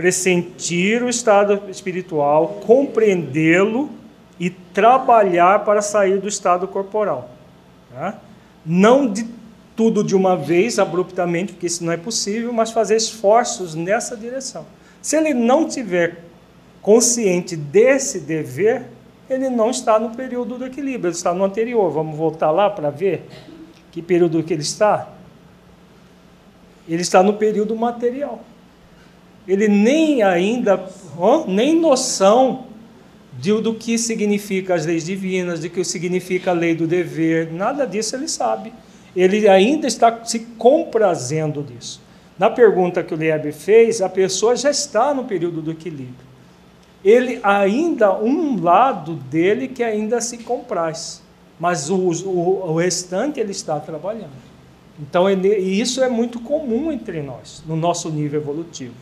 pressentir 0.00 1.02
o 1.02 1.10
estado 1.10 1.60
espiritual, 1.68 2.62
compreendê-lo 2.66 3.90
e 4.38 4.48
trabalhar 4.48 5.62
para 5.62 5.82
sair 5.82 6.18
do 6.18 6.26
estado 6.26 6.66
corporal. 6.66 7.30
Tá? 7.92 8.18
Não 8.64 9.06
de 9.06 9.28
tudo 9.76 10.02
de 10.02 10.16
uma 10.16 10.38
vez, 10.38 10.78
abruptamente, 10.78 11.52
porque 11.52 11.66
isso 11.66 11.84
não 11.84 11.92
é 11.92 11.98
possível, 11.98 12.50
mas 12.50 12.70
fazer 12.70 12.96
esforços 12.96 13.74
nessa 13.74 14.16
direção. 14.16 14.64
Se 15.02 15.18
ele 15.18 15.34
não 15.34 15.68
tiver 15.68 16.24
consciente 16.80 17.54
desse 17.54 18.20
dever, 18.20 18.86
ele 19.28 19.50
não 19.50 19.68
está 19.68 19.98
no 19.98 20.16
período 20.16 20.56
do 20.56 20.64
equilíbrio, 20.64 21.08
ele 21.08 21.16
está 21.16 21.34
no 21.34 21.44
anterior. 21.44 21.90
Vamos 21.90 22.16
voltar 22.16 22.50
lá 22.50 22.70
para 22.70 22.88
ver 22.88 23.28
que 23.92 24.00
período 24.00 24.42
que 24.42 24.54
ele 24.54 24.62
está? 24.62 25.10
Ele 26.88 27.02
está 27.02 27.22
no 27.22 27.34
período 27.34 27.76
material. 27.76 28.40
Ele 29.50 29.68
nem 29.68 30.22
ainda, 30.22 30.82
nem 31.46 31.78
noção 31.78 32.66
de, 33.38 33.52
do 33.60 33.74
que 33.74 33.98
significa 33.98 34.74
as 34.74 34.86
leis 34.86 35.04
divinas, 35.04 35.60
de 35.60 35.68
que 35.68 35.82
significa 35.84 36.50
a 36.50 36.54
lei 36.54 36.74
do 36.74 36.86
dever, 36.86 37.52
nada 37.52 37.86
disso 37.86 38.16
ele 38.16 38.28
sabe. 38.28 38.72
Ele 39.16 39.48
ainda 39.48 39.86
está 39.86 40.24
se 40.24 40.40
comprazendo 40.56 41.62
disso. 41.62 42.00
Na 42.38 42.48
pergunta 42.48 43.02
que 43.02 43.12
o 43.12 43.16
Lieb 43.16 43.52
fez, 43.52 44.00
a 44.00 44.08
pessoa 44.08 44.54
já 44.54 44.70
está 44.70 45.12
no 45.12 45.24
período 45.24 45.60
do 45.60 45.72
equilíbrio 45.72 46.30
ele 47.04 47.40
ainda, 47.42 48.14
um 48.14 48.62
lado 48.62 49.14
dele 49.14 49.68
que 49.68 49.82
ainda 49.82 50.20
se 50.20 50.38
compraz, 50.38 51.22
mas 51.58 51.88
o, 51.90 51.96
o, 51.96 52.70
o 52.70 52.76
restante 52.76 53.40
ele 53.40 53.52
está 53.52 53.80
trabalhando. 53.80 54.50
Então, 54.98 55.28
ele, 55.28 55.48
isso 55.56 56.02
é 56.02 56.08
muito 56.10 56.40
comum 56.40 56.92
entre 56.92 57.22
nós, 57.22 57.62
no 57.66 57.74
nosso 57.74 58.10
nível 58.10 58.40
evolutivo. 58.40 58.94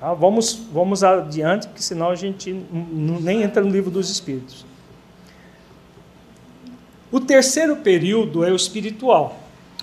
Tá? 0.00 0.12
Vamos, 0.14 0.54
vamos 0.72 1.02
adiante, 1.02 1.66
porque 1.66 1.82
senão 1.82 2.10
a 2.10 2.14
gente 2.14 2.52
nem 3.20 3.42
entra 3.42 3.62
no 3.62 3.70
livro 3.70 3.90
dos 3.90 4.10
Espíritos. 4.10 4.64
O 7.10 7.20
terceiro 7.20 7.76
período 7.76 8.44
é 8.44 8.50
o 8.50 8.56
espiritual, 8.56 9.38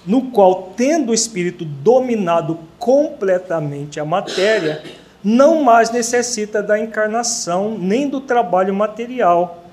no 0.06 0.30
qual, 0.30 0.74
tendo 0.76 1.12
o 1.12 1.14
espírito 1.14 1.64
dominado 1.64 2.60
completamente 2.78 4.00
a 4.00 4.06
matéria, 4.06 4.84
não 5.24 5.64
mais 5.64 5.90
necessita 5.90 6.62
da 6.62 6.78
encarnação 6.78 7.78
nem 7.78 8.10
do 8.10 8.20
trabalho 8.20 8.74
material, 8.74 9.64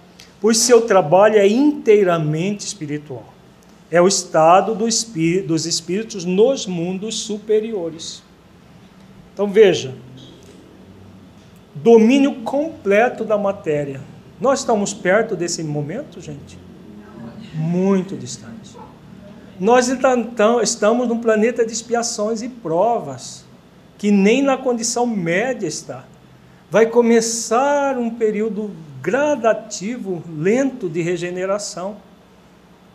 pois 0.40 0.58
seu 0.58 0.82
trabalho 0.82 1.36
é 1.36 1.46
inteiramente 1.46 2.60
espiritual. 2.60 3.24
É 3.90 4.00
o 4.00 4.06
estado 4.06 4.74
do 4.74 4.86
espírito, 4.86 5.48
dos 5.48 5.66
espíritos 5.66 6.24
nos 6.24 6.66
mundos 6.66 7.18
superiores. 7.18 8.22
Então 9.34 9.48
veja, 9.48 9.94
domínio 11.74 12.42
completo 12.42 13.24
da 13.24 13.38
matéria. 13.38 14.00
Nós 14.40 14.60
estamos 14.60 14.92
perto 14.94 15.36
desse 15.36 15.62
momento, 15.62 16.20
gente? 16.20 16.58
Muito 17.54 18.16
distante. 18.16 18.76
Nós 19.58 19.90
então, 19.90 20.62
estamos 20.62 21.06
num 21.06 21.18
planeta 21.18 21.66
de 21.66 21.72
expiações 21.72 22.40
e 22.40 22.48
provas 22.48 23.44
que 23.98 24.10
nem 24.10 24.40
na 24.40 24.56
condição 24.56 25.06
média 25.06 25.66
está. 25.66 26.04
Vai 26.70 26.86
começar 26.86 27.98
um 27.98 28.08
período 28.08 28.70
gradativo, 29.02 30.22
lento 30.34 30.88
de 30.88 31.02
regeneração, 31.02 31.96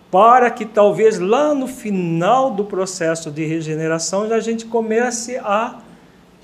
para 0.09 0.49
que 0.49 0.65
talvez 0.65 1.19
lá 1.19 1.53
no 1.53 1.67
final 1.67 2.49
do 2.49 2.65
processo 2.65 3.29
de 3.29 3.45
regeneração 3.45 4.23
a 4.23 4.39
gente 4.39 4.65
comece 4.65 5.37
a 5.37 5.79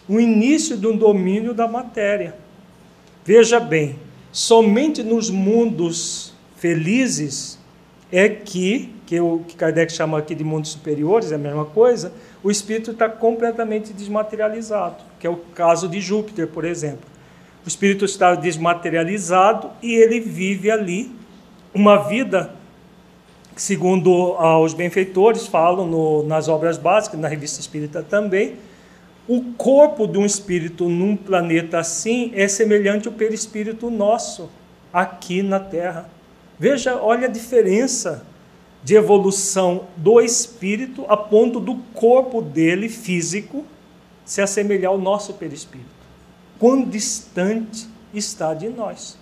o 0.07 0.19
início 0.19 0.77
de 0.77 0.87
um 0.87 0.95
domínio 0.95 1.53
da 1.53 1.67
matéria. 1.67 2.35
Veja 3.23 3.59
bem, 3.59 3.97
somente 4.31 5.03
nos 5.03 5.29
mundos 5.29 6.33
felizes 6.57 7.59
é 8.11 8.27
que, 8.27 8.93
que 9.05 9.19
o 9.19 9.39
que 9.47 9.55
Kardec 9.55 9.91
chama 9.91 10.17
aqui 10.17 10.35
de 10.35 10.43
mundos 10.43 10.71
superiores, 10.71 11.31
é 11.31 11.35
a 11.35 11.37
mesma 11.37 11.65
coisa, 11.65 12.11
o 12.43 12.51
espírito 12.51 12.91
está 12.91 13.07
completamente 13.07 13.93
desmaterializado, 13.93 15.03
que 15.19 15.25
é 15.25 15.29
o 15.29 15.37
caso 15.37 15.87
de 15.87 16.01
Júpiter, 16.01 16.47
por 16.47 16.65
exemplo. 16.65 17.09
O 17.63 17.67
espírito 17.67 18.05
está 18.05 18.33
desmaterializado 18.33 19.69
e 19.81 19.93
ele 19.93 20.19
vive 20.19 20.71
ali 20.71 21.11
uma 21.73 21.97
vida, 21.97 22.53
segundo 23.55 24.35
ah, 24.39 24.59
os 24.59 24.73
benfeitores 24.73 25.45
falam 25.45 25.85
no, 25.85 26.23
nas 26.23 26.47
obras 26.47 26.77
básicas, 26.77 27.19
na 27.19 27.27
revista 27.27 27.59
espírita 27.59 28.01
também, 28.01 28.55
o 29.33 29.53
corpo 29.53 30.07
de 30.07 30.17
um 30.17 30.25
espírito 30.25 30.89
num 30.89 31.15
planeta 31.15 31.79
assim 31.79 32.33
é 32.35 32.49
semelhante 32.49 33.07
ao 33.07 33.13
perispírito 33.13 33.89
nosso 33.89 34.49
aqui 34.91 35.41
na 35.41 35.57
Terra. 35.57 36.09
Veja, 36.59 37.01
olha 37.01 37.29
a 37.29 37.31
diferença 37.31 38.25
de 38.83 38.93
evolução 38.93 39.87
do 39.95 40.19
espírito 40.19 41.05
a 41.07 41.15
ponto 41.15 41.61
do 41.61 41.77
corpo 41.93 42.41
dele 42.41 42.89
físico 42.89 43.63
se 44.25 44.41
assemelhar 44.41 44.91
ao 44.91 44.97
nosso 44.97 45.35
perispírito. 45.35 45.89
Quão 46.59 46.83
distante 46.83 47.87
está 48.13 48.53
de 48.53 48.67
nós. 48.67 49.17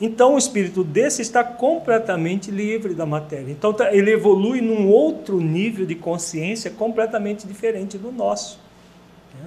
Então 0.00 0.36
o 0.36 0.38
espírito 0.38 0.84
desse 0.84 1.20
está 1.20 1.42
completamente 1.42 2.52
livre 2.52 2.94
da 2.94 3.04
matéria. 3.04 3.50
Então 3.50 3.72
tá, 3.72 3.92
ele 3.92 4.12
evolui 4.12 4.60
num 4.60 4.86
outro 4.86 5.40
nível 5.40 5.84
de 5.84 5.96
consciência 5.96 6.70
completamente 6.70 7.44
diferente 7.44 7.98
do 7.98 8.12
nosso. 8.12 8.67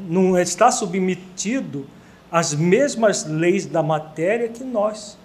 Não 0.08 0.38
está 0.38 0.72
submetido 0.72 1.86
às 2.32 2.54
mesmas 2.54 3.26
leis 3.26 3.66
da 3.66 3.84
matéria 3.84 4.48
que 4.48 4.64
nós. 4.64 5.18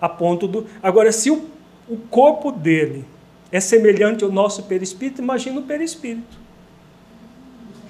A 0.00 0.08
ponto 0.08 0.46
do. 0.46 0.66
Agora, 0.82 1.10
se 1.12 1.30
o, 1.30 1.48
o 1.88 1.96
corpo 1.96 2.52
dele 2.52 3.04
é 3.50 3.60
semelhante 3.60 4.24
ao 4.24 4.30
nosso 4.30 4.64
perispírito, 4.64 5.22
imagina 5.22 5.60
o 5.60 5.62
perispírito. 5.62 6.46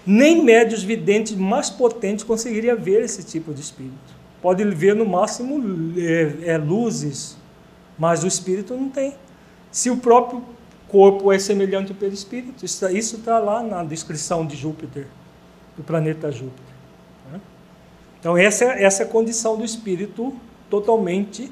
Nem 0.07 0.45
médios 0.45 0.85
videntes 0.85 1.35
mais 1.35 1.68
potentes 1.68 2.24
conseguiria 2.24 2.77
ver 2.77 3.03
esse 3.03 3.24
tipo 3.24 3.53
de 3.53 3.61
espírito. 3.61 4.14
Pode 4.41 4.64
ver 4.64 4.95
no 4.95 5.05
máximo 5.05 5.61
é, 5.99 6.53
é, 6.53 6.59
luzes, 6.59 7.37
mas 7.99 8.22
o 8.22 8.29
espírito 8.29 8.74
não 8.74 8.89
tem. 8.89 9.14
Se 9.72 9.91
o 9.91 9.97
próprio 9.97 10.45
corpo 10.87 11.33
é 11.33 11.39
semelhante 11.39 11.91
ao 11.91 11.99
perispírito, 11.99 12.64
isso 12.64 12.87
está 13.16 13.41
lá 13.41 13.62
na 13.62 13.83
descrição 13.83 14.47
de 14.47 14.55
Júpiter, 14.55 15.09
do 15.77 15.83
planeta 15.83 16.31
Júpiter. 16.31 16.74
Né? 17.31 17.41
Então, 18.18 18.37
essa, 18.37 18.64
é, 18.64 18.85
essa 18.85 19.03
é 19.03 19.07
a 19.07 19.09
condição 19.09 19.57
do 19.57 19.64
espírito 19.64 20.35
totalmente 20.70 21.51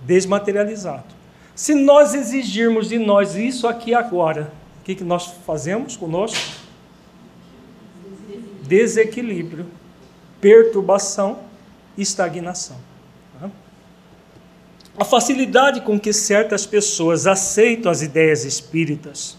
desmaterializado. 0.00 1.14
Se 1.54 1.74
nós 1.74 2.14
exigirmos 2.14 2.88
de 2.88 2.98
nós 2.98 3.34
isso 3.34 3.68
aqui 3.68 3.94
agora, 3.94 4.52
o 4.80 4.84
que, 4.84 4.94
que 4.94 5.04
nós 5.04 5.26
fazemos 5.46 5.96
conosco? 5.96 6.38
Desequilíbrio, 8.62 9.66
perturbação 10.40 11.50
estagnação. 11.96 12.76
Tá? 13.38 13.50
A 14.96 15.04
facilidade 15.04 15.80
com 15.82 15.98
que 15.98 16.12
certas 16.12 16.66
pessoas 16.66 17.26
aceitam 17.26 17.90
as 17.90 18.02
ideias 18.02 18.44
espíritas, 18.44 19.36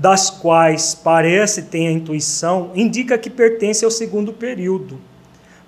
das 0.00 0.30
quais 0.30 0.94
parece 0.94 1.64
ter 1.64 1.86
a 1.86 1.92
intuição, 1.92 2.70
indica 2.74 3.18
que 3.18 3.28
pertence 3.28 3.84
ao 3.84 3.90
segundo 3.90 4.32
período, 4.32 4.98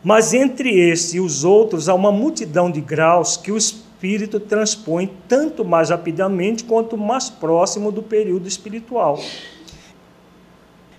Mas 0.03 0.35
entre 0.35 0.71
esse 0.81 1.19
e 1.19 1.21
os 1.21 1.45
outros 1.45 1.89
há 1.89 1.95
uma 1.95 2.11
multidão 2.11 2.69
de 2.69 2.81
graus 2.81 3.37
que 3.37 3.53
o 3.53 3.57
espírito 3.57 4.41
transpõe 4.41 5.09
tanto 5.29 5.65
mais 5.65 5.91
rapidamente 5.91 6.65
quanto 6.65 6.97
mais 6.97 7.31
próximo 7.31 7.93
do 7.93 8.03
período 8.03 8.49
espiritual. 8.49 9.21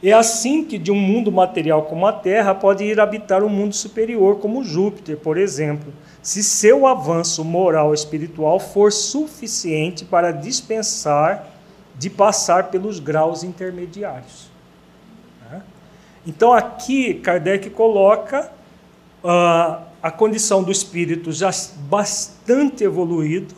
É 0.01 0.13
assim 0.13 0.63
que 0.63 0.77
de 0.77 0.89
um 0.89 0.95
mundo 0.95 1.33
material 1.33 1.81
como 1.83 2.07
a 2.07 2.13
Terra 2.13 2.55
pode 2.55 2.85
ir 2.85 2.97
habitar 2.97 3.43
um 3.43 3.49
mundo 3.49 3.73
superior 3.73 4.37
como 4.37 4.63
Júpiter, 4.63 5.17
por 5.17 5.37
exemplo, 5.37 5.91
se 6.21 6.41
seu 6.41 6.87
avanço 6.87 7.43
moral 7.43 7.93
espiritual 7.93 8.57
for 8.57 8.89
suficiente 8.89 10.05
para 10.05 10.31
dispensar 10.31 11.52
de 11.95 12.09
passar 12.09 12.69
pelos 12.69 12.99
graus 12.99 13.43
intermediários. 13.43 14.49
Né? 15.49 15.61
Então 16.25 16.53
aqui 16.53 17.15
Kardec 17.15 17.69
coloca 17.69 18.51
uh, 19.23 19.83
a 20.01 20.11
condição 20.11 20.61
do 20.61 20.71
espírito 20.71 21.31
já 21.31 21.49
bastante 21.89 22.83
evoluído, 22.83 23.55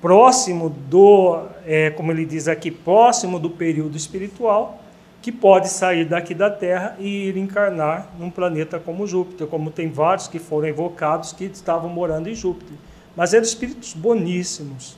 próximo 0.00 0.70
do, 0.70 1.44
é, 1.64 1.90
como 1.90 2.10
ele 2.10 2.24
diz 2.24 2.48
aqui, 2.48 2.70
próximo 2.70 3.38
do 3.38 3.50
período 3.50 3.96
espiritual, 3.96 4.80
que 5.22 5.30
pode 5.30 5.68
sair 5.68 6.06
daqui 6.06 6.34
da 6.34 6.50
Terra 6.50 6.96
e 6.98 7.28
ir 7.28 7.36
encarnar 7.36 8.08
num 8.18 8.30
planeta 8.30 8.80
como 8.80 9.06
Júpiter, 9.06 9.46
como 9.46 9.70
tem 9.70 9.90
vários 9.90 10.26
que 10.26 10.38
foram 10.38 10.66
evocados 10.66 11.32
que 11.32 11.44
estavam 11.44 11.90
morando 11.90 12.28
em 12.28 12.34
Júpiter. 12.34 12.76
Mas 13.14 13.34
eram 13.34 13.44
espíritos 13.44 13.92
boníssimos, 13.92 14.96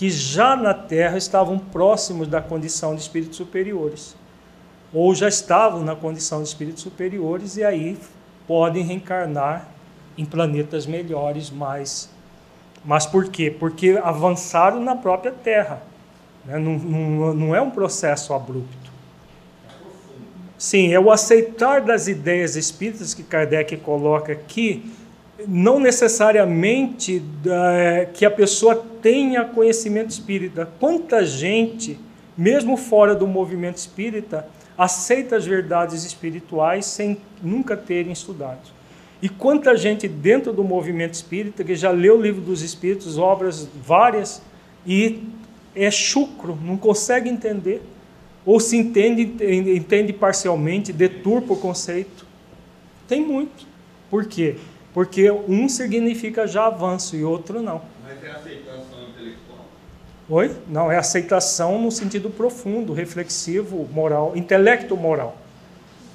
que 0.00 0.08
já 0.08 0.56
na 0.56 0.72
Terra 0.72 1.18
estavam 1.18 1.58
próximos 1.58 2.26
da 2.26 2.40
condição 2.40 2.94
de 2.94 3.02
espíritos 3.02 3.36
superiores, 3.36 4.16
ou 4.94 5.14
já 5.14 5.28
estavam 5.28 5.84
na 5.84 5.94
condição 5.94 6.42
de 6.42 6.48
espíritos 6.48 6.82
superiores 6.82 7.58
e 7.58 7.64
aí 7.64 7.98
podem 8.46 8.82
reencarnar 8.82 9.68
em 10.16 10.24
planetas 10.24 10.86
melhores, 10.86 11.50
mais. 11.50 12.08
Mas 12.82 13.04
por 13.04 13.28
quê? 13.28 13.50
Porque 13.50 14.00
avançaram 14.02 14.80
na 14.80 14.96
própria 14.96 15.32
Terra. 15.32 15.82
Né? 16.46 16.58
Não, 16.58 16.78
não, 16.78 17.34
não 17.34 17.54
é 17.54 17.60
um 17.60 17.70
processo 17.70 18.32
abrupto. 18.32 18.90
Sim, 20.56 20.94
é 20.94 20.98
o 20.98 21.10
aceitar 21.10 21.82
das 21.82 22.08
ideias 22.08 22.56
espíritas 22.56 23.12
que 23.12 23.22
Kardec 23.22 23.76
coloca 23.76 24.32
aqui, 24.32 24.90
não 25.46 25.78
necessariamente 25.78 27.22
é, 27.46 28.08
que 28.12 28.24
a 28.24 28.30
pessoa 28.30 28.74
tenha 29.02 29.44
conhecimento 29.44 30.10
espírita. 30.10 30.68
Quanta 30.78 31.24
gente, 31.24 31.98
mesmo 32.36 32.76
fora 32.76 33.14
do 33.14 33.26
movimento 33.26 33.76
espírita, 33.76 34.46
aceita 34.76 35.36
as 35.36 35.46
verdades 35.46 36.04
espirituais 36.04 36.86
sem 36.86 37.18
nunca 37.42 37.76
terem 37.76 38.12
estudado. 38.12 38.80
E 39.22 39.28
quanta 39.28 39.76
gente 39.76 40.08
dentro 40.08 40.52
do 40.52 40.64
movimento 40.64 41.14
espírita 41.14 41.62
que 41.62 41.74
já 41.74 41.90
leu 41.90 42.18
o 42.18 42.22
livro 42.22 42.40
dos 42.40 42.62
espíritos, 42.62 43.18
obras 43.18 43.68
várias, 43.84 44.40
e 44.86 45.22
é 45.74 45.90
chucro, 45.90 46.58
não 46.64 46.76
consegue 46.76 47.28
entender 47.28 47.82
ou 48.44 48.58
se 48.58 48.76
entende, 48.76 49.34
entende 49.76 50.12
parcialmente, 50.12 50.92
deturpa 50.92 51.52
o 51.52 51.56
conceito. 51.56 52.26
Tem 53.06 53.20
muito. 53.20 53.66
Por 54.10 54.24
quê? 54.24 54.56
Porque 54.92 55.30
um 55.30 55.68
significa 55.68 56.46
já 56.46 56.66
avanço 56.66 57.16
e 57.16 57.24
outro 57.24 57.62
não. 57.62 57.82
Mas 58.02 58.22
é 58.24 58.30
aceitação 58.30 59.08
intelectual? 59.08 59.66
Oi? 60.28 60.56
Não, 60.68 60.90
é 60.90 60.98
aceitação 60.98 61.80
no 61.80 61.90
sentido 61.90 62.28
profundo, 62.30 62.92
reflexivo, 62.92 63.88
moral, 63.92 64.32
intelecto 64.34 64.96
moral. 64.96 65.36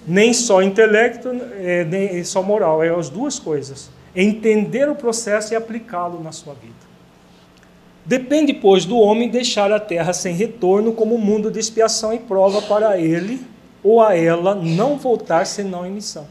Nem 0.05 0.33
só 0.33 0.61
intelecto, 0.61 1.29
é, 1.57 1.83
nem 1.85 2.23
só 2.23 2.43
moral, 2.43 2.83
é 2.83 2.89
as 2.89 3.09
duas 3.09 3.39
coisas. 3.39 3.89
É 4.13 4.21
entender 4.21 4.89
o 4.89 4.95
processo 4.95 5.53
e 5.53 5.55
aplicá-lo 5.55 6.21
na 6.21 6.31
sua 6.31 6.53
vida. 6.53 6.73
Depende, 8.05 8.53
pois, 8.53 8.85
do 8.85 8.97
homem 8.99 9.29
deixar 9.29 9.71
a 9.71 9.79
terra 9.79 10.13
sem 10.13 10.35
retorno 10.35 10.93
como 10.93 11.17
mundo 11.17 11.49
de 11.49 11.59
expiação 11.59 12.13
e 12.13 12.19
prova 12.19 12.61
para 12.61 12.99
ele 12.99 13.41
ou 13.83 13.99
a 13.99 14.15
ela 14.15 14.53
não 14.53 14.97
voltar 14.97 15.45
senão 15.47 15.85
em 15.85 15.91
missão. 15.91 16.27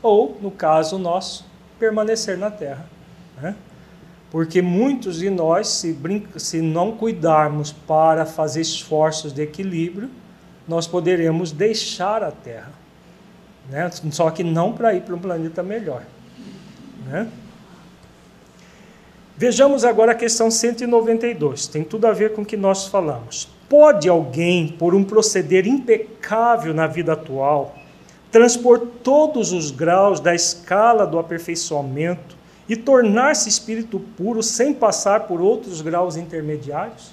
Ou, 0.00 0.38
no 0.40 0.52
caso 0.52 0.98
nosso, 0.98 1.49
permanecer 1.80 2.36
na 2.36 2.50
terra. 2.50 2.86
Né? 3.40 3.56
Porque 4.30 4.62
muitos 4.62 5.18
de 5.18 5.30
nós, 5.30 5.66
se, 5.66 5.92
brinca, 5.92 6.38
se 6.38 6.60
não 6.60 6.92
cuidarmos 6.92 7.72
para 7.72 8.24
fazer 8.24 8.60
esforços 8.60 9.32
de 9.32 9.42
equilíbrio, 9.42 10.08
nós 10.68 10.86
poderemos 10.86 11.50
deixar 11.50 12.22
a 12.22 12.30
terra. 12.30 12.70
Né? 13.68 13.90
Só 14.12 14.30
que 14.30 14.44
não 14.44 14.72
para 14.72 14.94
ir 14.94 15.00
para 15.00 15.14
um 15.16 15.18
planeta 15.18 15.62
melhor. 15.62 16.04
Né? 17.06 17.26
Vejamos 19.36 19.84
agora 19.86 20.12
a 20.12 20.14
questão 20.14 20.50
192, 20.50 21.66
tem 21.66 21.82
tudo 21.82 22.06
a 22.06 22.12
ver 22.12 22.34
com 22.34 22.42
o 22.42 22.44
que 22.44 22.58
nós 22.58 22.86
falamos. 22.86 23.48
Pode 23.70 24.06
alguém, 24.06 24.68
por 24.68 24.94
um 24.94 25.02
proceder 25.02 25.66
impecável 25.66 26.74
na 26.74 26.86
vida 26.86 27.14
atual, 27.14 27.74
transpor 28.30 28.78
todos 29.02 29.52
os 29.52 29.70
graus 29.70 30.20
da 30.20 30.34
escala 30.34 31.06
do 31.06 31.18
aperfeiçoamento 31.18 32.36
e 32.68 32.76
tornar-se 32.76 33.48
espírito 33.48 33.98
puro 34.16 34.42
sem 34.42 34.72
passar 34.72 35.20
por 35.20 35.40
outros 35.40 35.80
graus 35.80 36.16
intermediários? 36.16 37.12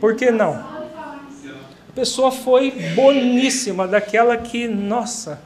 Por 0.00 0.16
que 0.16 0.30
não? 0.30 0.52
A 0.52 1.92
pessoa 1.94 2.30
foi 2.30 2.70
boníssima, 2.94 3.86
daquela 3.86 4.36
que, 4.36 4.68
nossa, 4.68 5.40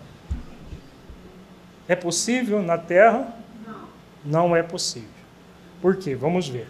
é 1.89 1.97
possível 1.97 2.63
na 2.63 2.79
Terra? 2.79 3.35
Não 4.25 4.55
é 4.55 4.63
possível. 4.63 5.09
Por 5.81 5.97
quê? 5.97 6.15
Vamos 6.15 6.49
ver. 6.49 6.69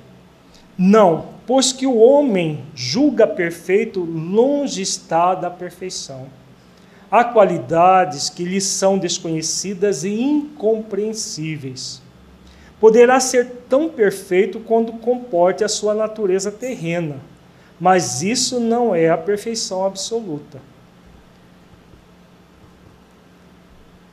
Não, 0.78 1.31
pois 1.46 1.72
que 1.72 1.86
o 1.86 1.98
homem 1.98 2.64
julga 2.74 3.26
perfeito, 3.26 4.00
longe 4.00 4.82
está 4.82 5.34
da 5.34 5.50
perfeição. 5.50 6.26
Há 7.10 7.24
qualidades 7.24 8.30
que 8.30 8.44
lhe 8.44 8.60
são 8.60 8.96
desconhecidas 8.96 10.04
e 10.04 10.20
incompreensíveis. 10.20 12.00
Poderá 12.80 13.20
ser 13.20 13.64
tão 13.68 13.88
perfeito 13.88 14.60
quando 14.60 14.94
comporte 14.94 15.62
a 15.62 15.68
sua 15.68 15.94
natureza 15.94 16.50
terrena, 16.50 17.16
mas 17.78 18.22
isso 18.22 18.58
não 18.58 18.94
é 18.94 19.10
a 19.10 19.18
perfeição 19.18 19.84
absoluta. 19.84 20.60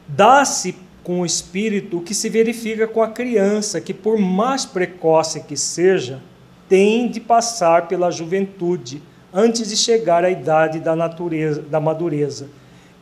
Dá-se 0.08 0.76
com 1.04 1.22
o 1.22 1.26
espírito 1.26 1.98
o 1.98 2.02
que 2.02 2.14
se 2.14 2.30
verifica 2.30 2.88
com 2.88 3.02
a 3.02 3.10
criança, 3.10 3.80
que 3.80 3.94
por 3.94 4.18
mais 4.18 4.66
precoce 4.66 5.42
que 5.42 5.56
seja, 5.56 6.22
tem 6.70 7.10
de 7.10 7.20
passar 7.20 7.88
pela 7.88 8.12
juventude 8.12 9.02
antes 9.34 9.70
de 9.70 9.76
chegar 9.76 10.24
à 10.24 10.30
idade 10.30 10.80
da 10.80 10.96
natureza, 10.96 11.62
da 11.62 11.80
madureza. 11.80 12.48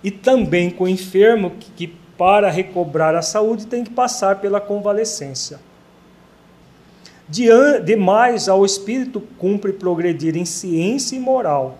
E 0.04 0.10
também 0.10 0.70
com 0.70 0.86
o 0.86 0.90
enfermo 0.90 1.52
que, 1.60 1.72
que 1.72 1.96
para 2.18 2.50
recobrar 2.50 3.14
a 3.14 3.22
saúde 3.22 3.68
tem 3.68 3.84
que 3.84 3.92
passar 3.92 4.40
pela 4.40 4.60
convalescência. 4.60 5.60
Demais 7.84 8.48
ao 8.48 8.66
espírito 8.66 9.22
cumpre 9.38 9.74
progredir 9.74 10.38
em 10.38 10.46
ciência 10.46 11.16
e 11.16 11.20
moral. 11.20 11.78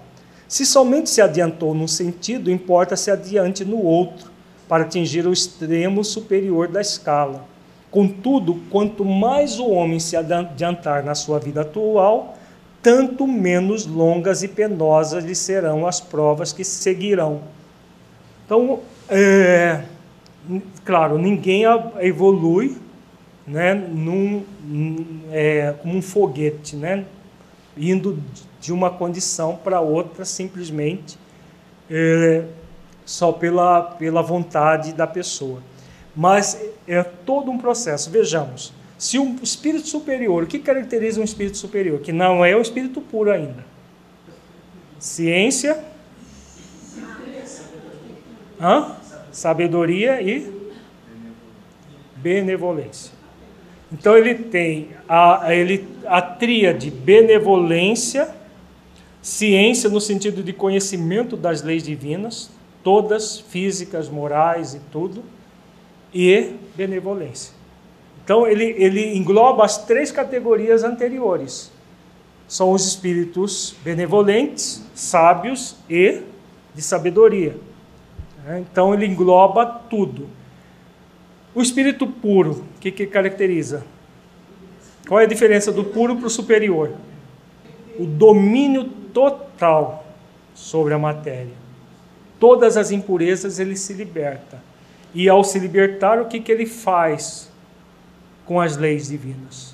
Se 0.48 0.66
somente 0.66 1.10
se 1.10 1.22
adiantou 1.22 1.74
num 1.74 1.88
sentido, 1.88 2.52
importa 2.52 2.96
se 2.96 3.10
adiante 3.10 3.64
no 3.64 3.82
outro 3.82 4.30
para 4.68 4.84
atingir 4.84 5.26
o 5.26 5.32
extremo 5.32 6.04
superior 6.04 6.68
da 6.68 6.82
escala. 6.82 7.46
Contudo, 7.90 8.62
quanto 8.70 9.06
mais 9.06 9.60
o 9.60 9.70
homem 9.70 10.00
se 10.00 10.16
adiantar 10.16 11.04
na 11.04 11.16
sua 11.16 11.40
vida 11.40 11.62
atual, 11.62 12.38
tanto 12.82 13.26
menos 13.26 13.86
longas 13.86 14.44
e 14.44 14.48
penosas 14.48 15.24
lhe 15.24 15.36
serão 15.36 15.88
as 15.88 16.00
provas 16.00 16.52
que 16.52 16.64
seguirão. 16.64 17.42
Então, 18.46 18.80
é, 19.10 19.84
claro, 20.86 21.18
ninguém 21.18 21.64
evolui 22.00 22.78
né, 23.46 23.74
num, 23.74 24.44
é, 25.32 25.74
como 25.82 25.98
um 25.98 26.02
foguete, 26.02 26.76
né, 26.76 27.06
indo 27.78 28.22
de 28.60 28.74
uma 28.74 28.90
condição 28.90 29.56
para 29.56 29.80
outra 29.80 30.26
simplesmente. 30.26 31.18
É, 31.90 32.44
só 33.08 33.32
pela, 33.32 33.82
pela 33.82 34.22
vontade 34.22 34.92
da 34.92 35.08
pessoa. 35.08 35.64
Mas 36.14 36.62
é 36.88 37.04
todo 37.04 37.52
um 37.52 37.58
processo. 37.58 38.10
Vejamos, 38.10 38.74
se 38.98 39.20
um 39.20 39.36
espírito 39.44 39.88
superior, 39.88 40.44
o 40.44 40.48
que 40.48 40.60
caracteriza 40.60 41.20
um 41.20 41.24
espírito 41.24 41.58
superior? 41.58 42.00
Que 42.00 42.12
não 42.12 42.44
é 42.44 42.56
o 42.56 42.62
espírito 42.62 43.02
puro 43.02 43.32
ainda. 43.32 43.66
Ciência, 45.00 45.84
Hã? 48.60 48.96
sabedoria 49.32 50.20
e 50.20 50.52
benevolência. 52.16 53.12
Então 53.92 54.18
ele 54.18 54.34
tem 54.34 54.90
a, 55.08 55.54
ele, 55.54 55.88
a 56.06 56.22
tríade 56.22 56.90
benevolência, 56.90 58.30
ciência 59.22 59.90
no 59.90 60.02
sentido 60.02 60.44
de 60.44 60.52
conhecimento 60.52 61.38
das 61.38 61.62
leis 61.62 61.84
divinas, 61.84 62.50
todas 62.84 63.40
físicas, 63.40 64.10
morais 64.10 64.74
e 64.74 64.80
tudo, 64.92 65.24
e 66.14 66.54
benevolência. 66.76 67.54
Então 68.24 68.48
ele, 68.48 68.76
ele 68.78 69.16
engloba 69.18 69.64
as 69.64 69.86
três 69.86 70.12
categorias 70.12 70.84
anteriores. 70.84 71.72
São 72.48 72.72
os 72.72 72.86
espíritos 72.86 73.76
benevolentes, 73.84 74.84
sábios 74.96 75.76
e 75.90 76.22
de 76.74 76.82
sabedoria. 76.82 77.58
É, 78.48 78.60
então 78.60 78.94
ele 78.94 79.06
engloba 79.06 79.66
tudo. 79.66 80.28
O 81.54 81.62
espírito 81.62 82.06
puro, 82.06 82.66
o 82.76 82.80
que, 82.80 82.92
que 82.92 83.08
caracteriza? 83.08 83.86
Qual 85.08 85.20
é 85.20 85.24
a 85.24 85.28
diferença 85.28 85.72
do 85.72 85.84
puro 85.84 86.16
para 86.16 86.28
o 86.28 86.30
superior? 86.30 86.92
O 87.98 88.06
domínio 88.06 88.86
total 89.14 90.06
sobre 90.54 90.94
a 90.94 91.00
matéria. 91.00 91.54
Todas 92.40 92.78
as 92.78 92.92
impurezas 92.92 93.58
ele 93.58 93.76
se 93.76 93.94
liberta. 93.94 94.62
E 95.18 95.28
ao 95.28 95.44
se 95.44 95.58
libertar, 95.58 96.22
o 96.22 96.26
que, 96.26 96.40
que 96.40 96.52
ele 96.52 96.68
faz 96.68 97.50
com 98.46 98.62
as 98.62 98.78
leis 98.78 99.08
divinas? 99.08 99.74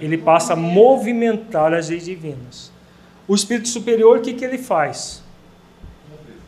Ele 0.00 0.16
passa 0.16 0.54
a 0.54 0.56
movimentar 0.56 1.74
as 1.74 1.90
leis 1.90 2.06
divinas. 2.06 2.72
O 3.28 3.34
espírito 3.34 3.68
superior, 3.68 4.16
o 4.16 4.22
que, 4.22 4.32
que 4.32 4.42
ele 4.42 4.56
faz? 4.56 5.22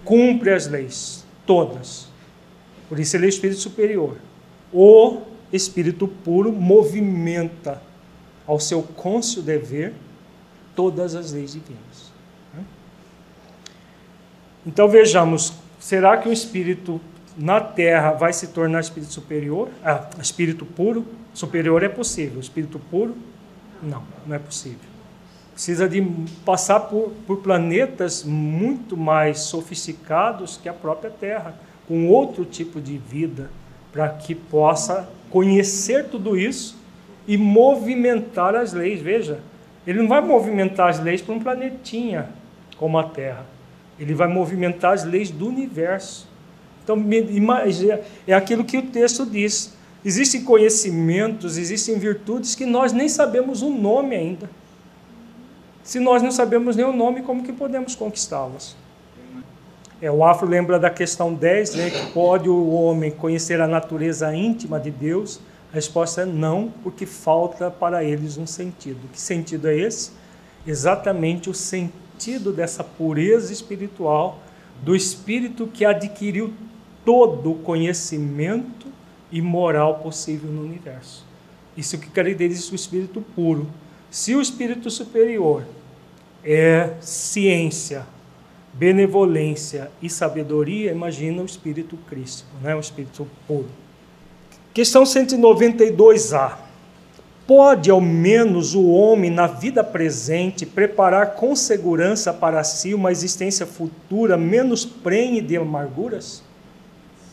Cumpre 0.06 0.54
as 0.54 0.66
leis, 0.66 1.22
todas. 1.44 2.08
Por 2.88 2.98
isso 2.98 3.14
ele 3.14 3.26
é 3.26 3.28
o 3.28 3.28
espírito 3.28 3.60
superior. 3.60 4.16
O 4.72 5.18
espírito 5.52 6.08
puro 6.08 6.50
movimenta 6.50 7.82
ao 8.46 8.58
seu 8.58 8.82
cônscio 8.82 9.42
dever 9.42 9.92
todas 10.74 11.14
as 11.14 11.30
leis 11.30 11.52
divinas. 11.52 12.10
Então 14.66 14.88
vejamos, 14.88 15.52
será 15.78 16.16
que 16.16 16.26
o 16.26 16.32
espírito 16.32 16.98
na 17.36 17.60
terra 17.60 18.12
vai 18.12 18.32
se 18.32 18.48
tornar 18.48 18.80
espírito 18.80 19.12
superior? 19.12 19.68
Ah, 19.84 20.08
espírito 20.20 20.64
puro? 20.64 21.06
Superior 21.34 21.82
é 21.82 21.88
possível, 21.88 22.40
espírito 22.40 22.78
puro? 22.90 23.16
Não, 23.82 24.02
não 24.26 24.34
é 24.34 24.38
possível. 24.38 24.96
Precisa 25.52 25.88
de 25.88 26.02
passar 26.44 26.80
por, 26.80 27.12
por 27.26 27.38
planetas 27.38 28.24
muito 28.24 28.96
mais 28.96 29.40
sofisticados 29.40 30.58
que 30.62 30.68
a 30.68 30.72
própria 30.72 31.10
Terra 31.10 31.54
com 31.88 32.08
outro 32.08 32.44
tipo 32.44 32.80
de 32.80 32.98
vida, 32.98 33.50
para 33.92 34.08
que 34.08 34.34
possa 34.34 35.08
conhecer 35.30 36.08
tudo 36.08 36.36
isso 36.36 36.76
e 37.26 37.36
movimentar 37.36 38.54
as 38.54 38.72
leis. 38.72 39.00
Veja, 39.00 39.40
ele 39.86 40.00
não 40.00 40.08
vai 40.08 40.20
movimentar 40.20 40.90
as 40.90 41.00
leis 41.00 41.22
para 41.22 41.34
um 41.34 41.40
planetinha 41.40 42.28
como 42.76 42.98
a 42.98 43.04
Terra. 43.04 43.46
Ele 43.98 44.14
vai 44.14 44.28
movimentar 44.28 44.92
as 44.92 45.04
leis 45.04 45.30
do 45.30 45.48
universo. 45.48 46.28
Então, 46.86 47.04
é 48.28 48.32
aquilo 48.32 48.64
que 48.64 48.78
o 48.78 48.82
texto 48.82 49.26
diz. 49.26 49.74
Existem 50.04 50.44
conhecimentos, 50.44 51.58
existem 51.58 51.98
virtudes 51.98 52.54
que 52.54 52.64
nós 52.64 52.92
nem 52.92 53.08
sabemos 53.08 53.60
o 53.60 53.68
nome 53.68 54.14
ainda. 54.14 54.48
Se 55.82 55.98
nós 55.98 56.22
não 56.22 56.30
sabemos 56.30 56.76
nem 56.76 56.86
o 56.86 56.92
nome, 56.92 57.22
como 57.22 57.42
que 57.42 57.52
podemos 57.52 57.96
conquistá-las? 57.96 58.76
É, 60.00 60.10
o 60.10 60.24
Afro 60.24 60.46
lembra 60.46 60.78
da 60.78 60.90
questão 60.90 61.34
10, 61.34 61.74
né, 61.74 61.90
que 61.90 62.12
pode 62.12 62.48
o 62.48 62.70
homem 62.70 63.10
conhecer 63.10 63.60
a 63.60 63.66
natureza 63.66 64.32
íntima 64.32 64.78
de 64.78 64.92
Deus? 64.92 65.40
A 65.72 65.74
resposta 65.74 66.22
é 66.22 66.24
não, 66.24 66.72
porque 66.84 67.04
falta 67.04 67.68
para 67.68 68.04
eles 68.04 68.36
um 68.36 68.46
sentido. 68.46 69.08
Que 69.12 69.20
sentido 69.20 69.66
é 69.66 69.76
esse? 69.76 70.12
Exatamente 70.64 71.50
o 71.50 71.54
sentido 71.54 72.52
dessa 72.52 72.84
pureza 72.84 73.52
espiritual, 73.52 74.38
do 74.82 74.94
espírito 74.94 75.66
que 75.66 75.84
adquiriu 75.84 76.52
todo 77.06 77.52
o 77.52 77.54
conhecimento 77.54 78.88
e 79.30 79.40
moral 79.40 80.00
possível 80.00 80.50
no 80.50 80.62
universo. 80.62 81.24
Isso 81.76 81.96
que 81.98 82.10
caracteriza 82.10 82.72
o 82.72 82.74
espírito 82.74 83.24
puro. 83.34 83.68
Se 84.10 84.34
o 84.34 84.42
espírito 84.42 84.90
superior 84.90 85.62
é 86.44 86.94
ciência, 87.00 88.04
benevolência 88.74 89.90
e 90.02 90.10
sabedoria, 90.10 90.90
imagina 90.90 91.42
o 91.42 91.46
espírito 91.46 91.96
crístico, 92.08 92.50
né? 92.60 92.74
o 92.74 92.80
espírito 92.80 93.26
puro. 93.46 93.68
Questão 94.74 95.04
192A. 95.04 96.58
Pode 97.46 97.88
ao 97.90 98.00
menos 98.00 98.74
o 98.74 98.88
homem, 98.88 99.30
na 99.30 99.46
vida 99.46 99.84
presente, 99.84 100.66
preparar 100.66 101.34
com 101.34 101.54
segurança 101.54 102.34
para 102.34 102.64
si 102.64 102.92
uma 102.92 103.12
existência 103.12 103.64
futura 103.64 104.36
menos 104.36 104.84
prenhe 104.84 105.40
de 105.40 105.56
amarguras? 105.56 106.42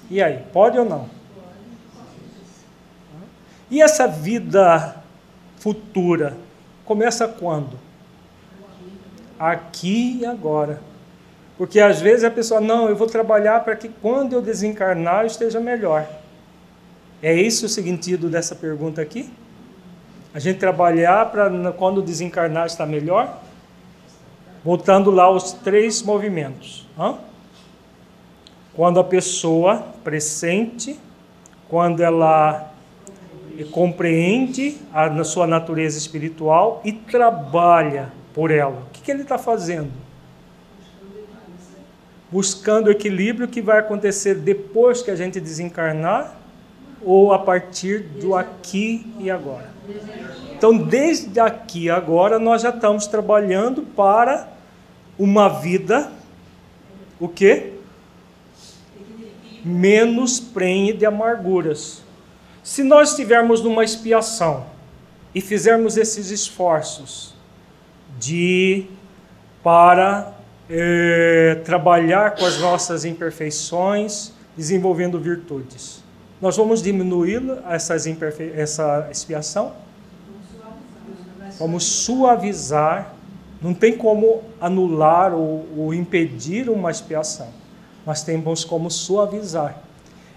E 0.10 0.22
aí, 0.22 0.44
pode 0.52 0.78
ou 0.78 0.86
não? 0.86 1.10
E 3.70 3.82
essa 3.82 4.08
vida 4.08 4.98
futura 5.58 6.38
começa 6.86 7.28
quando? 7.28 7.80
Aqui 9.40 10.20
e 10.22 10.26
agora. 10.26 10.80
Porque 11.58 11.80
às 11.80 12.02
vezes 12.02 12.24
a 12.24 12.32
pessoa, 12.32 12.60
não, 12.60 12.90
eu 12.90 12.96
vou 12.96 13.08
trabalhar 13.08 13.64
para 13.64 13.76
que 13.76 13.90
quando 13.90 14.34
eu 14.34 14.42
desencarnar 14.42 15.22
eu 15.22 15.28
esteja 15.28 15.60
melhor. 15.60 16.08
É 17.22 17.34
esse 17.36 17.66
o 17.66 17.70
sentido 17.70 18.30
dessa 18.30 18.54
pergunta 18.54 19.02
aqui? 19.02 19.32
A 20.34 20.40
gente 20.40 20.60
trabalhar 20.60 21.32
para 21.32 21.72
quando 21.72 22.02
desencarnar 22.02 22.66
estar 22.66 22.86
melhor? 22.86 23.42
Voltando 24.64 25.10
lá 25.10 25.24
aos 25.24 25.54
três 25.54 26.02
movimentos. 26.02 26.88
Hã? 27.00 27.18
Quando 28.76 29.00
a 29.00 29.04
pessoa 29.04 29.84
pressente, 30.04 31.00
quando 31.70 32.02
ela 32.02 32.72
compreende 33.72 34.78
a 34.92 35.24
sua 35.24 35.46
natureza 35.46 35.98
espiritual 35.98 36.82
e 36.84 36.92
trabalha 36.92 38.12
por 38.34 38.50
ela. 38.50 38.82
O 38.88 38.92
que, 38.92 39.02
que 39.02 39.12
ele 39.12 39.22
está 39.22 39.38
fazendo? 39.38 39.92
buscando 42.34 42.88
o 42.88 42.92
equilíbrio 42.92 43.48
que 43.48 43.62
vai 43.62 43.78
acontecer 43.78 44.34
depois 44.34 45.04
que 45.04 45.12
a 45.12 45.16
gente 45.16 45.40
desencarnar 45.40 46.36
ou 47.06 47.32
a 47.32 47.38
partir 47.38 48.00
do 48.00 48.36
aqui 48.36 49.06
e 49.20 49.30
agora. 49.30 49.70
Então, 50.52 50.76
desde 50.76 51.40
aqui 51.40 51.84
e 51.84 51.90
agora, 51.92 52.40
nós 52.40 52.64
já 52.64 52.70
estamos 52.70 53.06
trabalhando 53.06 53.84
para 53.84 54.48
uma 55.20 55.48
vida, 55.48 56.12
o 57.20 57.28
quê? 57.28 57.73
Menos 59.64 60.40
prenhe 60.40 60.94
de 60.94 61.06
amarguras. 61.06 62.02
Se 62.64 62.84
nós 62.84 63.12
estivermos 63.12 63.62
numa 63.62 63.84
expiação 63.84 64.66
e 65.34 65.42
fizermos 65.42 65.98
esses 65.98 66.30
esforços 66.30 67.34
de 68.20 68.86
para 69.64 70.34
é, 70.70 71.62
trabalhar 71.64 72.36
com 72.36 72.46
as 72.46 72.60
nossas 72.60 73.06
imperfeições, 73.06 74.32
desenvolvendo 74.56 75.20
virtudes. 75.20 76.04
Nós 76.42 76.58
vamos 76.58 76.82
diminuir 76.82 77.42
essas 77.70 78.06
imperfe... 78.06 78.52
essa 78.56 79.08
expiação? 79.10 79.74
Vamos 81.58 81.86
suavizar. 81.86 83.14
Não 83.62 83.74
tem 83.74 83.96
como 83.96 84.44
anular 84.60 85.34
ou, 85.34 85.66
ou 85.78 85.94
impedir 85.94 86.70
uma 86.70 86.92
expiação, 86.92 87.48
mas 88.06 88.24
temos 88.24 88.64
como 88.64 88.90
suavizar. 88.90 89.82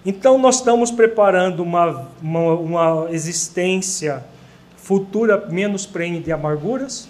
Então, 0.05 0.39
nós 0.39 0.57
estamos 0.57 0.91
preparando 0.91 1.62
uma, 1.62 2.09
uma, 2.23 2.53
uma 2.55 3.11
existência 3.11 4.25
futura 4.77 5.47
menos 5.49 5.85
prenhe 5.85 6.21
de 6.21 6.31
amarguras, 6.31 7.09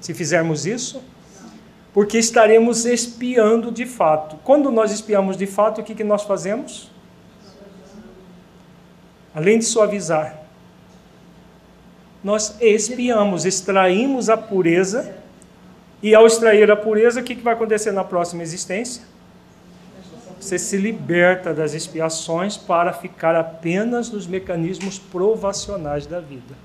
se 0.00 0.12
fizermos 0.12 0.66
isso 0.66 1.00
porque 1.92 2.18
estaremos 2.18 2.86
espiando 2.86 3.70
de 3.70 3.84
fato. 3.84 4.36
Quando 4.42 4.70
nós 4.70 4.90
espiamos 4.90 5.36
de 5.36 5.46
fato, 5.46 5.80
o 5.80 5.84
que, 5.84 5.94
que 5.94 6.04
nós 6.04 6.22
fazemos? 6.22 6.90
Além 9.34 9.58
de 9.58 9.64
suavizar, 9.64 10.40
nós 12.24 12.56
espiamos, 12.60 13.44
extraímos 13.44 14.30
a 14.30 14.36
pureza, 14.36 15.16
e 16.02 16.14
ao 16.14 16.26
extrair 16.26 16.70
a 16.70 16.76
pureza, 16.76 17.20
o 17.20 17.22
que, 17.22 17.36
que 17.36 17.42
vai 17.42 17.54
acontecer 17.54 17.92
na 17.92 18.02
próxima 18.02 18.42
existência? 18.42 19.02
Você 20.42 20.58
se 20.58 20.76
liberta 20.76 21.54
das 21.54 21.72
expiações 21.72 22.56
para 22.56 22.92
ficar 22.92 23.36
apenas 23.36 24.10
nos 24.10 24.26
mecanismos 24.26 24.98
provacionais 24.98 26.04
da 26.04 26.18
vida. 26.18 26.56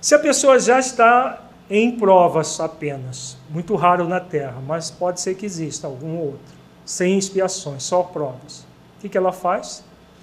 Se 0.00 0.14
a 0.14 0.18
pessoa 0.18 0.60
já 0.60 0.78
está 0.78 1.42
em 1.68 1.98
provas 1.98 2.60
apenas. 2.60 3.36
Muito 3.50 3.74
raro 3.74 4.06
na 4.06 4.20
Terra, 4.20 4.62
mas 4.64 4.92
pode 4.92 5.20
ser 5.20 5.34
que 5.34 5.44
exista 5.44 5.88
algum 5.88 6.18
outro. 6.18 6.54
Sem 6.84 7.18
expiações, 7.18 7.82
só 7.82 8.00
provas. 8.00 8.64
O 8.96 9.08
que, 9.08 9.18
ela 9.18 9.32
faz? 9.32 9.82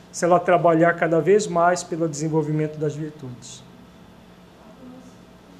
Se 0.09 0.24
ela 0.24 0.39
trabalhar 0.39 0.93
cada 0.93 1.19
vez 1.19 1.47
mais 1.47 1.84
pelo 1.84 2.07
desenvolvimento 2.07 2.78
das 2.78 2.95
virtudes. 2.95 3.61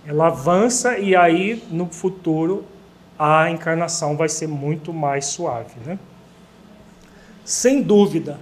Ela 0.08 0.28
avança 0.28 0.98
e 0.98 1.14
aí 1.14 1.62
no 1.70 1.88
futuro 1.88 2.64
a 3.20 3.50
encarnação 3.50 4.16
vai 4.16 4.30
ser 4.30 4.48
muito 4.48 4.94
mais 4.94 5.26
suave. 5.26 5.76
Né? 5.86 6.00
Sem 7.52 7.82
dúvida, 7.82 8.40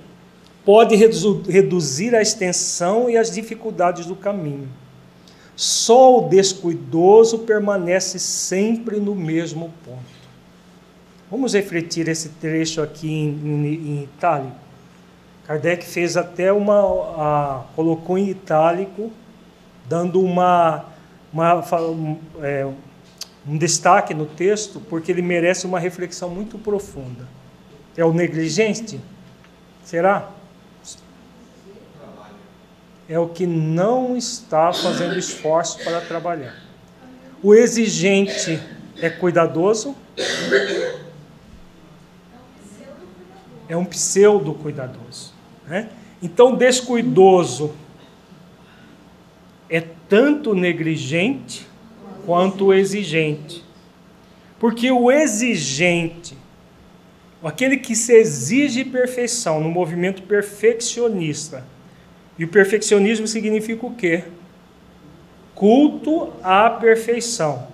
pode 0.64 0.96
reduzir 0.96 2.14
a 2.14 2.22
extensão 2.22 3.10
e 3.10 3.18
as 3.18 3.32
dificuldades 3.32 4.06
do 4.06 4.16
caminho. 4.16 4.70
Só 5.56 6.20
o 6.20 6.30
descuidoso 6.30 7.40
permanece 7.40 8.20
sempre 8.20 9.00
no 9.00 9.16
mesmo 9.16 9.74
ponto. 9.84 10.20
Vamos 11.32 11.56
refletir 11.56 12.08
esse 12.08 12.30
trecho 12.30 12.84
aqui 12.84 13.12
em, 13.12 13.30
em, 13.30 13.66
em 13.66 14.04
itálico. 14.04 14.56
Kardec 15.48 15.84
fez 15.88 16.16
até 16.16 16.54
uma. 16.54 16.80
A, 17.18 17.64
colocou 17.76 18.16
em 18.16 18.30
itálico, 18.30 19.12
dando 19.88 20.22
uma, 20.22 20.86
uma 21.34 21.64
é, 22.44 22.68
um 23.48 23.58
destaque 23.58 24.14
no 24.14 24.28
texto, 24.28 24.80
porque 24.88 25.12
ele 25.12 25.24
merece 25.24 25.66
uma 25.66 25.80
reflexão 25.80 26.30
muito 26.30 26.60
profunda. 26.60 27.39
É 27.96 28.04
o 28.04 28.14
negligente? 28.14 29.00
Será? 29.84 30.30
É 33.08 33.18
o 33.18 33.28
que 33.28 33.48
não 33.48 34.16
está 34.16 34.72
fazendo 34.72 35.18
esforço 35.18 35.84
para 35.84 36.00
trabalhar. 36.02 36.56
O 37.42 37.56
exigente 37.56 38.62
é 39.02 39.10
cuidadoso? 39.10 39.96
É 43.68 43.76
um 43.76 43.86
pseudo 43.86 44.54
cuidadoso. 44.54 45.34
Né? 45.68 45.90
Então, 46.22 46.56
descuidoso 46.56 47.74
é 49.70 49.82
tanto 50.08 50.54
negligente 50.54 51.68
quanto 52.26 52.74
exigente. 52.74 53.64
Porque 54.60 54.92
o 54.92 55.12
exigente, 55.12 56.38
aquele 57.48 57.78
que 57.78 57.96
se 57.96 58.14
exige 58.14 58.84
perfeição 58.84 59.60
no 59.62 59.70
movimento 59.70 60.24
perfeccionista, 60.24 61.64
e 62.38 62.44
o 62.44 62.48
perfeccionismo 62.48 63.28
significa 63.28 63.86
o 63.86 63.94
quê? 63.94 64.24
Culto 65.54 66.32
à 66.42 66.70
perfeição. 66.70 67.68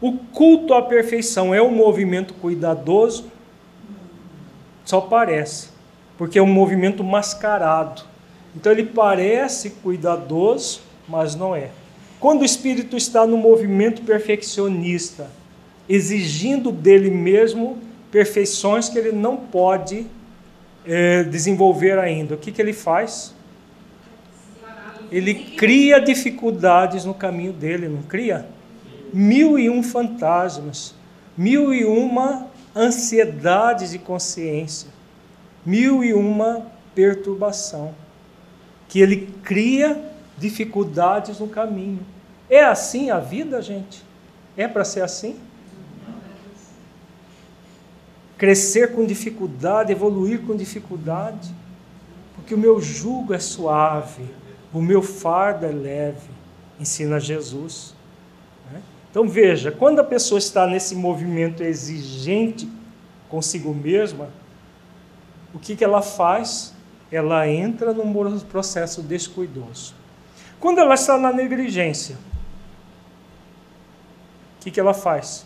O 0.00 0.12
culto 0.12 0.74
à 0.74 0.82
perfeição 0.82 1.54
é 1.54 1.62
um 1.62 1.70
movimento 1.70 2.34
cuidadoso? 2.34 3.30
Só 4.84 5.00
parece, 5.00 5.68
porque 6.18 6.38
é 6.38 6.42
um 6.42 6.52
movimento 6.52 7.04
mascarado. 7.04 8.02
Então 8.56 8.72
ele 8.72 8.86
parece 8.86 9.70
cuidadoso, 9.70 10.80
mas 11.08 11.36
não 11.36 11.54
é. 11.54 11.70
Quando 12.18 12.42
o 12.42 12.44
espírito 12.44 12.96
está 12.96 13.26
no 13.26 13.36
movimento 13.36 14.02
perfeccionista, 14.02 15.30
exigindo 15.88 16.72
dele 16.72 17.10
mesmo 17.10 17.78
perfeições 18.10 18.88
que 18.88 18.98
ele 18.98 19.12
não 19.12 19.36
pode 19.36 20.06
é, 20.84 21.22
desenvolver 21.24 21.98
ainda, 21.98 22.34
o 22.34 22.38
que, 22.38 22.50
que 22.50 22.60
ele 22.60 22.72
faz? 22.72 23.34
Ele 25.10 25.34
cria 25.34 26.00
dificuldades 26.00 27.04
no 27.04 27.14
caminho 27.14 27.52
dele, 27.52 27.88
não 27.88 28.02
cria? 28.02 28.46
Mil 29.12 29.58
e 29.58 29.68
um 29.68 29.82
fantasmas, 29.82 30.94
mil 31.36 31.74
e 31.74 31.84
uma 31.84 32.46
ansiedades 32.74 33.90
de 33.90 33.98
consciência, 33.98 34.88
mil 35.66 36.04
e 36.04 36.14
uma 36.14 36.66
perturbação, 36.94 37.92
que 38.88 39.00
ele 39.00 39.28
cria 39.42 40.00
dificuldades 40.38 41.40
no 41.40 41.48
caminho. 41.48 42.00
É 42.48 42.62
assim 42.62 43.10
a 43.10 43.18
vida, 43.18 43.60
gente? 43.60 44.04
É 44.56 44.68
para 44.68 44.84
ser 44.84 45.02
assim? 45.02 45.36
Crescer 48.40 48.94
com 48.94 49.04
dificuldade, 49.04 49.92
evoluir 49.92 50.40
com 50.46 50.56
dificuldade, 50.56 51.54
porque 52.34 52.54
o 52.54 52.58
meu 52.58 52.80
jugo 52.80 53.34
é 53.34 53.38
suave, 53.38 54.24
o 54.72 54.80
meu 54.80 55.02
fardo 55.02 55.66
é 55.66 55.70
leve, 55.70 56.30
ensina 56.80 57.20
Jesus. 57.20 57.94
Né? 58.72 58.80
Então 59.10 59.28
veja, 59.28 59.70
quando 59.70 59.98
a 59.98 60.04
pessoa 60.04 60.38
está 60.38 60.66
nesse 60.66 60.94
movimento 60.94 61.62
exigente 61.62 62.66
consigo 63.28 63.74
mesma, 63.74 64.30
o 65.52 65.58
que, 65.58 65.76
que 65.76 65.84
ela 65.84 66.00
faz? 66.00 66.72
Ela 67.12 67.46
entra 67.46 67.92
num 67.92 68.10
processo 68.40 69.02
descuidoso. 69.02 69.94
Quando 70.58 70.78
ela 70.78 70.94
está 70.94 71.18
na 71.18 71.30
negligência, 71.30 72.16
o 74.56 74.62
que, 74.62 74.70
que 74.70 74.80
ela 74.80 74.94
faz? 74.94 75.44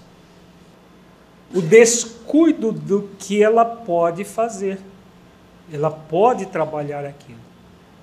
O 1.54 1.60
descuido 1.60 2.72
do 2.72 3.10
que 3.18 3.42
ela 3.42 3.64
pode 3.64 4.24
fazer. 4.24 4.78
Ela 5.72 5.90
pode 5.90 6.46
trabalhar 6.46 7.04
aquilo. 7.04 7.38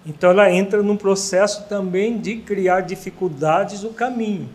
Então 0.05 0.31
ela 0.31 0.51
entra 0.51 0.81
num 0.81 0.97
processo 0.97 1.67
também 1.67 2.17
de 2.17 2.37
criar 2.37 2.81
dificuldades 2.81 3.83
no 3.83 3.93
caminho. 3.93 4.49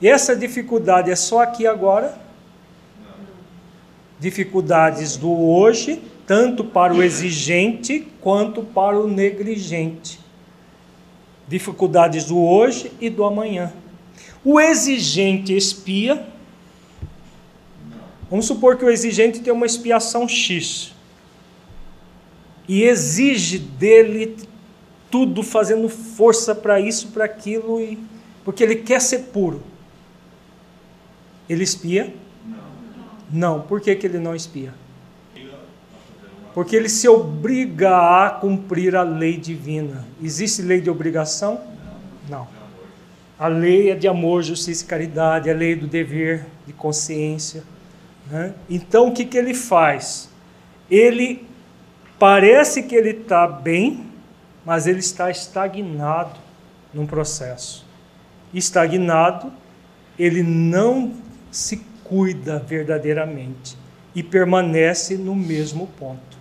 E 0.00 0.08
essa 0.08 0.34
dificuldade 0.34 1.10
é 1.10 1.16
só 1.16 1.42
aqui 1.42 1.66
agora? 1.66 2.18
Dificuldades 4.18 5.16
do 5.16 5.30
hoje, 5.30 6.02
tanto 6.26 6.64
para 6.64 6.92
o 6.94 7.02
exigente 7.02 8.08
quanto 8.20 8.62
para 8.62 8.98
o 8.98 9.06
negligente 9.06 10.18
dificuldades 11.48 12.26
do 12.26 12.38
hoje 12.38 12.92
e 13.00 13.08
do 13.08 13.24
amanhã. 13.24 13.72
O 14.44 14.60
exigente 14.60 15.56
espia. 15.56 16.22
Vamos 18.30 18.46
supor 18.46 18.76
que 18.76 18.84
o 18.84 18.90
exigente 18.90 19.40
tem 19.40 19.52
uma 19.52 19.66
expiação 19.66 20.28
X 20.28 20.92
e 22.68 22.82
exige 22.82 23.58
dele 23.58 24.36
tudo, 25.10 25.42
fazendo 25.42 25.88
força 25.88 26.54
para 26.54 26.78
isso, 26.78 27.08
para 27.08 27.24
aquilo, 27.24 27.80
e, 27.80 27.98
porque 28.44 28.62
ele 28.62 28.76
quer 28.76 29.00
ser 29.00 29.20
puro. 29.32 29.62
Ele 31.48 31.64
espia? 31.64 32.12
Não. 32.44 33.56
Não. 33.56 33.60
Por 33.62 33.80
que, 33.80 33.94
que 33.96 34.06
ele 34.06 34.18
não 34.18 34.34
espia? 34.34 34.74
Porque 36.52 36.76
ele 36.76 36.88
se 36.90 37.08
obriga 37.08 38.26
a 38.26 38.30
cumprir 38.30 38.94
a 38.94 39.02
lei 39.02 39.38
divina. 39.38 40.04
Existe 40.22 40.60
lei 40.60 40.80
de 40.80 40.90
obrigação? 40.90 41.60
Não. 42.28 42.46
A 43.38 43.48
lei 43.48 43.90
é 43.90 43.94
de 43.94 44.08
amor, 44.08 44.42
justiça 44.42 44.84
e 44.84 44.86
caridade, 44.86 45.48
a 45.48 45.54
lei 45.54 45.74
do 45.74 45.86
dever, 45.86 46.44
de 46.66 46.72
consciência. 46.72 47.62
Né? 48.30 48.54
Então 48.68 49.08
o 49.08 49.12
que, 49.12 49.24
que 49.24 49.36
ele 49.36 49.54
faz? 49.54 50.28
Ele 50.90 51.46
parece 52.18 52.82
que 52.82 52.94
ele 52.94 53.10
está 53.10 53.46
bem, 53.46 54.06
mas 54.64 54.86
ele 54.86 55.00
está 55.00 55.30
estagnado 55.30 56.38
num 56.92 57.06
processo. 57.06 57.86
Estagnado, 58.52 59.52
ele 60.18 60.42
não 60.42 61.12
se 61.50 61.82
cuida 62.04 62.58
verdadeiramente 62.58 63.76
e 64.14 64.22
permanece 64.22 65.16
no 65.16 65.34
mesmo 65.34 65.86
ponto. 65.98 66.38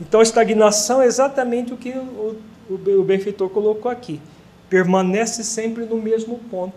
Então 0.00 0.20
estagnação 0.20 1.00
é 1.00 1.06
exatamente 1.06 1.72
o 1.72 1.76
que 1.76 1.90
o, 1.90 2.38
o, 2.68 2.74
o 2.74 3.04
benfeitor 3.04 3.48
colocou 3.48 3.90
aqui. 3.90 4.20
Permanece 4.68 5.42
sempre 5.42 5.84
no 5.84 5.96
mesmo 5.96 6.38
ponto. 6.50 6.74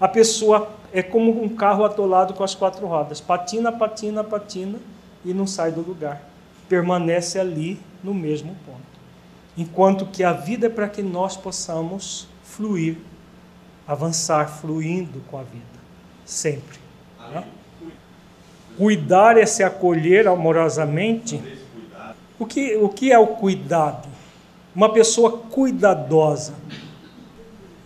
A 0.00 0.08
pessoa 0.08 0.77
é 0.92 1.02
como 1.02 1.42
um 1.42 1.48
carro 1.48 1.84
atolado 1.84 2.34
com 2.34 2.42
as 2.42 2.54
quatro 2.54 2.86
rodas. 2.86 3.20
Patina, 3.20 3.70
patina, 3.70 4.24
patina 4.24 4.78
e 5.24 5.34
não 5.34 5.46
sai 5.46 5.72
do 5.72 5.80
lugar. 5.80 6.22
Permanece 6.68 7.38
ali 7.38 7.78
no 8.02 8.14
mesmo 8.14 8.54
ponto. 8.66 8.78
Enquanto 9.56 10.06
que 10.06 10.22
a 10.22 10.32
vida 10.32 10.66
é 10.66 10.70
para 10.70 10.88
que 10.88 11.02
nós 11.02 11.36
possamos 11.36 12.28
fluir, 12.42 12.96
avançar 13.86 14.48
fluindo 14.48 15.20
com 15.30 15.38
a 15.38 15.42
vida. 15.42 15.64
Sempre. 16.24 16.78
Né? 17.32 17.44
Cuidar 18.76 19.36
é 19.36 19.44
se 19.44 19.62
acolher 19.62 20.28
amorosamente 20.28 21.40
o 22.38 22.46
que, 22.46 22.76
o 22.76 22.88
que 22.88 23.10
é 23.10 23.18
o 23.18 23.26
cuidado? 23.26 24.08
Uma 24.74 24.92
pessoa 24.92 25.38
cuidadosa. 25.38 26.54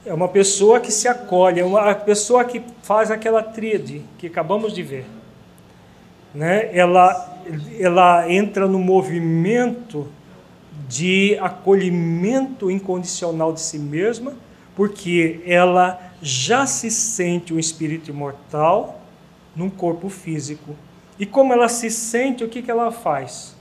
É 0.05 0.13
uma 0.13 0.29
pessoa 0.29 0.81
que 0.81 0.91
se 0.91 1.07
acolhe, 1.07 1.61
é 1.61 1.65
uma 1.65 1.95
pessoa 1.95 2.45
que 2.45 2.63
faz 2.83 3.11
aquela 3.11 3.43
tríade 3.43 4.03
que 4.19 4.27
acabamos 4.27 4.73
de 4.73 4.83
ver. 4.83 5.07
Né? 6.35 6.77
Ela, 6.77 7.39
ela 7.79 8.31
entra 8.31 8.67
no 8.67 8.79
movimento 8.79 10.09
de 10.89 11.39
acolhimento 11.41 12.71
incondicional 12.71 13.53
de 13.53 13.61
si 13.61 13.79
mesma, 13.79 14.35
porque 14.75 15.41
ela 15.47 16.01
já 16.21 16.67
se 16.67 16.91
sente 16.91 17.55
um 17.55 17.59
espírito 17.59 18.11
imortal 18.11 19.01
num 19.55 19.71
corpo 19.71 20.09
físico. 20.09 20.75
E 21.19 21.27
como 21.27 21.53
ela 21.53 21.69
se 21.69 21.91
sente, 21.91 22.43
o 22.43 22.49
que, 22.49 22.63
que 22.63 22.71
ela 22.71 22.91
faz? 22.91 23.55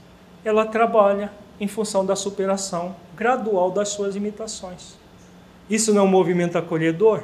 ela 0.44 0.66
trabalha 0.66 1.32
em 1.60 1.68
função 1.68 2.04
da 2.04 2.16
superação 2.16 2.94
gradual 3.16 3.70
das 3.70 3.90
suas 3.90 4.14
limitações. 4.14 4.96
Isso 5.72 5.94
não 5.94 6.02
é 6.02 6.04
um 6.04 6.08
movimento 6.08 6.58
acolhedor? 6.58 7.22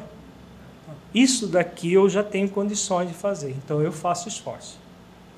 Isso 1.15 1.47
daqui 1.47 1.93
eu 1.93 2.09
já 2.09 2.23
tenho 2.23 2.49
condições 2.49 3.09
de 3.09 3.15
fazer, 3.15 3.51
então 3.51 3.83
eu 3.83 3.93
faço 3.93 4.29
esforço. 4.29 4.79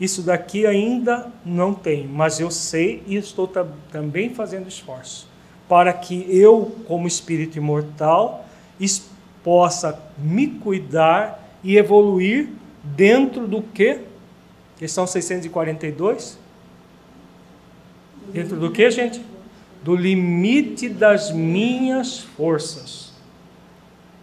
isso 0.00 0.22
daqui 0.22 0.66
ainda 0.66 1.30
não 1.44 1.74
tem, 1.74 2.06
mas 2.06 2.40
eu 2.40 2.50
sei 2.50 3.02
e 3.06 3.16
estou 3.16 3.50
também 3.90 4.32
fazendo 4.32 4.68
esforço 4.68 5.28
para 5.68 5.92
que 5.92 6.26
eu, 6.28 6.76
como 6.88 7.06
espírito 7.06 7.56
imortal, 7.56 8.44
possa 9.42 9.98
me 10.18 10.48
cuidar 10.48 11.58
e 11.62 11.76
evoluir 11.76 12.48
dentro 12.82 13.46
do 13.46 13.62
que? 13.62 14.00
Questão 14.78 15.06
642? 15.06 16.38
Dentro 18.32 18.56
do 18.56 18.70
que, 18.70 18.90
gente? 18.90 19.22
Do 19.82 19.94
limite 19.94 20.88
das 20.88 21.30
minhas 21.30 22.18
forças. 22.18 22.99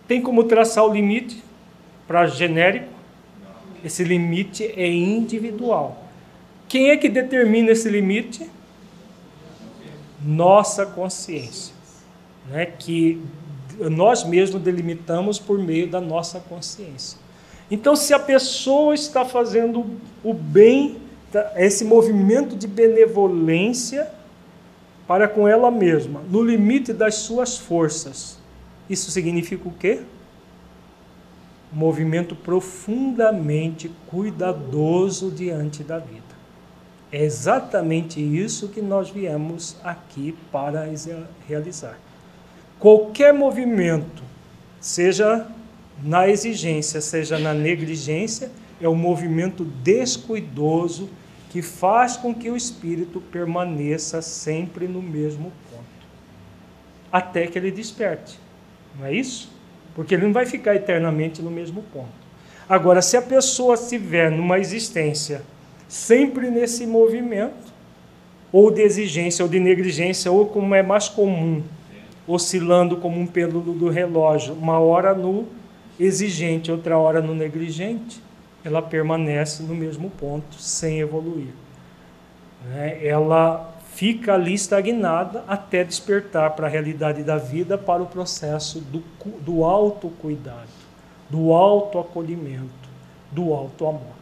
Tem 0.07 0.21
como 0.21 0.43
traçar 0.45 0.85
o 0.85 0.93
limite 0.93 1.43
para 2.07 2.25
genérico? 2.27 2.87
Esse 3.83 4.03
limite 4.03 4.63
é 4.63 4.87
individual. 4.87 6.05
Quem 6.67 6.89
é 6.89 6.97
que 6.97 7.09
determina 7.09 7.71
esse 7.71 7.89
limite? 7.89 8.49
Nossa 10.23 10.85
consciência. 10.85 11.73
Né? 12.49 12.65
Que 12.65 13.21
nós 13.79 14.23
mesmos 14.23 14.61
delimitamos 14.61 15.39
por 15.39 15.59
meio 15.59 15.87
da 15.87 16.01
nossa 16.01 16.39
consciência. 16.39 17.19
Então, 17.69 17.95
se 17.95 18.13
a 18.13 18.19
pessoa 18.19 18.95
está 18.95 19.25
fazendo 19.25 19.85
o 20.23 20.33
bem, 20.33 20.97
tá, 21.31 21.51
esse 21.57 21.83
movimento 21.83 22.55
de 22.55 22.65
benevolência 22.65 24.09
para 25.05 25.27
com 25.27 25.47
ela 25.47 25.69
mesma, 25.69 26.21
no 26.29 26.41
limite 26.41 26.91
das 26.93 27.15
suas 27.15 27.57
forças, 27.57 28.36
isso 28.89 29.11
significa 29.11 29.67
o 29.67 29.71
quê? 29.71 30.01
movimento 31.71 32.35
profundamente 32.35 33.91
cuidadoso 34.07 35.31
diante 35.31 35.83
da 35.83 35.99
vida. 35.99 36.23
É 37.11 37.23
exatamente 37.23 38.19
isso 38.19 38.69
que 38.69 38.81
nós 38.81 39.09
viemos 39.09 39.77
aqui 39.83 40.35
para 40.51 40.89
realizar. 41.47 41.97
Qualquer 42.79 43.33
movimento, 43.33 44.23
seja 44.79 45.47
na 46.03 46.27
exigência, 46.27 47.01
seja 47.01 47.39
na 47.39 47.53
negligência, 47.53 48.51
é 48.79 48.88
um 48.88 48.95
movimento 48.95 49.63
descuidoso 49.63 51.09
que 51.49 51.61
faz 51.61 52.17
com 52.17 52.35
que 52.35 52.49
o 52.49 52.57
espírito 52.57 53.21
permaneça 53.21 54.21
sempre 54.21 54.88
no 54.88 55.01
mesmo 55.01 55.51
ponto, 55.71 56.07
até 57.11 57.47
que 57.47 57.57
ele 57.57 57.71
desperte. 57.71 58.38
Não 58.97 59.05
é 59.05 59.13
isso? 59.13 59.57
porque 59.97 60.13
ele 60.13 60.27
não 60.27 60.31
vai 60.31 60.45
ficar 60.45 60.75
eternamente 60.75 61.41
no 61.41 61.49
mesmo 61.49 61.81
ponto. 61.91 62.27
Agora, 62.69 63.01
se 63.01 63.17
a 63.17 63.21
pessoa 63.21 63.73
estiver 63.73 64.29
numa 64.29 64.59
existência 64.59 65.41
sempre 65.87 66.51
nesse 66.51 66.85
movimento, 66.85 67.73
ou 68.51 68.69
de 68.69 68.83
exigência, 68.83 69.43
ou 69.43 69.49
de 69.49 69.59
negligência, 69.59 70.31
ou 70.31 70.45
como 70.45 70.75
é 70.75 70.83
mais 70.83 71.09
comum, 71.09 71.63
oscilando 72.27 72.97
como 72.97 73.19
um 73.19 73.25
pêndulo 73.25 73.73
do 73.73 73.89
relógio, 73.89 74.53
uma 74.53 74.77
hora 74.77 75.15
no 75.15 75.47
exigente, 75.99 76.71
outra 76.71 76.95
hora 76.95 77.19
no 77.19 77.33
negligente, 77.33 78.21
ela 78.63 78.83
permanece 78.83 79.63
no 79.63 79.73
mesmo 79.73 80.11
ponto, 80.11 80.61
sem 80.61 80.99
evoluir. 80.99 81.49
Né? 82.67 83.03
Ela 83.03 83.76
fica 83.97 84.35
ali 84.35 84.53
estagnada 84.53 85.43
até 85.47 85.83
despertar 85.83 86.51
para 86.51 86.67
a 86.67 86.69
realidade 86.69 87.23
da 87.23 87.37
vida, 87.37 87.79
para 87.79 88.03
o 88.03 88.05
processo 88.05 88.79
do, 88.79 89.03
do 89.41 89.63
autocuidado, 89.63 90.69
do 91.27 91.51
autoacolhimento, 91.51 92.69
do 93.31 93.51
autoamor. 93.55 94.15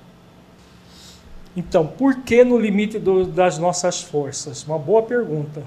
Então, 1.57 1.85
por 1.85 2.21
que 2.21 2.45
no 2.45 2.57
limite 2.57 2.97
do, 2.97 3.25
das 3.25 3.57
nossas 3.57 4.01
forças? 4.01 4.63
Uma 4.63 4.79
boa 4.79 5.03
pergunta. 5.03 5.61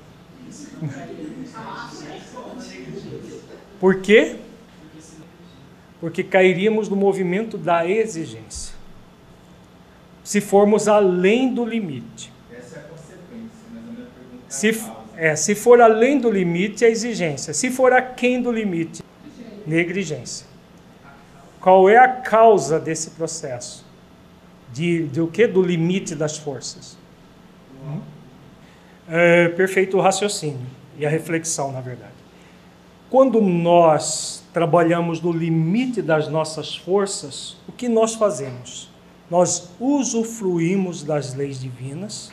Por 3.79 4.01
quê? 4.01 4.37
Porque 6.01 6.25
cairíamos 6.25 6.89
no 6.89 6.97
movimento 6.97 7.59
da 7.59 7.87
exigência. 7.87 8.75
Se 10.25 10.41
formos 10.41 10.89
além 10.89 11.53
do 11.53 11.63
limite. 11.63 12.38
Se, 14.49 14.81
é, 15.17 15.37
se 15.37 15.55
for 15.55 15.81
além 15.81 16.19
do 16.19 16.31
limite, 16.31 16.85
é 16.85 16.91
exigência. 16.91 17.53
Se 17.53 17.71
for 17.71 17.93
aquém 17.93 18.41
do 18.41 18.51
limite, 18.51 19.03
negligência. 19.67 20.47
Qual 21.61 21.89
é 21.89 21.97
a 21.97 22.09
causa 22.09 22.81
desse 22.81 23.11
processo? 23.11 23.85
De, 24.73 25.07
de 25.09 25.21
o 25.21 25.27
que? 25.27 25.47
Do 25.47 25.63
limite 25.63 26.15
das 26.15 26.39
forças. 26.39 26.97
Hum? 27.85 28.01
É, 29.09 29.49
perfeito 29.49 29.97
o 29.99 30.01
raciocínio 30.01 30.67
e 30.99 31.05
a 31.05 31.11
reflexão, 31.11 31.73
na 31.73 31.81
verdade. 31.81 32.13
Quando 33.11 33.41
nós 33.41 34.45
trabalhamos 34.53 35.21
no 35.21 35.33
limite 35.33 36.03
das 36.03 36.29
nossas 36.29 36.77
forças, 36.77 37.57
o 37.67 37.73
que 37.73 37.89
nós 37.89 38.15
fazemos? 38.15 38.91
Nós 39.31 39.71
usufruímos 39.81 41.03
das 41.03 41.35
leis 41.35 41.61
divinas 41.61 42.31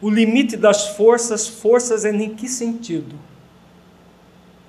o 0.00 0.08
limite 0.08 0.56
das 0.56 0.88
forças, 0.88 1.48
forças 1.48 2.04
é 2.04 2.10
em 2.10 2.34
que 2.34 2.48
sentido? 2.48 3.16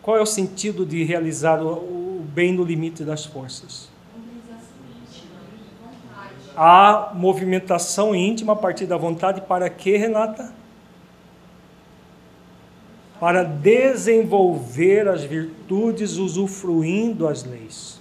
Qual 0.01 0.17
é 0.17 0.21
o 0.21 0.25
sentido 0.25 0.85
de 0.85 1.03
realizar 1.03 1.61
o, 1.61 2.25
bem 2.33 2.51
no 2.51 2.63
limite 2.63 3.03
das 3.03 3.25
forças? 3.25 3.89
A 6.55 7.11
movimentação 7.13 8.15
íntima 8.15 8.53
a 8.53 8.55
partir 8.55 8.85
da 8.85 8.97
vontade 8.97 9.41
para 9.41 9.69
quê, 9.69 9.97
Renata? 9.97 10.51
Para 13.19 13.43
desenvolver 13.43 15.07
as 15.07 15.23
virtudes 15.23 16.17
usufruindo 16.17 17.27
as 17.27 17.43
leis. 17.43 17.99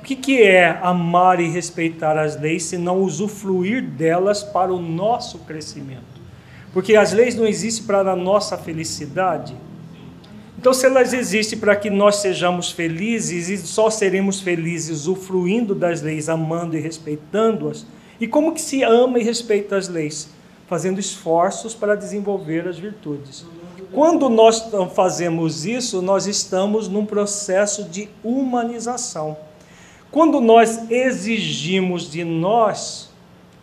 O 0.00 0.04
que, 0.04 0.14
que 0.14 0.42
é 0.42 0.78
amar 0.82 1.40
e 1.40 1.48
respeitar 1.48 2.18
as 2.18 2.38
leis 2.38 2.64
se 2.64 2.78
não 2.78 3.00
usufruir 3.00 3.82
delas 3.82 4.42
para 4.42 4.72
o 4.72 4.80
nosso 4.80 5.40
crescimento? 5.40 6.13
Porque 6.74 6.96
as 6.96 7.12
leis 7.12 7.36
não 7.36 7.46
existem 7.46 7.86
para 7.86 8.12
a 8.12 8.16
nossa 8.16 8.58
felicidade. 8.58 9.56
Então, 10.58 10.74
se 10.74 10.84
elas 10.84 11.12
existem 11.12 11.58
para 11.58 11.76
que 11.76 11.88
nós 11.88 12.16
sejamos 12.16 12.72
felizes 12.72 13.48
e 13.48 13.56
só 13.58 13.88
seremos 13.88 14.40
felizes 14.40 15.06
usufruindo 15.06 15.72
das 15.72 16.02
leis, 16.02 16.28
amando 16.28 16.76
e 16.76 16.80
respeitando-as, 16.80 17.86
e 18.20 18.26
como 18.26 18.52
que 18.52 18.60
se 18.60 18.82
ama 18.82 19.20
e 19.20 19.22
respeita 19.22 19.76
as 19.76 19.88
leis? 19.88 20.28
Fazendo 20.66 20.98
esforços 20.98 21.74
para 21.74 21.94
desenvolver 21.94 22.66
as 22.66 22.78
virtudes. 22.78 23.44
Quando 23.92 24.28
nós 24.28 24.64
fazemos 24.94 25.64
isso, 25.64 26.02
nós 26.02 26.26
estamos 26.26 26.88
num 26.88 27.06
processo 27.06 27.84
de 27.84 28.08
humanização. 28.22 29.36
Quando 30.10 30.40
nós 30.40 30.90
exigimos 30.90 32.10
de 32.10 32.24
nós, 32.24 33.10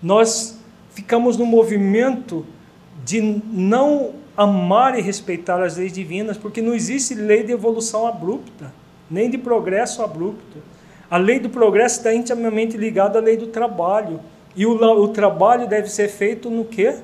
nós 0.01 0.57
ficamos 0.91 1.35
no 1.35 1.45
movimento 1.45 2.45
de 3.03 3.21
não 3.21 4.13
amar 4.35 4.97
e 4.97 5.01
respeitar 5.01 5.61
as 5.61 5.77
leis 5.77 5.91
divinas, 5.91 6.37
porque 6.37 6.61
não 6.61 6.73
existe 6.73 7.13
lei 7.13 7.43
de 7.43 7.51
evolução 7.51 8.07
abrupta, 8.07 8.73
nem 9.09 9.29
de 9.29 9.37
progresso 9.37 10.01
abrupto. 10.01 10.57
A 11.09 11.17
lei 11.17 11.39
do 11.39 11.49
progresso 11.49 11.97
está 11.97 12.13
intimamente 12.13 12.77
ligada 12.77 13.19
à 13.19 13.21
lei 13.21 13.35
do 13.35 13.47
trabalho. 13.47 14.19
E 14.55 14.65
o, 14.65 14.75
o 14.75 15.07
trabalho 15.09 15.67
deve 15.67 15.89
ser 15.89 16.07
feito 16.07 16.49
no 16.49 16.63
quê? 16.63 16.95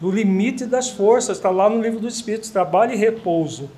No 0.00 0.10
limite 0.10 0.66
das 0.66 0.90
forças, 0.90 1.38
está 1.38 1.50
lá 1.50 1.68
no 1.68 1.80
livro 1.80 1.98
dos 1.98 2.14
Espíritos, 2.14 2.50
trabalho 2.50 2.92
e 2.92 2.96
repouso. 2.96 3.70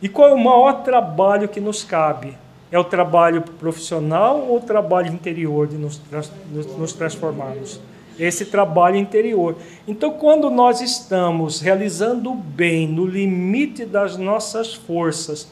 E 0.00 0.08
qual 0.08 0.28
é 0.28 0.34
o 0.34 0.38
maior 0.38 0.82
trabalho 0.82 1.48
que 1.48 1.60
nos 1.60 1.82
cabe? 1.82 2.36
É 2.70 2.78
o 2.78 2.84
trabalho 2.84 3.42
profissional 3.42 4.40
ou 4.48 4.58
o 4.58 4.60
trabalho 4.60 5.12
interior 5.12 5.66
de 5.66 5.76
nos, 5.76 6.00
nos, 6.10 6.66
nos 6.76 6.92
transformarmos? 6.92 7.80
Esse 8.18 8.46
trabalho 8.46 8.96
interior. 8.96 9.56
Então, 9.86 10.12
quando 10.12 10.50
nós 10.50 10.80
estamos 10.80 11.60
realizando 11.60 12.32
o 12.32 12.34
bem 12.34 12.88
no 12.88 13.06
limite 13.06 13.84
das 13.84 14.16
nossas 14.16 14.74
forças, 14.74 15.48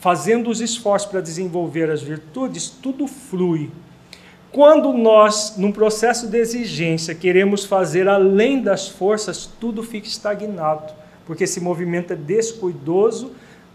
fazendo 0.00 0.50
os 0.50 0.60
esforços 0.60 1.10
para 1.10 1.20
desenvolver 1.20 1.90
as 1.90 2.02
virtudes, 2.02 2.68
tudo 2.68 3.06
flui. 3.06 3.70
Quando 4.50 4.92
nós, 4.92 5.54
num 5.56 5.70
processo 5.70 6.26
de 6.28 6.38
exigência, 6.38 7.14
queremos 7.14 7.64
fazer 7.64 8.08
além 8.08 8.62
das 8.62 8.88
forças, 8.88 9.48
tudo 9.60 9.82
fica 9.82 10.06
estagnado, 10.06 10.92
porque 11.26 11.44
esse 11.44 11.60
movimento 11.60 12.12
é 12.12 12.16
descuidoso, 12.16 13.32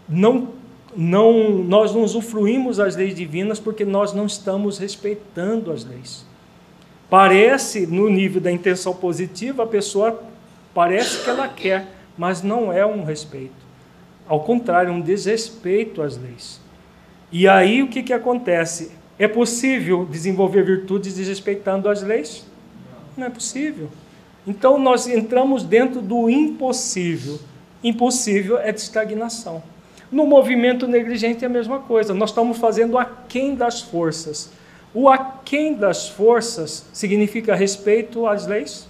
não, 0.08 0.48
não, 0.96 1.50
nós 1.50 1.94
não 1.94 2.02
usufruímos 2.02 2.80
as 2.80 2.96
leis 2.96 3.14
divinas 3.14 3.60
porque 3.60 3.84
nós 3.84 4.12
não 4.12 4.26
estamos 4.26 4.78
respeitando 4.78 5.70
as 5.70 5.84
leis. 5.84 6.26
Parece, 7.08 7.86
no 7.86 8.08
nível 8.08 8.40
da 8.40 8.50
intenção 8.50 8.94
positiva, 8.94 9.62
a 9.62 9.66
pessoa 9.66 10.22
parece 10.72 11.22
que 11.22 11.30
ela 11.30 11.48
quer, 11.48 11.86
mas 12.16 12.42
não 12.42 12.72
é 12.72 12.84
um 12.84 13.04
respeito. 13.04 13.64
Ao 14.26 14.40
contrário, 14.40 14.90
é 14.90 14.92
um 14.92 15.00
desrespeito 15.00 16.02
às 16.02 16.16
leis. 16.16 16.60
E 17.30 17.46
aí 17.46 17.82
o 17.82 17.88
que, 17.88 18.02
que 18.02 18.12
acontece? 18.12 18.92
É 19.18 19.28
possível 19.28 20.06
desenvolver 20.06 20.64
virtudes 20.64 21.14
desrespeitando 21.14 21.88
as 21.88 22.02
leis? 22.02 22.44
Não 23.16 23.26
é 23.26 23.30
possível. 23.30 23.88
Então 24.46 24.78
nós 24.78 25.06
entramos 25.06 25.62
dentro 25.62 26.00
do 26.00 26.28
impossível. 26.28 27.38
Impossível 27.82 28.58
é 28.58 28.72
de 28.72 28.80
estagnação. 28.80 29.62
No 30.10 30.26
movimento 30.26 30.86
negligente 30.86 31.44
é 31.44 31.46
a 31.46 31.50
mesma 31.50 31.80
coisa. 31.80 32.14
Nós 32.14 32.30
estamos 32.30 32.58
fazendo 32.58 32.98
aquém 32.98 33.54
das 33.54 33.82
forças. 33.82 34.50
O 34.94 35.08
aquém 35.08 35.74
das 35.74 36.08
forças 36.08 36.86
significa 36.92 37.54
respeito 37.54 38.28
às 38.28 38.46
leis? 38.46 38.86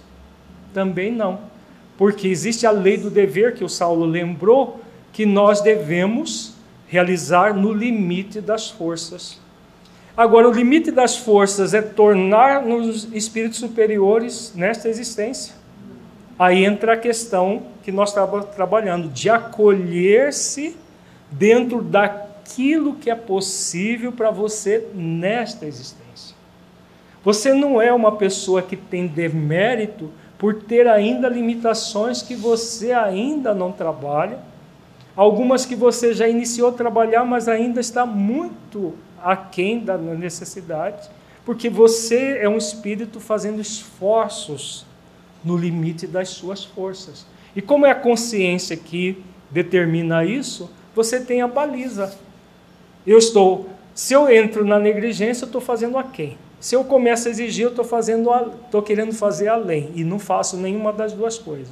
Também 0.71 1.11
não. 1.11 1.39
Porque 1.97 2.27
existe 2.27 2.67
a 2.67 2.71
lei 2.71 2.95
do 2.95 3.09
dever 3.09 3.55
que 3.55 3.63
o 3.63 3.69
Saulo 3.69 4.05
lembrou 4.05 4.79
que 5.11 5.25
nós 5.25 5.61
devemos 5.61 6.53
realizar 6.87 7.55
no 7.55 7.73
limite 7.73 8.39
das 8.39 8.69
forças. 8.69 9.39
Agora, 10.15 10.47
o 10.47 10.51
limite 10.51 10.91
das 10.91 11.17
forças 11.17 11.73
é 11.73 11.81
tornar-nos 11.81 13.11
espíritos 13.11 13.59
superiores 13.59 14.53
nesta 14.55 14.87
existência. 14.87 15.55
Aí 16.37 16.63
entra 16.63 16.93
a 16.93 16.97
questão 16.97 17.63
que 17.83 17.91
nós 17.91 18.09
estamos 18.09 18.45
trabalhando, 18.55 19.09
de 19.09 19.29
acolher-se 19.29 20.75
dentro 21.31 21.81
daquilo 22.45 22.93
que 22.93 23.09
é 23.09 23.15
possível 23.15 24.11
para 24.11 24.29
você 24.29 24.87
nesta 24.93 25.65
existência. 25.65 26.35
Você 27.23 27.53
não 27.53 27.81
é 27.81 27.91
uma 27.91 28.15
pessoa 28.15 28.61
que 28.61 28.77
tem 28.77 29.07
demérito 29.07 30.11
por 30.37 30.61
ter 30.61 30.87
ainda 30.87 31.27
limitações 31.27 32.21
que 32.21 32.35
você 32.35 32.91
ainda 32.91 33.53
não 33.53 33.71
trabalha, 33.71 34.37
algumas 35.15 35.65
que 35.65 35.75
você 35.75 36.13
já 36.13 36.27
iniciou 36.27 36.69
a 36.69 36.73
trabalhar, 36.73 37.25
mas 37.25 37.47
ainda 37.47 37.81
está 37.81 38.05
muito 38.05 38.93
aquém 39.23 39.79
da 39.79 39.97
necessidade, 39.97 41.09
porque 41.43 41.67
você 41.67 42.37
é 42.39 42.47
um 42.47 42.57
espírito 42.57 43.19
fazendo 43.19 43.59
esforços 43.59 44.85
no 45.43 45.57
limite 45.57 46.05
das 46.05 46.29
suas 46.29 46.63
forças. 46.63 47.25
E 47.55 47.61
como 47.61 47.87
é 47.87 47.91
a 47.91 47.95
consciência 47.95 48.77
que 48.77 49.23
determina 49.49 50.23
isso, 50.23 50.69
você 50.93 51.19
tem 51.19 51.41
a 51.41 51.47
baliza. 51.47 52.24
Eu 53.05 53.17
estou, 53.17 53.69
se 53.93 54.13
eu 54.13 54.29
entro 54.29 54.65
na 54.65 54.79
negligência, 54.79 55.43
eu 55.43 55.47
estou 55.47 55.61
fazendo 55.61 55.97
a 55.97 56.03
quem? 56.03 56.37
Se 56.59 56.75
eu 56.75 56.83
começo 56.83 57.27
a 57.27 57.31
exigir, 57.31 57.65
eu 57.65 57.69
estou 57.69 57.85
fazendo, 57.85 58.29
estou 58.65 58.81
querendo 58.81 59.13
fazer 59.13 59.47
além 59.47 59.91
e 59.93 60.03
não 60.03 60.17
faço 60.17 60.57
nenhuma 60.57 60.91
das 60.91 61.13
duas 61.13 61.37
coisas. 61.37 61.71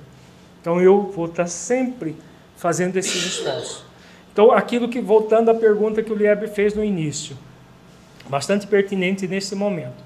Então 0.61 0.79
eu 0.79 1.03
vou 1.03 1.25
estar 1.25 1.47
sempre 1.47 2.15
fazendo 2.55 2.97
esses 2.97 3.25
esforços. 3.25 3.83
Então, 4.31 4.51
aquilo 4.51 4.89
que, 4.89 4.99
voltando 4.99 5.49
à 5.49 5.53
pergunta 5.53 6.01
que 6.01 6.11
o 6.11 6.15
Lieber 6.15 6.49
fez 6.49 6.73
no 6.73 6.83
início, 6.83 7.37
bastante 8.27 8.65
pertinente 8.65 9.27
nesse 9.27 9.55
momento. 9.55 10.03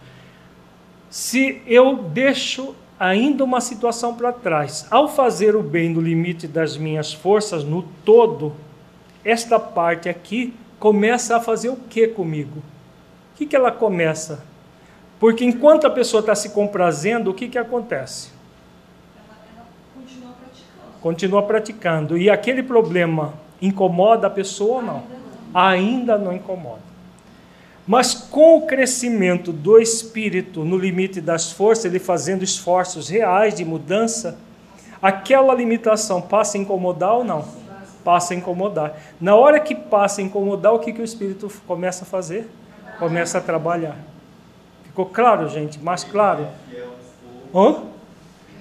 Se 1.10 1.62
eu 1.66 1.96
deixo 1.96 2.76
ainda 3.00 3.44
uma 3.44 3.62
situação 3.62 4.16
para 4.16 4.34
trás, 4.34 4.86
ao 4.92 5.08
fazer 5.08 5.56
o 5.56 5.64
bem 5.64 5.90
no 5.90 6.02
limite 6.02 6.48
das 6.48 6.76
minhas 6.76 7.14
forças, 7.14 7.64
no 7.64 7.84
todo, 8.04 8.54
esta 9.24 9.60
parte 9.60 10.10
aqui 10.10 10.54
começa 10.80 11.38
a 11.38 11.40
fazer 11.40 11.70
o 11.70 11.76
que 11.76 12.08
comigo? 12.08 12.60
O 13.34 13.38
que, 13.38 13.46
que 13.46 13.56
ela 13.56 13.72
começa? 13.72 14.44
Porque 15.20 15.44
enquanto 15.44 15.88
a 15.88 15.90
pessoa 15.90 16.22
está 16.22 16.36
se 16.36 16.50
comprazendo, 16.50 17.32
o 17.32 17.34
que, 17.34 17.48
que 17.48 17.58
acontece? 17.58 18.30
Ela, 19.16 19.38
ela 19.56 19.66
continua 19.96 20.32
praticando. 20.34 21.02
Continua 21.02 21.44
praticando. 21.44 22.18
E 22.18 22.30
aquele 22.30 22.64
problema 22.64 23.34
Incomoda 23.62 24.28
a 24.28 24.30
pessoa 24.30 24.78
ou 24.78 24.84
não? 24.84 25.04
Ainda 25.54 26.18
não 26.18 26.34
incomoda. 26.34 26.88
Mas 27.88 28.14
com 28.14 28.58
o 28.58 28.68
crescimento 28.68 29.52
do 29.52 29.80
espírito 29.80 30.64
no 30.64 30.78
limite 30.78 31.22
das 31.22 31.52
forças, 31.52 31.86
ele 31.86 32.00
fazendo 32.00 32.44
esforços 32.44 33.08
reais 33.08 33.56
de 33.56 33.64
mudança, 33.64 34.38
aquela 35.02 35.54
limitação 35.54 36.22
passa 36.22 36.58
a 36.58 36.62
incomodar 36.62 37.14
ou 37.14 37.24
não? 37.24 37.46
Passa 38.08 38.34
a 38.34 38.38
incomodar. 38.38 38.98
Na 39.20 39.36
hora 39.36 39.60
que 39.60 39.76
passa 39.76 40.22
a 40.22 40.24
incomodar, 40.24 40.74
o 40.74 40.80
que, 40.80 40.94
que 40.94 41.02
o 41.02 41.04
espírito 41.04 41.52
começa 41.68 42.06
a 42.06 42.08
fazer? 42.08 42.50
Começa 43.00 43.38
a 43.38 43.42
trabalhar. 43.42 43.98
Ficou 44.86 45.08
claro, 45.08 45.50
gente? 45.50 45.78
Mais 45.78 46.06
claro? 46.06 46.48
Hã? 47.54 47.84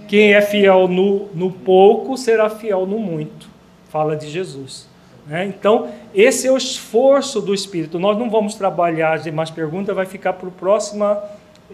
Quem 0.08 0.34
é 0.34 0.42
fiel 0.42 0.88
no, 0.88 1.26
no 1.32 1.52
pouco 1.52 2.16
será 2.16 2.50
fiel 2.50 2.86
no 2.86 2.98
muito 2.98 3.54
fala 3.96 4.16
de 4.16 4.28
Jesus. 4.28 4.88
Né? 5.26 5.46
Então, 5.46 5.88
esse 6.14 6.46
é 6.46 6.52
o 6.52 6.56
esforço 6.56 7.40
do 7.40 7.54
Espírito. 7.54 7.98
Nós 7.98 8.18
não 8.18 8.28
vamos 8.28 8.56
trabalhar 8.56 9.14
as 9.14 9.24
demais 9.24 9.50
perguntas, 9.50 9.94
vai 9.94 10.06
ficar 10.06 10.34
para 10.34 10.48
a 10.48 10.52
próxima 10.52 11.22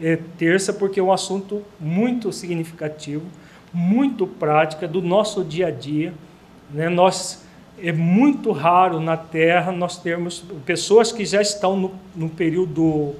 eh, 0.01 0.19
terça, 0.39 0.73
porque 0.73 1.01
é 1.01 1.03
um 1.03 1.11
assunto 1.11 1.63
muito 1.81 2.33
significativo, 2.33 3.27
muito 3.73 4.27
prática 4.27 4.87
do 4.87 5.03
nosso 5.03 5.43
dia 5.43 5.67
a 5.67 5.71
dia. 5.71 6.15
Né? 6.71 6.89
Nós 6.89 7.43
é 7.81 7.93
muito 7.93 8.53
raro 8.53 9.01
na 9.01 9.17
Terra 9.17 9.73
nós 9.73 9.99
termos 9.99 10.45
pessoas 10.65 11.13
que 11.13 11.25
já 11.25 11.41
estão 11.41 11.77
no, 11.77 11.93
no 12.15 12.29
período 12.29 13.15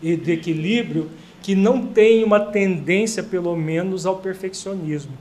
de 0.00 0.32
equilíbrio 0.32 1.10
que 1.42 1.54
não 1.54 1.86
têm 1.86 2.24
uma 2.24 2.40
tendência, 2.40 3.22
pelo 3.22 3.54
menos, 3.56 4.06
ao 4.06 4.16
perfeccionismo. 4.16 5.12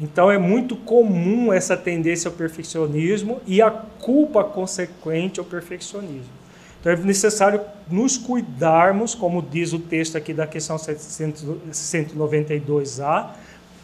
Então 0.00 0.28
é 0.30 0.38
muito 0.38 0.74
comum 0.74 1.52
essa 1.52 1.76
tendência 1.76 2.28
ao 2.28 2.34
perfeccionismo 2.34 3.40
e 3.46 3.62
a 3.62 3.70
culpa 3.70 4.42
consequente 4.42 5.38
ao 5.38 5.46
perfeccionismo. 5.46 6.32
Então 6.80 6.90
é 6.92 6.96
necessário 6.96 7.60
nos 7.88 8.18
cuidarmos, 8.18 9.14
como 9.14 9.40
diz 9.40 9.72
o 9.72 9.78
texto 9.78 10.16
aqui 10.16 10.34
da 10.34 10.44
questão 10.46 10.76
192A, 10.76 13.30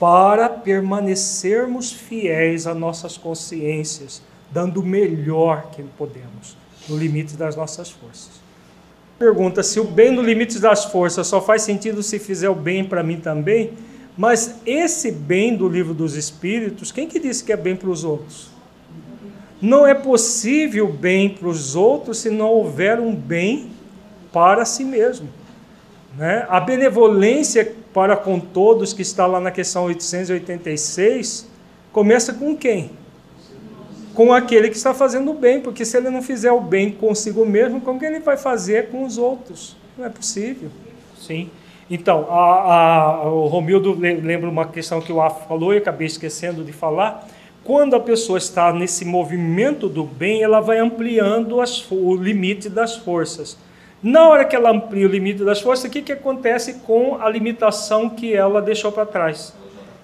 para 0.01 0.49
permanecermos 0.49 1.93
fiéis 1.93 2.67
às 2.67 2.75
nossas 2.75 3.19
consciências, 3.19 4.23
dando 4.51 4.81
o 4.81 4.85
melhor 4.85 5.71
que 5.71 5.83
podemos, 5.99 6.57
no 6.89 6.97
limite 6.97 7.37
das 7.37 7.55
nossas 7.55 7.91
forças. 7.91 8.41
Pergunta: 9.19 9.63
se 9.63 9.79
o 9.79 9.85
bem 9.85 10.11
no 10.11 10.23
limite 10.23 10.59
das 10.59 10.87
forças 10.87 11.27
só 11.27 11.43
faz 11.43 11.61
sentido 11.61 12.03
se 12.03 12.19
fizer 12.19 12.49
o 12.49 12.55
bem 12.55 12.83
para 12.83 13.03
mim 13.03 13.21
também? 13.21 13.75
Mas 14.17 14.57
esse 14.67 15.13
bem 15.13 15.57
do 15.57 15.69
livro 15.69 15.95
dos 15.95 16.17
Espíritos, 16.17 16.91
quem 16.91 17.07
que 17.07 17.21
disse 17.21 17.45
que 17.45 17.53
é 17.53 17.57
bem 17.57 17.77
para 17.77 17.91
os 17.91 18.03
outros? 18.03 18.51
Não 19.61 19.87
é 19.87 19.95
possível 19.95 20.91
bem 20.91 21.29
para 21.29 21.49
os 21.49 21.77
outros 21.77 22.19
se 22.19 22.31
não 22.31 22.49
houver 22.49 22.99
um 22.99 23.15
bem 23.15 23.71
para 24.33 24.65
si 24.65 24.85
mesmo. 24.85 25.29
Né? 26.21 26.45
A 26.51 26.61
benevolência 26.61 27.75
para 27.95 28.15
com 28.15 28.39
todos, 28.39 28.93
que 28.93 29.01
está 29.01 29.25
lá 29.27 29.41
na 29.41 29.51
questão 29.51 29.85
886, 29.85 31.49
começa 31.91 32.35
com 32.35 32.55
quem? 32.55 32.91
Com 34.13 34.31
aquele 34.31 34.69
que 34.69 34.77
está 34.77 34.93
fazendo 34.93 35.31
o 35.31 35.35
bem, 35.35 35.63
porque 35.63 35.83
se 35.83 35.97
ele 35.97 36.11
não 36.11 36.21
fizer 36.21 36.53
o 36.53 36.61
bem 36.61 36.91
consigo 36.91 37.47
mesmo, 37.47 37.81
como 37.81 37.99
que 37.99 38.05
ele 38.05 38.21
vai 38.21 38.37
fazer 38.37 38.91
com 38.91 39.03
os 39.05 39.17
outros? 39.17 39.75
Não 39.97 40.05
é 40.05 40.11
possível. 40.11 40.69
Sim. 41.19 41.49
Então, 41.89 42.27
a, 42.29 42.75
a, 42.75 43.25
o 43.31 43.47
Romildo 43.47 43.95
lembra 43.99 44.51
uma 44.51 44.67
questão 44.67 45.01
que 45.01 45.11
o 45.11 45.23
Afo 45.23 45.49
falou 45.49 45.73
e 45.73 45.79
acabei 45.79 46.07
esquecendo 46.07 46.63
de 46.63 46.71
falar. 46.71 47.27
Quando 47.65 47.97
a 47.97 48.01
pessoa 48.01 48.37
está 48.37 48.75
nesse 48.75 49.07
movimento 49.07 49.89
do 49.89 50.05
bem, 50.05 50.43
ela 50.43 50.61
vai 50.61 50.81
ampliando 50.81 51.63
as, 51.63 51.91
o 51.91 52.15
limite 52.15 52.69
das 52.69 52.95
forças. 52.95 53.57
Na 54.03 54.29
hora 54.29 54.45
que 54.45 54.57
ela 54.57 54.71
amplia 54.71 55.07
o 55.07 55.11
limite 55.11 55.45
das 55.45 55.61
forças, 55.61 55.85
o 55.85 55.91
que, 55.91 56.01
que 56.01 56.13
acontece 56.13 56.81
com 56.87 57.19
a 57.21 57.29
limitação 57.29 58.09
que 58.09 58.35
ela 58.35 58.63
deixou 58.63 58.91
para 58.91 59.05
trás? 59.05 59.55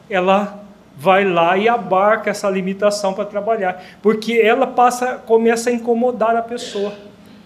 Ela 0.09 0.63
vai 0.97 1.25
lá 1.25 1.57
e 1.57 1.69
abarca 1.69 2.31
essa 2.31 2.49
limitação 2.49 3.13
para 3.13 3.25
trabalhar, 3.25 3.83
porque 4.03 4.35
ela 4.35 4.67
passa, 4.67 5.15
começa 5.15 5.71
a 5.71 5.73
incomodar 5.73 6.37
a 6.37 6.43
pessoa. 6.43 6.93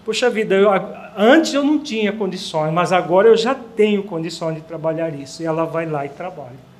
Puxa 0.03 0.29
vida, 0.29 0.55
eu, 0.55 0.69
antes 1.15 1.53
eu 1.53 1.63
não 1.63 1.79
tinha 1.79 2.11
condições, 2.11 2.73
mas 2.73 2.91
agora 2.91 3.27
eu 3.27 3.37
já 3.37 3.53
tenho 3.53 4.03
condições 4.03 4.55
de 4.55 4.61
trabalhar 4.61 5.13
isso. 5.13 5.43
E 5.43 5.45
ela 5.45 5.65
vai 5.65 5.85
lá 5.85 6.05
e 6.05 6.09
trabalha. 6.09 6.71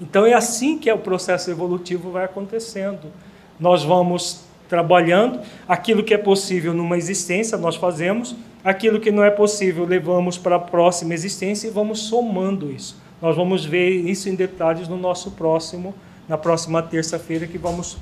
Então 0.00 0.24
é 0.24 0.32
assim 0.32 0.78
que 0.78 0.88
é 0.88 0.94
o 0.94 0.98
processo 0.98 1.50
evolutivo 1.50 2.10
vai 2.10 2.24
acontecendo. 2.24 3.10
Nós 3.58 3.82
vamos 3.82 4.44
trabalhando 4.68 5.40
aquilo 5.66 6.04
que 6.04 6.14
é 6.14 6.18
possível 6.18 6.72
numa 6.72 6.96
existência, 6.96 7.58
nós 7.58 7.74
fazemos, 7.74 8.36
aquilo 8.62 9.00
que 9.00 9.10
não 9.10 9.24
é 9.24 9.30
possível, 9.30 9.84
levamos 9.84 10.38
para 10.38 10.56
a 10.56 10.60
próxima 10.60 11.14
existência 11.14 11.68
e 11.68 11.70
vamos 11.70 12.00
somando 12.00 12.70
isso. 12.70 12.96
Nós 13.20 13.36
vamos 13.36 13.64
ver 13.64 13.90
isso 13.90 14.28
em 14.28 14.34
detalhes 14.34 14.88
no 14.88 14.96
nosso 14.96 15.32
próximo, 15.32 15.94
na 16.28 16.38
próxima 16.38 16.82
terça-feira, 16.82 17.46
que 17.46 17.58
vamos 17.58 17.96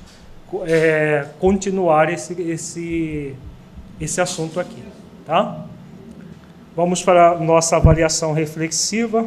é, 0.67 1.27
continuar 1.39 2.13
esse, 2.13 2.41
esse 2.43 3.35
esse 4.01 4.21
assunto 4.21 4.61
aqui, 4.61 4.83
tá? 5.25 5.65
Vamos 6.75 7.03
para 7.03 7.31
a 7.31 7.39
nossa 7.39 7.77
avaliação 7.77 8.33
reflexiva. 8.33 9.27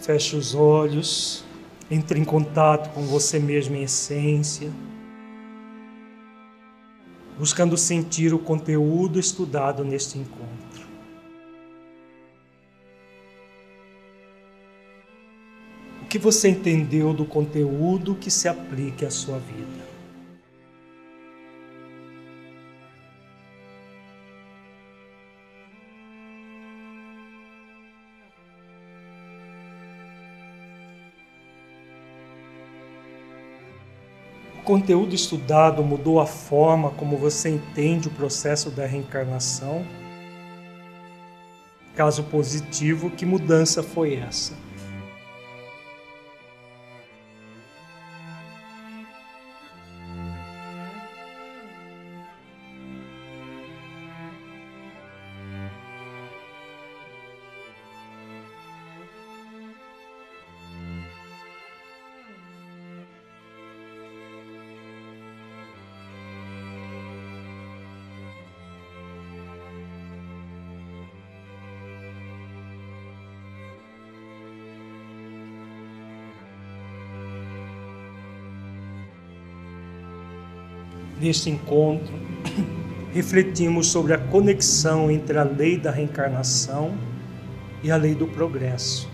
Feche 0.00 0.34
os 0.34 0.54
olhos, 0.54 1.44
entre 1.90 2.20
em 2.20 2.24
contato 2.24 2.90
com 2.90 3.02
você 3.02 3.38
mesmo 3.38 3.76
em 3.76 3.82
essência. 3.82 4.70
buscando 7.38 7.76
sentir 7.76 8.34
o 8.34 8.38
conteúdo 8.38 9.20
estudado 9.20 9.84
neste 9.84 10.18
encontro. 10.18 10.88
O 16.02 16.06
que 16.08 16.18
você 16.18 16.48
entendeu 16.48 17.12
do 17.12 17.24
conteúdo 17.24 18.16
que 18.16 18.30
se 18.30 18.48
aplique 18.48 19.04
à 19.04 19.10
sua 19.10 19.38
vida? 19.38 19.77
Conteúdo 34.68 35.14
estudado 35.14 35.82
mudou 35.82 36.20
a 36.20 36.26
forma 36.26 36.90
como 36.90 37.16
você 37.16 37.48
entende 37.48 38.06
o 38.06 38.10
processo 38.10 38.68
da 38.68 38.84
reencarnação? 38.84 39.82
Caso 41.96 42.24
positivo, 42.24 43.08
que 43.08 43.24
mudança 43.24 43.82
foi 43.82 44.16
essa? 44.16 44.52
Neste 81.28 81.50
encontro, 81.50 82.14
refletimos 83.12 83.88
sobre 83.88 84.14
a 84.14 84.18
conexão 84.18 85.10
entre 85.10 85.36
a 85.36 85.42
lei 85.42 85.76
da 85.76 85.90
reencarnação 85.90 86.96
e 87.82 87.90
a 87.90 87.96
lei 87.96 88.14
do 88.14 88.26
progresso, 88.26 89.10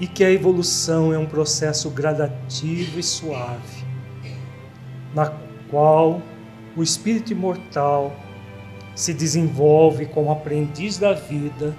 e 0.00 0.06
que 0.06 0.24
a 0.24 0.30
evolução 0.30 1.12
é 1.12 1.18
um 1.18 1.26
processo 1.26 1.90
gradativo 1.90 2.98
e 2.98 3.02
suave, 3.02 3.84
na 5.14 5.30
qual 5.70 6.22
o 6.74 6.82
espírito 6.82 7.34
imortal 7.34 8.16
se 8.94 9.12
desenvolve 9.12 10.06
como 10.06 10.32
aprendiz 10.32 10.96
da 10.96 11.12
vida 11.12 11.76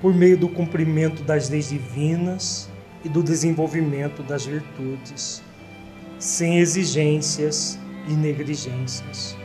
por 0.00 0.14
meio 0.14 0.38
do 0.38 0.48
cumprimento 0.48 1.24
das 1.24 1.48
leis 1.50 1.70
divinas 1.70 2.70
e 3.04 3.08
do 3.08 3.20
desenvolvimento 3.20 4.22
das 4.22 4.46
virtudes, 4.46 5.42
sem 6.20 6.58
exigências 6.58 7.76
e 8.08 8.14
negligências. 8.14 9.36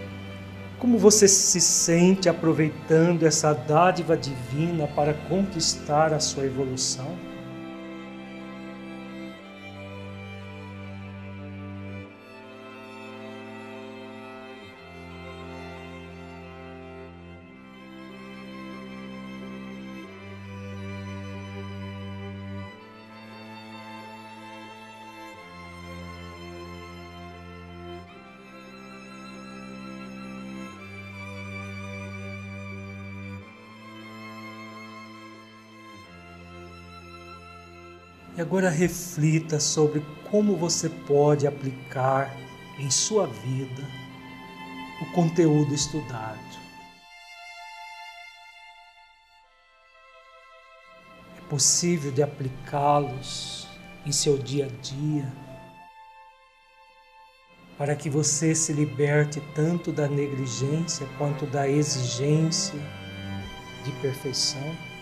Como 0.80 0.98
você 0.98 1.28
se 1.28 1.62
sente 1.62 2.28
aproveitando 2.28 3.24
essa 3.24 3.54
dádiva 3.54 4.18
divina 4.18 4.88
para 4.88 5.14
conquistar 5.14 6.14
a 6.14 6.20
sua 6.20 6.46
evolução? 6.46 7.33
Agora 38.54 38.70
reflita 38.70 39.60
sobre 39.60 40.06
como 40.30 40.56
você 40.56 40.88
pode 40.88 41.48
aplicar 41.48 42.38
em 42.78 42.88
sua 42.92 43.26
vida 43.26 43.82
o 45.02 45.12
conteúdo 45.12 45.74
estudado. 45.74 46.38
É 51.36 51.42
possível 51.50 52.12
de 52.12 52.22
aplicá-los 52.22 53.68
em 54.06 54.12
seu 54.12 54.38
dia 54.38 54.68
a 54.68 54.82
dia 54.84 55.34
para 57.76 57.96
que 57.96 58.08
você 58.08 58.54
se 58.54 58.72
liberte 58.72 59.42
tanto 59.56 59.92
da 59.92 60.08
negligência 60.08 61.08
quanto 61.18 61.48
da 61.48 61.68
exigência 61.68 62.80
de 63.84 63.92
perfeição. 63.94 64.93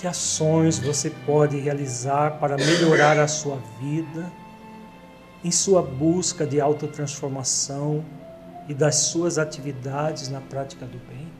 Que 0.00 0.06
ações 0.06 0.78
você 0.78 1.10
pode 1.10 1.58
realizar 1.58 2.38
para 2.38 2.56
melhorar 2.56 3.18
a 3.18 3.28
sua 3.28 3.58
vida 3.78 4.32
em 5.44 5.50
sua 5.50 5.82
busca 5.82 6.46
de 6.46 6.58
autotransformação 6.58 8.02
e 8.66 8.72
das 8.72 8.94
suas 8.94 9.36
atividades 9.36 10.30
na 10.30 10.40
prática 10.40 10.86
do 10.86 10.98
bem? 11.06 11.39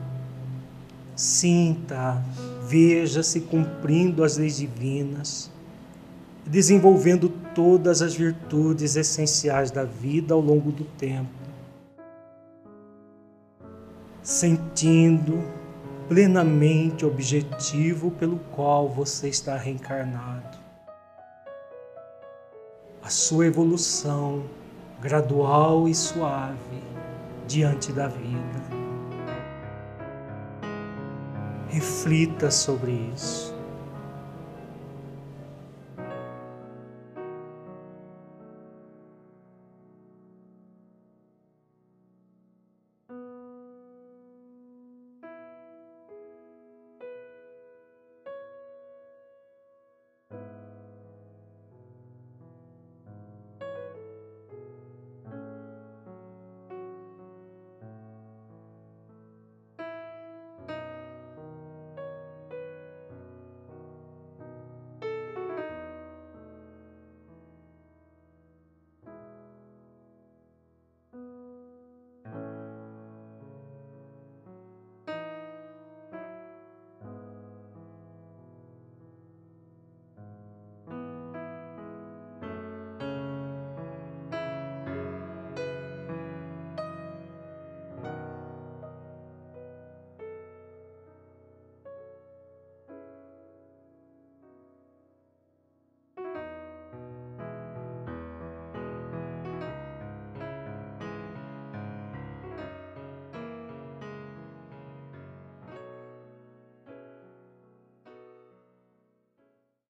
Sinta, 1.21 2.19
veja-se 2.63 3.41
cumprindo 3.41 4.23
as 4.23 4.37
leis 4.37 4.57
divinas, 4.57 5.51
desenvolvendo 6.47 7.29
todas 7.53 8.01
as 8.01 8.15
virtudes 8.15 8.95
essenciais 8.95 9.69
da 9.69 9.83
vida 9.83 10.33
ao 10.33 10.41
longo 10.41 10.71
do 10.71 10.83
tempo, 10.83 11.29
sentindo 14.23 15.43
plenamente 16.09 17.05
o 17.05 17.09
objetivo 17.09 18.09
pelo 18.09 18.39
qual 18.55 18.89
você 18.89 19.29
está 19.29 19.55
reencarnado. 19.55 20.57
A 23.03 23.09
sua 23.11 23.45
evolução 23.45 24.43
gradual 24.99 25.87
e 25.87 25.93
suave 25.93 26.81
diante 27.47 27.91
da 27.91 28.07
vida. 28.07 28.80
Reflita 31.71 32.51
sobre 32.51 32.91
isso. 33.15 33.50